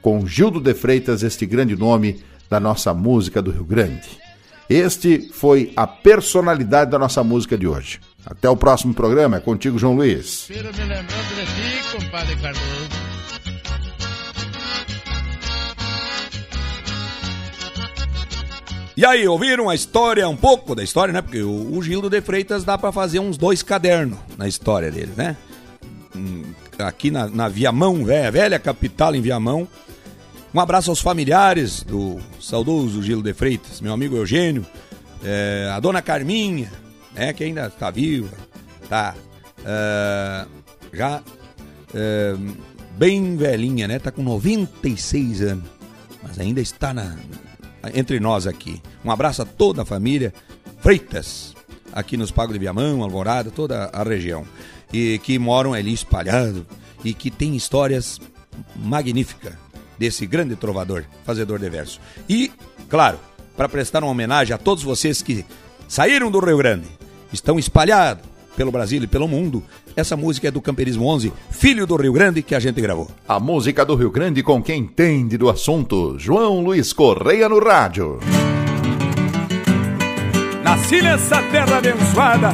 com 0.00 0.26
Gildo 0.26 0.60
de 0.60 0.72
Freitas, 0.72 1.22
este 1.22 1.44
grande 1.44 1.76
nome 1.76 2.22
da 2.48 2.60
nossa 2.60 2.92
música 2.94 3.40
do 3.42 3.50
Rio 3.50 3.64
Grande. 3.64 4.24
Este 4.68 5.28
foi 5.32 5.72
a 5.76 5.86
personalidade 5.86 6.90
da 6.90 6.98
nossa 6.98 7.22
música 7.22 7.56
de 7.56 7.66
hoje. 7.66 8.00
Até 8.24 8.48
o 8.48 8.56
próximo 8.56 8.94
programa. 8.94 9.36
É 9.36 9.40
contigo, 9.40 9.78
João 9.78 9.94
Luiz. 9.94 10.46
me 10.48 10.56
lembrando 10.56 11.06
de 11.34 11.44
ti, 11.44 11.96
compadre 11.96 12.36
Cardoso. 12.36 13.04
E 18.96 19.04
aí, 19.04 19.26
ouviram 19.26 19.68
a 19.68 19.74
história, 19.74 20.28
um 20.28 20.36
pouco 20.36 20.72
da 20.72 20.82
história, 20.82 21.12
né? 21.12 21.20
Porque 21.20 21.42
o, 21.42 21.76
o 21.76 21.82
Gildo 21.82 22.08
de 22.08 22.20
Freitas 22.20 22.62
dá 22.62 22.78
para 22.78 22.92
fazer 22.92 23.18
uns 23.18 23.36
dois 23.36 23.60
cadernos 23.60 24.18
na 24.38 24.46
história 24.46 24.88
dele, 24.88 25.12
né? 25.16 25.36
Hum, 26.14 26.44
aqui 26.78 27.10
na, 27.10 27.26
na 27.26 27.48
Viamão, 27.48 28.04
velha, 28.04 28.30
velha 28.30 28.58
capital 28.58 29.14
em 29.16 29.20
Viamão. 29.20 29.66
Um 30.54 30.60
abraço 30.60 30.88
aos 30.88 31.00
familiares 31.00 31.82
do 31.82 32.20
saudoso 32.40 33.02
Gildo 33.02 33.24
de 33.24 33.34
Freitas, 33.34 33.80
meu 33.80 33.92
amigo 33.92 34.16
Eugênio, 34.16 34.64
é, 35.24 35.68
a 35.74 35.80
dona 35.80 36.00
Carminha, 36.00 36.70
né? 37.12 37.32
Que 37.32 37.42
ainda 37.42 37.66
está 37.66 37.90
viva, 37.90 38.30
tá 38.88 39.16
uh, 39.58 40.48
já 40.92 41.20
uh, 41.20 42.56
bem 42.96 43.36
velhinha, 43.36 43.88
né? 43.88 43.98
Tá 43.98 44.12
com 44.12 44.22
96 44.22 45.42
anos, 45.42 45.64
mas 46.22 46.38
ainda 46.38 46.60
está 46.60 46.94
na, 46.94 47.16
entre 47.92 48.20
nós 48.20 48.46
aqui. 48.46 48.80
Um 49.04 49.10
abraço 49.10 49.42
a 49.42 49.44
toda 49.44 49.82
a 49.82 49.84
família 49.84 50.32
Freitas, 50.78 51.52
aqui 51.92 52.16
nos 52.16 52.30
Pagos 52.30 52.52
de 52.52 52.60
Viamão, 52.60 53.02
Alvorada, 53.02 53.50
toda 53.50 53.86
a 53.86 54.04
região, 54.04 54.46
e 54.92 55.18
que 55.18 55.36
moram 55.36 55.74
ali 55.74 55.92
espalhados 55.92 56.62
e 57.04 57.12
que 57.12 57.28
tem 57.28 57.56
histórias 57.56 58.20
magníficas 58.76 59.63
desse 59.98 60.26
grande 60.26 60.56
trovador, 60.56 61.04
fazedor 61.24 61.58
de 61.58 61.68
verso. 61.68 62.00
E, 62.28 62.50
claro, 62.88 63.18
para 63.56 63.68
prestar 63.68 64.02
uma 64.02 64.10
homenagem 64.10 64.54
a 64.54 64.58
todos 64.58 64.82
vocês 64.82 65.22
que 65.22 65.44
saíram 65.88 66.30
do 66.30 66.40
Rio 66.40 66.58
Grande, 66.58 66.88
estão 67.32 67.58
espalhados 67.58 68.24
pelo 68.56 68.72
Brasil 68.72 69.02
e 69.02 69.06
pelo 69.06 69.28
mundo. 69.28 69.62
Essa 69.96 70.16
música 70.16 70.48
é 70.48 70.50
do 70.50 70.60
Camperismo 70.60 71.06
11, 71.06 71.32
Filho 71.50 71.86
do 71.86 71.96
Rio 71.96 72.12
Grande, 72.12 72.42
que 72.42 72.54
a 72.54 72.60
gente 72.60 72.80
gravou. 72.80 73.08
A 73.28 73.38
música 73.38 73.84
do 73.84 73.94
Rio 73.94 74.10
Grande 74.10 74.42
com 74.42 74.62
quem 74.62 74.80
entende 74.80 75.36
do 75.36 75.48
assunto, 75.48 76.18
João 76.18 76.60
Luiz 76.60 76.92
Correia 76.92 77.48
no 77.48 77.58
rádio. 77.58 78.18
Nasci 80.62 81.02
nessa 81.02 81.42
terra 81.42 81.78
abençoada 81.78 82.50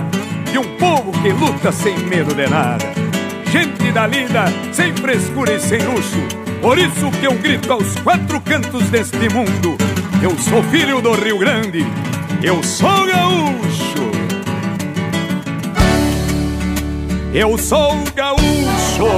de 0.50 0.58
um 0.58 0.76
povo 0.76 1.12
que 1.22 1.30
luta 1.32 1.70
sem 1.72 1.96
medo 1.98 2.34
de 2.34 2.46
nada. 2.48 2.84
Gente 3.50 3.92
da 3.92 4.06
lida, 4.06 4.44
sem 4.72 4.94
frescura 4.94 5.54
e 5.54 5.60
sem 5.60 5.80
luxo. 5.82 6.49
Por 6.60 6.78
isso 6.78 7.10
que 7.12 7.26
eu 7.26 7.32
grito 7.34 7.72
aos 7.72 7.94
quatro 8.00 8.40
cantos 8.40 8.84
deste 8.90 9.28
mundo. 9.30 9.76
Eu 10.22 10.36
sou 10.38 10.62
filho 10.64 11.00
do 11.00 11.14
Rio 11.14 11.38
Grande, 11.38 11.86
eu 12.42 12.62
sou 12.62 13.06
gaúcho. 13.06 14.10
Eu 17.32 17.56
sou 17.56 17.96
gaúcho, 18.14 19.08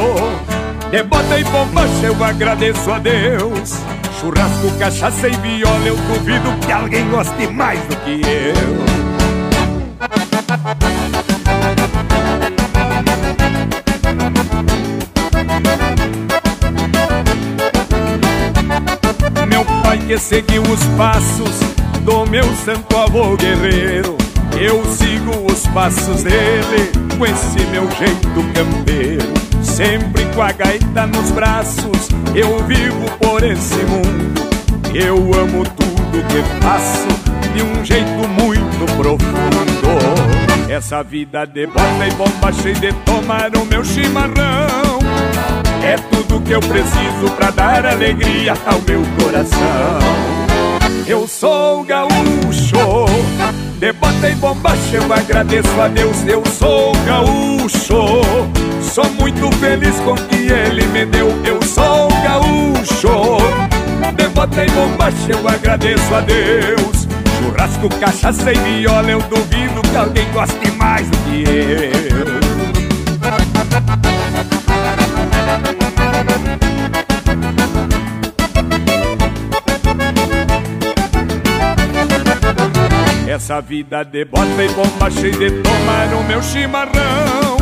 de 0.91 1.03
bota 1.03 1.41
e 1.41 1.45
bombacha 1.45 2.07
eu 2.07 2.25
agradeço 2.25 2.93
a 2.93 2.99
Deus. 2.99 3.81
Churrasco, 4.21 4.79
cachaça 4.79 5.29
e 5.29 5.37
viola, 5.39 5.87
eu 5.87 5.97
duvido 5.97 6.57
que 6.65 6.71
alguém 6.71 7.09
goste 7.11 7.49
mais 7.49 7.81
do 7.87 7.97
que 7.97 8.21
eu. 8.21 9.02
Que 20.13 20.19
seguiu 20.19 20.61
os 20.61 20.85
passos 20.99 21.59
do 22.03 22.27
meu 22.27 22.45
santo 22.57 22.95
avô 22.99 23.35
guerreiro, 23.35 24.15
eu 24.61 24.85
sigo 24.85 25.51
os 25.51 25.67
passos 25.69 26.23
dele 26.23 26.93
com 27.17 27.25
esse 27.25 27.61
meu 27.71 27.91
jeito 27.93 28.29
campeiro. 28.53 29.33
Sempre 29.63 30.27
com 30.35 30.43
a 30.43 30.53
gaita 30.53 31.07
nos 31.07 31.31
braços, 31.31 32.11
eu 32.35 32.63
vivo 32.65 33.11
por 33.21 33.43
esse 33.43 33.79
mundo. 33.85 34.43
Eu 34.95 35.17
amo 35.17 35.65
tudo 35.65 36.27
que 36.29 36.63
faço 36.63 37.09
de 37.55 37.63
um 37.63 37.83
jeito 37.83 38.29
muito 38.29 38.97
profundo. 38.99 40.71
Essa 40.71 41.03
vida 41.03 41.47
de 41.47 41.67
bota 41.69 42.07
e 42.07 42.13
bomba 42.13 42.53
cheia 42.53 42.75
de 42.75 42.93
tomar 43.07 43.51
o 43.57 43.65
meu 43.65 43.83
chimarrão. 43.83 45.02
É 45.85 45.97
tudo 46.11 46.41
que 46.41 46.53
eu 46.53 46.61
preciso 46.61 47.31
pra 47.37 47.51
dar 47.51 47.85
alegria 47.85 48.55
ao 48.67 48.81
meu 48.83 49.03
coração. 49.19 49.99
Eu 51.07 51.27
sou 51.27 51.85
gaúcho 51.85 53.07
de 53.83 53.93
bota 53.95 54.29
e 54.29 54.35
bombacha 54.37 54.95
eu 54.95 55.13
agradeço 55.13 55.81
a 55.81 55.89
Deus, 55.89 56.25
eu 56.25 56.41
sou 56.47 56.93
gaúcho. 57.05 58.23
Sou 58.81 59.11
muito 59.19 59.51
feliz 59.57 59.99
com 60.05 60.13
o 60.13 60.27
que 60.29 60.53
ele 60.53 60.87
me 60.87 61.05
deu, 61.05 61.29
eu 61.45 61.61
sou 61.63 62.09
gaúcho. 62.23 63.39
De 64.17 64.29
bota 64.29 64.65
e 64.65 64.71
bombacha 64.71 65.31
eu 65.31 65.49
agradeço 65.49 66.15
a 66.15 66.21
Deus. 66.21 67.09
Churrasco, 67.41 67.89
cachaça 67.99 68.53
e 68.53 68.59
viola, 68.59 69.11
eu 69.11 69.21
duvido 69.23 69.83
que 69.91 69.97
alguém 69.97 70.31
goste 70.33 70.71
mais 70.79 71.09
do 71.09 71.17
que 71.25 71.43
eu. 71.43 72.53
Essa 83.27 83.61
vida 83.61 84.05
de 84.05 84.25
bota 84.25 84.63
e 84.63 84.69
bomba 84.69 85.11
cheia 85.11 85.33
de 85.33 85.63
tomar 85.63 86.15
o 86.15 86.25
meu 86.25 86.43
chimarrão. 86.43 87.57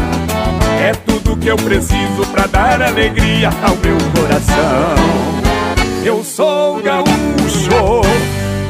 É 0.80 0.92
tudo 1.06 1.36
que 1.36 1.48
eu 1.48 1.56
preciso 1.56 2.26
pra 2.32 2.46
dar 2.46 2.82
alegria 2.82 3.48
ao 3.62 3.76
meu 3.76 3.96
coração. 4.14 4.94
Eu 6.04 6.24
sou 6.24 6.82
gaúcho 6.82 8.02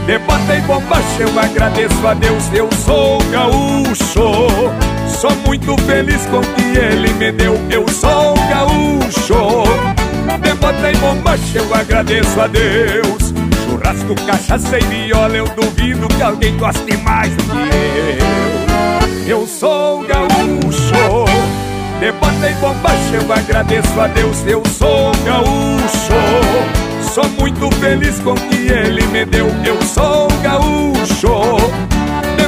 De 0.06 0.18
bota 0.18 0.54
e 0.54 0.60
bombacha 0.60 1.22
eu 1.22 1.38
agradeço 1.38 2.06
a 2.06 2.14
Deus. 2.14 2.44
Eu 2.52 2.68
sou 2.84 3.18
gaúcho 3.30 4.70
Sou 5.20 5.36
muito 5.46 5.76
feliz 5.82 6.24
com 6.30 6.38
o 6.38 6.40
que 6.40 6.78
ele 6.78 7.12
me 7.12 7.30
deu. 7.30 7.52
Eu 7.70 7.86
sou 7.90 8.34
gaúcho. 8.48 9.64
De 10.40 10.54
bota 10.54 10.90
e 10.90 10.96
bombacha 10.96 11.58
eu 11.58 11.74
agradeço 11.74 12.40
a 12.40 12.46
Deus. 12.46 13.34
Churrasco, 13.66 14.14
cachaça 14.26 14.78
e 14.78 14.84
viola 14.84 15.36
Eu 15.36 15.46
duvido 15.48 16.08
que 16.08 16.22
alguém 16.22 16.56
goste 16.56 16.96
mais 17.04 17.36
do 17.36 17.42
que 17.42 19.28
eu. 19.28 19.40
Eu 19.40 19.46
sou 19.46 20.06
gaúcho. 20.06 21.26
De 22.00 22.12
bota 22.12 22.48
e 22.48 22.54
bombacha 22.54 23.16
eu 23.22 23.30
agradeço 23.30 24.00
a 24.00 24.06
Deus. 24.06 24.38
Eu 24.46 24.62
sou 24.78 25.12
gaúcho. 25.26 27.12
Sou 27.12 27.28
muito 27.38 27.70
feliz 27.76 28.18
com 28.20 28.30
o 28.30 28.34
que 28.36 28.72
ele 28.72 29.06
me 29.08 29.26
deu. 29.26 29.48
Eu 29.66 29.82
sou 29.82 30.28
gaúcho 30.42 31.59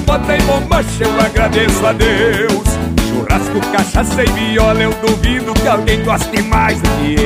bota 0.02 0.36
e 0.36 0.42
bombacha 0.42 1.04
eu 1.04 1.20
agradeço 1.20 1.86
a 1.86 1.92
Deus 1.92 2.62
Churrasco, 3.08 3.60
cachaça 3.72 4.22
e 4.22 4.26
viola 4.26 4.82
Eu 4.82 4.92
duvido 4.94 5.52
que 5.54 5.68
alguém 5.68 6.02
goste 6.02 6.42
mais 6.42 6.80
do 6.80 6.88
que 6.88 7.16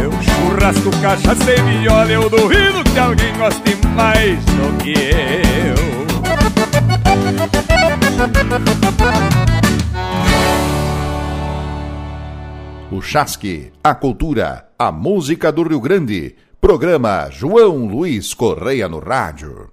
eu 0.00 0.12
Churrasco, 0.22 0.90
cachaça 1.02 1.50
e 1.50 1.62
viola 1.62 2.10
Eu 2.10 2.28
duvido 2.28 2.84
que 2.84 2.98
alguém 2.98 3.36
goste 3.36 3.76
mais 3.94 4.38
do 4.44 4.76
que 4.82 4.92
eu 4.92 5.96
O 12.88 13.02
Chasque, 13.02 13.72
a 13.84 13.94
cultura, 13.94 14.68
a 14.78 14.90
música 14.90 15.52
do 15.52 15.64
Rio 15.64 15.80
Grande. 15.80 16.36
Programa 16.60 17.28
João 17.30 17.86
Luiz 17.86 18.32
Correia 18.32 18.88
no 18.88 19.00
rádio. 19.00 19.70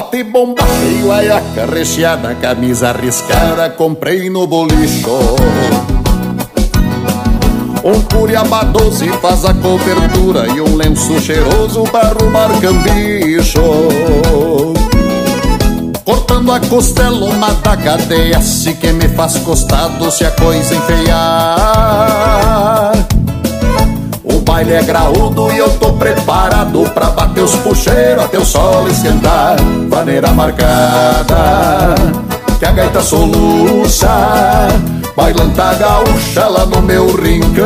De 0.00 0.06
bota 0.06 0.16
e 0.16 0.24
bomba 0.24 0.62
cheio, 0.62 1.12
aiaca 1.12 1.66
recheada, 1.66 2.34
camisa 2.34 2.88
arriscada, 2.88 3.68
comprei 3.70 4.30
no 4.30 4.46
bolicho. 4.46 5.10
Um 7.84 8.00
curiaba 8.02 8.64
doce 8.64 9.08
faz 9.20 9.44
a 9.44 9.52
cobertura 9.52 10.46
e 10.46 10.60
um 10.60 10.76
lenço 10.76 11.20
cheiroso 11.20 11.84
para 11.84 12.08
arrumar 12.08 12.48
cambicho. 12.60 13.60
Cortando 16.04 16.52
a 16.52 16.60
costela, 16.60 17.26
uma 17.26 17.52
daga 17.54 17.98
DS 17.98 18.74
que 18.80 18.92
me 18.92 19.08
faz 19.08 19.36
costado 19.38 20.10
se 20.10 20.24
a 20.24 20.30
coisa 20.30 20.74
enfeiar. 20.74 22.69
Baile 24.60 24.74
é 24.74 24.82
graúdo 24.82 25.50
e 25.52 25.56
eu 25.56 25.70
tô 25.78 25.94
preparado 25.94 26.82
pra 26.92 27.06
bater 27.06 27.42
os 27.42 27.56
puxeiros 27.56 28.24
até 28.24 28.38
o 28.38 28.44
sol 28.44 28.86
esquentar. 28.88 29.56
Maneira 29.90 30.32
marcada, 30.32 31.94
que 32.58 32.66
a 32.66 32.70
gaita 32.70 33.00
soluça, 33.00 34.68
bailanta 35.16 35.72
gaúcha 35.76 36.46
lá 36.46 36.66
no 36.66 36.82
meu 36.82 37.06
rincão. 37.16 37.64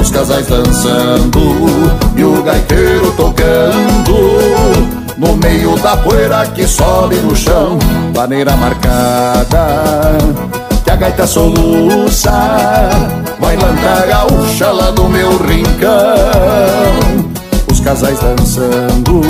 Os 0.00 0.12
casais 0.12 0.46
dançando 0.46 1.90
e 2.14 2.22
o 2.22 2.40
gaiteiro 2.44 3.10
tocando. 3.16 4.14
No 5.18 5.34
meio 5.34 5.76
da 5.80 5.96
poeira 5.96 6.46
que 6.46 6.64
sobe 6.68 7.16
no 7.16 7.34
chão, 7.34 7.80
maneira 8.14 8.56
marcada 8.56 10.16
que 10.84 10.90
a 10.90 10.94
gaita 10.94 11.26
soluça, 11.26 12.30
bailanta 13.40 14.06
gaúcha 14.06 14.70
lá 14.70 14.92
no 14.92 15.08
meu 15.08 15.30
rincão 15.38 16.00
os 17.70 17.80
casais 17.80 18.18
dançando 18.18 19.20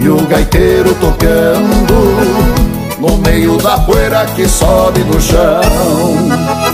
e 0.00 0.08
o 0.08 0.16
gaiteiro 0.26 0.94
tocando 0.94 2.60
no 3.00 3.16
meio 3.18 3.56
da 3.58 3.78
poeira 3.78 4.26
que 4.36 4.46
sobe 4.46 5.00
no 5.00 5.20
chão. 5.20 6.69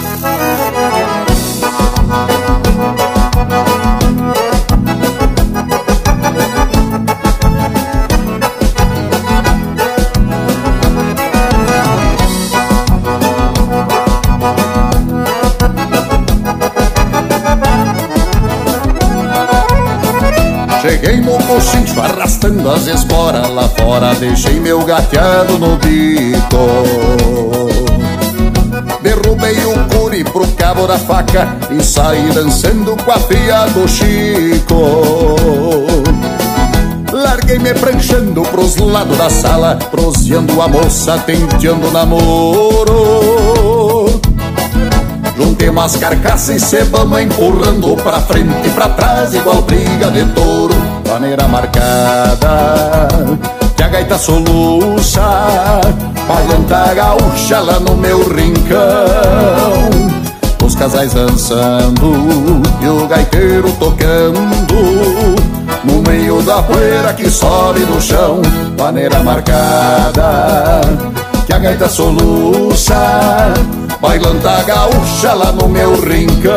Cheguei 20.89 21.20
no 21.20 21.37
coxinho 21.49 22.01
arrastando 22.01 22.70
as 22.70 22.87
esporas 22.87 23.51
lá 23.51 23.68
fora 23.70 24.14
Deixei 24.14 24.61
meu 24.61 24.84
gateado 24.84 25.59
no 25.59 25.76
bico. 25.78 26.57
Derrubei 29.03 29.57
o 29.64 29.74
curi 29.89 30.22
pro 30.22 30.47
cabo 30.53 30.87
da 30.87 30.97
faca 30.97 31.57
E 31.72 31.82
saí 31.82 32.30
dançando 32.32 32.97
com 33.05 33.11
a 33.11 33.18
filha 33.18 33.66
do 33.66 33.89
Chico. 33.89 35.34
Larguei 37.12 37.59
me 37.59 37.74
pranchando 37.74 38.43
pros 38.43 38.76
lados 38.76 39.18
da 39.18 39.28
sala 39.28 39.76
Proseando 39.91 40.62
a 40.62 40.68
moça, 40.68 41.18
tenteando 41.18 41.91
namoro. 41.91 43.26
Juntei 45.37 45.68
umas 45.68 45.97
carcaças 45.97 46.57
e 46.57 46.61
cebamos 46.61 47.20
empurrando 47.20 47.97
pra 47.97 48.20
frente 48.20 48.68
e 48.68 48.70
pra 48.70 48.89
trás 48.91 49.34
igual 49.34 49.62
briga 49.62 50.11
de 50.12 50.24
touro 50.32 50.66
Maneira 51.19 51.49
marcada 51.49 53.09
que 53.75 53.83
a 53.83 53.89
gaita 53.89 54.19
soluça 54.19 55.23
Bailanta 56.29 56.93
gaúcha 56.93 57.59
lá 57.59 57.81
no 57.81 57.97
meu 57.97 58.19
rincão. 58.29 58.77
Os 60.62 60.75
casais 60.75 61.14
dançando 61.14 62.12
e 62.83 62.87
o 62.87 63.09
gaiteiro 63.09 63.73
tocando 63.79 64.43
No 65.85 66.03
meio 66.07 66.43
da 66.43 66.62
poeira 66.62 67.14
que 67.14 67.31
sobe 67.31 67.81
no 67.81 67.99
chão. 67.99 68.43
Maneira 68.79 69.21
marcada 69.21 70.83
que 71.47 71.53
a 71.55 71.59
gaita 71.59 71.89
soluça 71.89 73.55
Bailanta 74.03 74.62
gaúcha 74.64 75.33
lá 75.33 75.51
no 75.51 75.67
meu 75.67 75.99
rincão. 75.99 76.53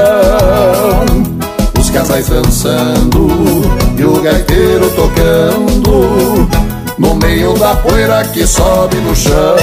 Os 1.80 1.90
casais 1.90 2.28
dançando 2.28 3.89
e 4.00 4.06
o 4.06 4.22
gaiteiro 4.22 4.90
tocando 4.92 6.50
No 6.98 7.16
meio 7.16 7.54
da 7.56 7.76
poeira 7.76 8.24
que 8.24 8.48
sobe 8.48 8.96
no 8.98 9.16
chão 9.16 9.56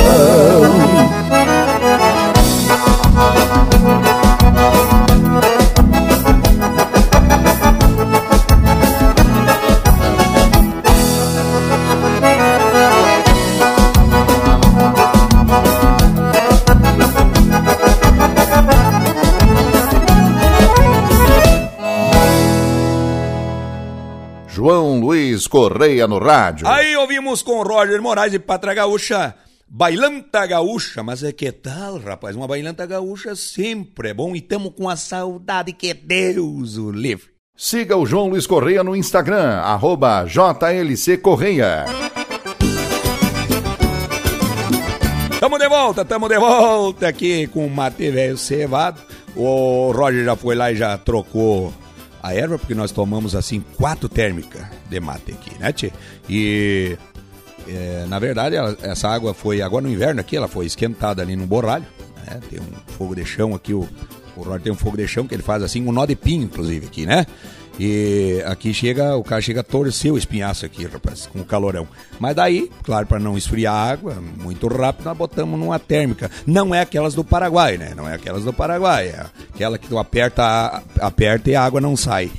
Correia 25.56 26.06
no 26.06 26.18
rádio. 26.18 26.68
Aí 26.68 26.94
ouvimos 26.96 27.40
com 27.40 27.62
Roger 27.62 28.02
Moraes 28.02 28.34
e 28.34 28.38
Patra 28.38 28.74
Gaúcha, 28.74 29.34
Bailanta 29.66 30.44
Gaúcha. 30.46 31.02
Mas 31.02 31.22
é 31.22 31.32
que 31.32 31.50
tal, 31.50 31.98
rapaz? 31.98 32.36
Uma 32.36 32.46
bailanta 32.46 32.84
gaúcha 32.84 33.34
sempre 33.34 34.10
é 34.10 34.14
bom 34.14 34.36
e 34.36 34.42
tamo 34.42 34.70
com 34.70 34.86
a 34.86 34.96
saudade 34.96 35.72
que 35.72 35.94
Deus 35.94 36.76
o 36.76 36.90
livre. 36.90 37.30
Siga 37.56 37.96
o 37.96 38.04
João 38.04 38.28
Luiz 38.28 38.46
Correia 38.46 38.84
no 38.84 38.94
Instagram, 38.94 39.60
arroba 39.60 40.26
JLC 40.26 41.16
Correia. 41.16 41.86
Tamo 45.40 45.58
de 45.58 45.68
volta, 45.70 46.04
tamo 46.04 46.28
de 46.28 46.38
volta 46.38 47.08
aqui 47.08 47.46
com 47.46 47.66
o 47.66 47.70
mate 47.70 48.10
velho 48.10 48.36
cevado. 48.36 49.00
O 49.34 49.90
Roger 49.90 50.22
já 50.22 50.36
foi 50.36 50.54
lá 50.54 50.70
e 50.70 50.76
já 50.76 50.98
trocou 50.98 51.72
a 52.26 52.34
erva, 52.34 52.58
porque 52.58 52.74
nós 52.74 52.90
tomamos 52.90 53.36
assim 53.36 53.64
quatro 53.76 54.08
térmicas 54.08 54.66
de 54.90 54.98
mate 54.98 55.30
aqui, 55.30 55.56
né, 55.60 55.72
tchê? 55.72 55.92
E 56.28 56.98
é, 57.68 58.04
na 58.08 58.18
verdade 58.18 58.56
ela, 58.56 58.76
essa 58.82 59.08
água 59.08 59.32
foi, 59.32 59.62
agora 59.62 59.84
no 59.84 59.92
inverno 59.92 60.20
aqui, 60.20 60.36
ela 60.36 60.48
foi 60.48 60.66
esquentada 60.66 61.22
ali 61.22 61.36
no 61.36 61.46
borralho, 61.46 61.86
né? 62.26 62.40
Tem 62.50 62.58
um 62.58 62.92
fogo 62.94 63.14
de 63.14 63.24
chão 63.24 63.54
aqui, 63.54 63.72
o, 63.72 63.88
o 64.36 64.42
Roger 64.42 64.60
tem 64.60 64.72
um 64.72 64.76
fogo 64.76 64.96
de 64.96 65.06
chão 65.06 65.26
que 65.26 65.34
ele 65.36 65.42
faz 65.42 65.62
assim, 65.62 65.86
um 65.86 65.92
nó 65.92 66.04
de 66.04 66.16
pinho, 66.16 66.42
inclusive, 66.42 66.86
aqui, 66.86 67.06
né? 67.06 67.26
E 67.78 68.42
aqui 68.46 68.72
chega, 68.72 69.16
o 69.16 69.22
cara 69.22 69.40
chega 69.42 69.60
a 69.60 69.64
torcer 69.64 70.10
o 70.10 70.16
espinhaço 70.16 70.64
aqui, 70.64 70.86
rapaz, 70.86 71.26
com 71.26 71.40
o 71.40 71.44
calorão. 71.44 71.86
Mas 72.18 72.34
daí, 72.34 72.70
claro, 72.82 73.06
para 73.06 73.18
não 73.18 73.36
esfriar 73.36 73.74
a 73.74 73.90
água 73.90 74.14
muito 74.14 74.66
rápido, 74.66 75.04
nós 75.04 75.16
botamos 75.16 75.60
numa 75.60 75.78
térmica. 75.78 76.30
Não 76.46 76.74
é 76.74 76.80
aquelas 76.80 77.14
do 77.14 77.22
Paraguai, 77.22 77.76
né? 77.76 77.92
Não 77.94 78.08
é 78.08 78.14
aquelas 78.14 78.44
do 78.44 78.52
Paraguai. 78.52 79.08
É 79.08 79.26
aquela 79.54 79.76
que 79.76 79.88
tu 79.88 79.98
aperta, 79.98 80.82
aperta 81.00 81.50
e 81.50 81.54
a 81.54 81.62
água 81.62 81.80
não 81.80 81.96
sai. 81.96 82.30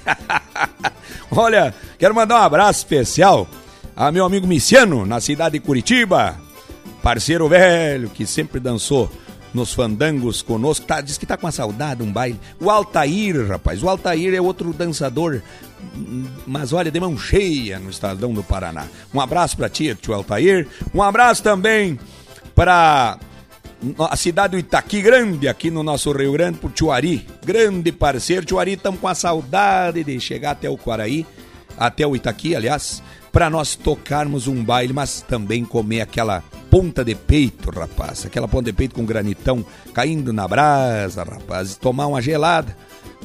Olha, 1.30 1.74
quero 2.00 2.16
mandar 2.16 2.40
um 2.40 2.44
abraço 2.44 2.80
especial 2.80 3.48
a 3.96 4.12
meu 4.12 4.26
amigo 4.26 4.48
Miciano, 4.48 5.06
na 5.06 5.20
cidade 5.20 5.60
de 5.60 5.66
Curitiba. 5.66 6.36
Parceiro 7.04 7.48
velho 7.48 8.10
que 8.10 8.26
sempre 8.26 8.60
dançou 8.60 9.10
nos 9.54 9.74
fandangos 9.74 10.42
conosco. 10.42 10.86
Tá, 10.86 11.02
diz 11.02 11.18
que 11.18 11.26
tá 11.26 11.38
com 11.38 11.48
a 11.48 11.52
saudade, 11.52 12.04
um 12.04 12.12
baile. 12.12 12.40
O 12.60 12.70
Altair, 12.70 13.48
rapaz. 13.48 13.82
O 13.84 13.90
Altair 13.90 14.34
é 14.34 14.42
outro 14.42 14.74
dançador, 14.74 15.42
mas 16.46 16.74
olha, 16.74 16.92
de 16.92 17.00
mão 17.00 17.18
cheia 17.18 17.80
no 17.80 17.90
Estadão 17.90 18.34
do 18.34 18.44
Paraná. 18.44 18.88
Um 19.14 19.22
abraço 19.22 19.58
pra 19.58 19.70
ti, 19.70 19.96
tio 19.96 20.14
Altair. 20.14 20.68
Um 20.94 21.02
abraço 21.02 21.44
também 21.44 22.00
para 22.56 23.18
a 24.00 24.16
cidade 24.16 24.52
do 24.52 24.60
Itaqui 24.60 25.02
Grande, 25.02 25.48
aqui 25.48 25.70
no 25.70 25.84
nosso 25.84 26.12
Rio 26.12 26.32
Grande, 26.32 26.58
pro 26.58 26.70
Tio 26.70 26.90
Grande 27.46 27.92
parceiro. 27.92 28.46
Tio 28.46 28.60
Ari, 28.60 28.74
estamos 28.74 29.00
com 29.00 29.08
a 29.08 29.16
saudade 29.16 30.04
de 30.04 30.20
chegar 30.20 30.52
até 30.52 30.70
o 30.70 30.78
Quaraí, 30.78 31.26
até 31.78 32.06
o 32.06 32.16
Itaqui, 32.16 32.56
aliás, 32.56 33.04
para 33.32 33.50
nós 33.50 33.76
tocarmos 33.76 34.48
um 34.48 34.64
baile, 34.64 34.94
mas 34.94 35.22
também 35.22 35.64
comer 35.64 36.02
aquela 36.02 36.44
ponta 36.70 37.04
de 37.04 37.16
peito, 37.16 37.70
rapaz. 37.72 38.26
Aquela 38.26 38.48
ponta 38.48 38.72
de 38.72 38.74
peito 38.74 38.96
com 38.96 39.06
granitão 39.06 39.66
caindo 39.94 40.32
na 40.32 40.48
brasa, 40.48 41.24
rapaz. 41.24 41.76
Tomar 41.76 42.08
uma 42.08 42.22
gelada 42.22 42.76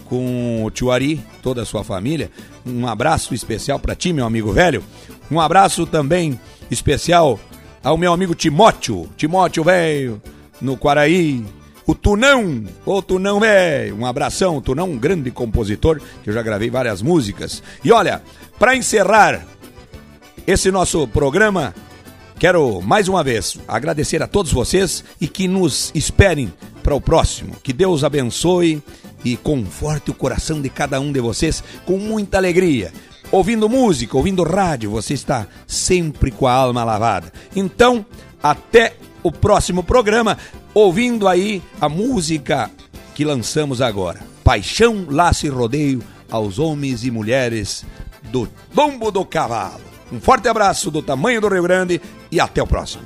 com 0.07 0.65
o 0.65 0.71
tio 0.71 0.91
Ari, 0.91 1.21
toda 1.43 1.63
a 1.63 1.67
sua 1.67 1.85
família. 1.85 2.31
Um 2.65 2.87
abraço 2.87 3.35
especial 3.35 3.79
para 3.79 3.95
ti, 3.95 4.13
meu 4.13 4.27
amigo 4.27 4.53
velho. 4.53 4.83
Um 5.31 5.41
abraço 5.41 5.87
também 5.87 6.39
especial 6.71 7.39
ao 7.83 7.97
meu 7.97 8.13
amigo 8.13 8.35
Timóteo. 8.35 9.09
Timóteo, 9.17 9.65
velho, 9.65 10.23
no 10.61 10.77
Quaraí. 10.77 11.45
O 11.87 11.95
Tunão, 11.95 12.65
o 12.87 13.03
Tunão, 13.03 13.41
velho. 13.41 13.97
Um 13.97 14.07
abração, 14.07 14.57
o 14.57 14.61
Tunão, 14.61 14.91
um 14.91 14.99
grande 14.99 15.31
compositor, 15.31 16.01
que 16.23 16.31
eu 16.31 16.35
já 16.35 16.43
gravei 16.43 16.71
várias 16.71 17.03
músicas. 17.03 17.63
E 17.85 17.91
olha, 17.91 18.23
para 18.59 18.77
encerrar 18.77 19.45
esse 20.47 20.71
nosso 20.71 21.07
programa, 21.09 21.75
Quero 22.43 22.83
mais 22.83 23.07
uma 23.07 23.23
vez 23.23 23.57
agradecer 23.69 24.21
a 24.21 24.27
todos 24.27 24.53
vocês 24.53 25.05
e 25.21 25.29
que 25.29 25.47
nos 25.47 25.93
esperem 25.95 26.53
para 26.83 26.93
o 26.93 27.01
próximo. 27.01 27.55
Que 27.63 27.73
Deus 27.73 28.03
abençoe 28.03 28.83
e 29.25 29.37
conforte 29.37 30.11
o 30.11 30.15
coração 30.15 30.61
de 30.61 30.69
cada 30.69 30.99
um 30.99 31.13
de 31.13 31.21
vocês 31.21 31.63
com 31.87 31.99
muita 31.99 32.39
alegria. 32.39 32.93
Ouvindo 33.31 33.69
música, 33.69 34.17
ouvindo 34.17 34.43
rádio, 34.43 34.91
você 34.91 35.15
está 35.15 35.47
sempre 35.69 36.33
com 36.33 36.49
a 36.49 36.53
alma 36.53 36.83
lavada. 36.83 37.33
Então, 37.55 38.05
até 38.43 38.97
o 39.23 39.31
próximo 39.31 39.85
programa, 39.85 40.37
ouvindo 40.75 41.29
aí 41.29 41.63
a 41.81 41.89
música 41.89 42.69
que 43.15 43.25
lançamos 43.25 43.81
agora. 43.81 44.19
Paixão, 44.43 45.07
laço 45.09 45.47
e 45.47 45.49
rodeio 45.49 46.03
aos 46.29 46.59
homens 46.59 47.05
e 47.05 47.11
mulheres 47.13 47.85
do 48.33 48.49
lombo 48.75 49.13
do 49.13 49.25
cavalo. 49.25 49.93
Um 50.11 50.21
forte 50.21 50.49
abraço 50.49 50.91
do 50.91 51.01
tamanho 51.01 51.41
do 51.41 51.49
Rio 51.49 51.63
Grande 51.63 52.01
e 52.33 52.41
até 52.41 52.63
o 52.63 52.67
próximo. 52.67 53.03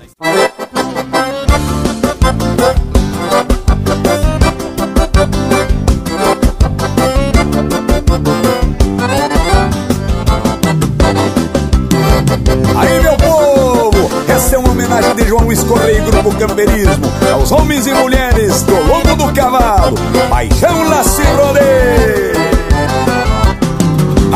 Aí, 12.77 13.01
meu 13.01 13.17
povo, 13.17 14.11
essa 14.29 14.55
é 14.55 14.59
uma 14.59 14.71
homenagem 14.71 15.17
de 15.17 15.25
João 15.27 15.45
Luiz 15.45 15.65
Correia 15.65 16.01
Grupo 16.03 16.33
Camperismo 16.37 17.07
é 17.27 17.33
aos 17.33 17.51
homens 17.51 17.87
e 17.89 17.95
mulheres 17.95 18.63
do 18.63 18.75
Longo 18.75 19.17
do 19.17 19.33
Cavalo. 19.35 19.97
Paixão 20.31 20.89
Lace 20.89 21.23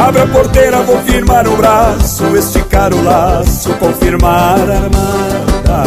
Abre 0.00 0.22
a 0.22 0.26
porteira, 0.26 0.80
vou 0.82 0.98
firmar 1.02 1.46
o 1.46 1.56
braço, 1.58 2.24
esticar 2.34 2.92
o 2.94 3.04
laço, 3.04 3.74
confirmar 3.74 4.58
a 4.58 4.74
armada. 4.74 5.84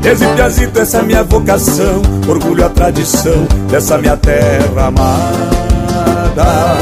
Desde 0.00 0.26
piazito 0.28 0.80
essa 0.80 0.98
é 0.98 1.02
minha 1.02 1.22
vocação, 1.22 2.00
orgulho 2.26 2.64
a 2.64 2.70
tradição 2.70 3.46
dessa 3.70 3.98
minha 3.98 4.16
terra 4.16 4.86
amada. 4.86 6.78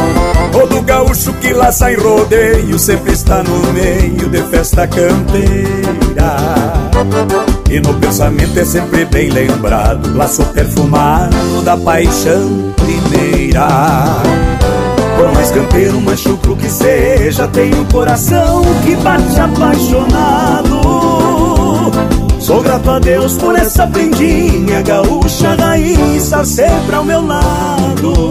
Todo 0.53 0.80
gaúcho 0.82 1.32
que 1.34 1.53
laça 1.53 1.93
em 1.93 1.97
rodeio 1.97 2.78
sempre 2.78 3.12
está 3.12 3.43
no 3.43 3.72
meio 3.72 4.28
de 4.28 4.43
festa 4.45 4.86
campeira. 4.86 6.36
E 7.68 7.80
no 7.80 7.95
pensamento 7.95 8.59
é 8.59 8.64
sempre 8.64 9.05
bem 9.07 9.28
lembrado, 9.28 10.16
laço 10.16 10.45
perfumado 10.47 11.62
da 11.62 11.76
paixão 11.76 12.72
primeira. 12.76 13.68
Por 15.21 15.31
mais 15.35 15.51
campeiro, 15.51 16.01
mais 16.01 16.18
chucro 16.18 16.57
que 16.57 16.71
seja, 16.71 17.47
tem 17.49 17.75
um 17.75 17.85
coração 17.85 18.62
que 18.83 18.97
bate 18.97 19.39
apaixonado. 19.39 20.81
Sou 22.39 22.62
grato 22.62 22.91
a 22.91 22.99
Deus 22.99 23.37
por 23.37 23.55
essa 23.55 23.87
prendinha 23.87 24.81
gaúcha 24.81 25.55
raiz 25.57 26.33
sempre 26.47 26.97
ao 26.97 27.05
meu 27.05 27.27
lado. 27.27 28.31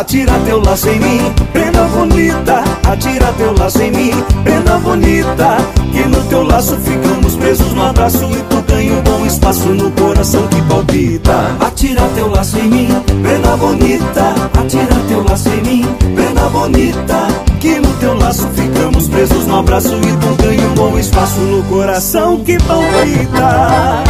Atira 0.00 0.32
teu 0.46 0.62
laço 0.64 0.88
em 0.88 0.98
mim, 0.98 1.20
prenda 1.52 1.84
bonita. 1.84 2.64
Atira 2.90 3.34
teu 3.36 3.52
laço 3.52 3.82
em 3.82 3.90
mim, 3.90 4.24
prenda 4.42 4.78
bonita. 4.78 5.58
Que 5.92 6.08
no 6.08 6.22
teu 6.24 6.42
laço 6.42 6.74
ficamos 6.78 7.36
presos 7.36 7.74
no 7.74 7.84
abraço 7.84 8.24
e 8.24 8.42
tu 8.44 8.62
ganha 8.62 8.94
um 8.94 9.02
bom 9.02 9.26
espaço 9.26 9.68
no 9.68 9.90
coração 9.90 10.48
que 10.48 10.62
palpita. 10.62 11.54
Atira 11.60 12.00
teu 12.14 12.30
laço 12.30 12.58
em 12.58 12.68
mim, 12.68 12.88
prenda 13.22 13.54
bonita. 13.58 14.34
Atira 14.58 14.96
teu 15.06 15.22
laço 15.22 15.50
em 15.50 15.62
mim, 15.64 15.86
prenda 16.14 16.48
bonita. 16.48 17.28
Que 17.60 17.78
no 17.78 17.92
teu 17.98 18.14
laço 18.14 18.48
ficamos 18.54 19.06
presos 19.06 19.46
no 19.46 19.58
abraço 19.58 19.94
e 19.96 20.16
tu 20.16 20.42
ganha 20.42 20.66
um 20.66 20.74
bom 20.76 20.98
espaço 20.98 21.40
no 21.40 21.62
coração 21.64 22.42
que 22.42 22.56
palpita. 22.56 24.02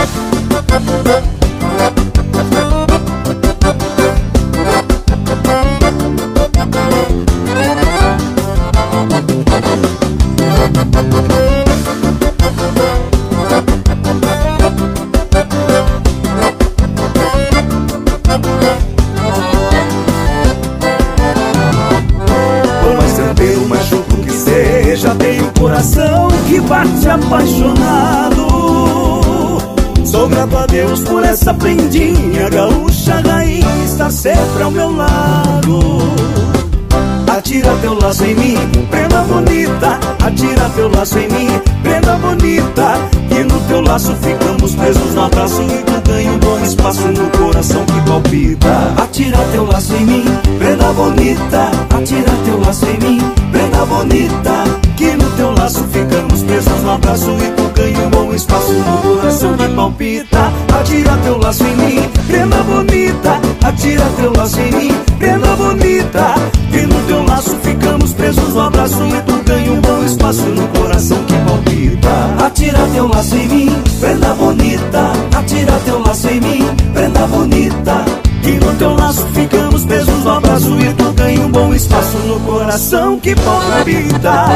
Laço 38.11 38.25
em 38.25 38.35
mim, 38.35 38.57
prenda 38.91 39.23
bonita. 39.23 40.01
Atira 40.25 40.69
teu 40.75 40.91
laço 40.91 41.17
em 41.17 41.29
mim, 41.29 41.49
prenda 41.81 42.17
bonita. 42.17 42.95
Que 43.29 43.45
no 43.45 43.61
teu 43.69 43.81
laço 43.83 44.17
ficamos 44.17 44.75
presos 44.75 45.15
no 45.15 45.23
abraço 45.23 45.63
e 45.63 45.83
tu 45.85 46.09
ganha 46.09 46.33
um 46.33 46.39
bom 46.39 46.59
espaço 46.59 47.07
no 47.07 47.31
coração 47.31 47.85
que 47.87 48.01
palpita. 48.11 48.95
Atira 49.01 49.39
teu 49.53 49.65
laço 49.65 49.95
em 49.95 50.05
mim, 50.05 50.25
prenda 50.59 50.93
bonita. 50.93 51.71
Atira 51.97 52.33
teu 52.45 52.61
laço 52.61 52.87
em 52.87 52.99
mim, 52.99 53.33
prenda 53.61 53.85
bonita. 53.85 54.65
Que 54.97 55.17
no 55.17 55.31
teu 55.31 55.53
laço 55.53 55.85
ficamos 55.93 56.43
presos 56.43 56.83
no 56.83 56.91
abraço 56.93 57.31
e 57.31 57.51
tu 57.53 57.71
ganha 57.75 58.07
um 58.07 58.11
bom 58.11 58.35
espaço 58.35 58.73
no 58.73 58.99
coração 58.99 59.57
que 59.57 59.69
palpita. 59.69 60.53
Atira 60.79 61.17
teu 61.25 61.39
laço 61.39 61.65
em 61.65 61.77
mim, 61.77 62.03
prenda 62.27 62.63
bonita. 62.63 63.41
Atira 63.63 64.05
teu 64.17 64.33
laço 64.37 64.61
em 64.61 64.73
mim, 64.73 64.95
prenda 65.19 65.57
bonita. 65.57 66.35
Que 66.71 66.83
no 66.83 67.03
teu 67.07 67.25
laço 67.25 67.57
ficamos 67.63 68.13
presos 68.13 68.55
no 68.55 68.61
abraço 68.61 69.03
e 69.07 69.23
tu 69.23 69.43
ganha 69.45 69.73
um 69.73 69.81
bom 69.81 70.05
espaço 70.05 70.47
no 70.47 70.69
coração 70.69 71.19
que 71.25 71.35
palpita. 71.35 72.45
Atira 72.45 72.87
teu 72.93 73.09
laço 73.09 73.37
em 73.37 73.49
mim, 73.49 73.83
prenda 74.01 74.35
bonita. 74.35 75.13
Atira 75.37 75.81
teu 75.85 75.99
laço 76.01 76.29
em 76.29 76.41
mim, 76.41 76.67
prenda 76.93 77.27
bonita. 77.27 78.20
Que 78.43 78.53
no 78.53 78.75
teu 78.77 78.95
laço 78.95 79.27
ficamos 79.29 79.85
presos 79.85 80.25
no 80.25 80.31
abraço 80.31 80.79
e 80.81 80.95
tu 80.95 81.13
ganha 81.13 81.41
um 81.41 81.51
bom 81.51 81.75
espaço 81.75 82.19
no 82.19 82.41
coração 82.41 83.19
que 83.21 83.35
palpita. 83.35 84.47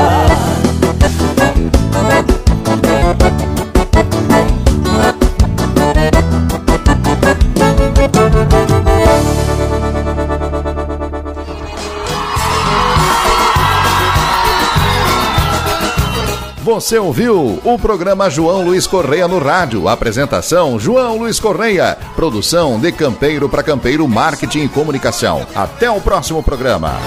Você 16.75 16.99
ouviu 16.99 17.61
o 17.63 17.79
programa 17.79 18.29
João 18.29 18.63
Luiz 18.63 18.85
Correia 18.85 19.29
no 19.29 19.39
rádio. 19.39 19.89
Apresentação 19.89 20.77
João 20.77 21.19
Luiz 21.19 21.39
Correia. 21.39 21.97
Produção 22.17 22.81
de 22.81 22.91
Campeiro 22.91 23.49
para 23.49 23.63
Campeiro 23.63 24.09
Marketing 24.09 24.65
e 24.65 24.69
Comunicação. 24.69 25.47
Até 25.55 25.89
o 25.89 26.01
próximo 26.01 26.43
programa. 26.43 26.99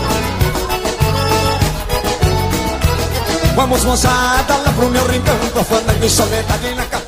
Vamos 3.58 3.84
moçada 3.84 4.56
lá 4.56 4.72
pro 4.72 4.90
meu 4.90 5.06
rincão, 5.06 5.36
a 5.60 5.64
fanda 5.66 5.94
de 5.96 6.10
soledade 6.10 6.74
na. 6.74 7.07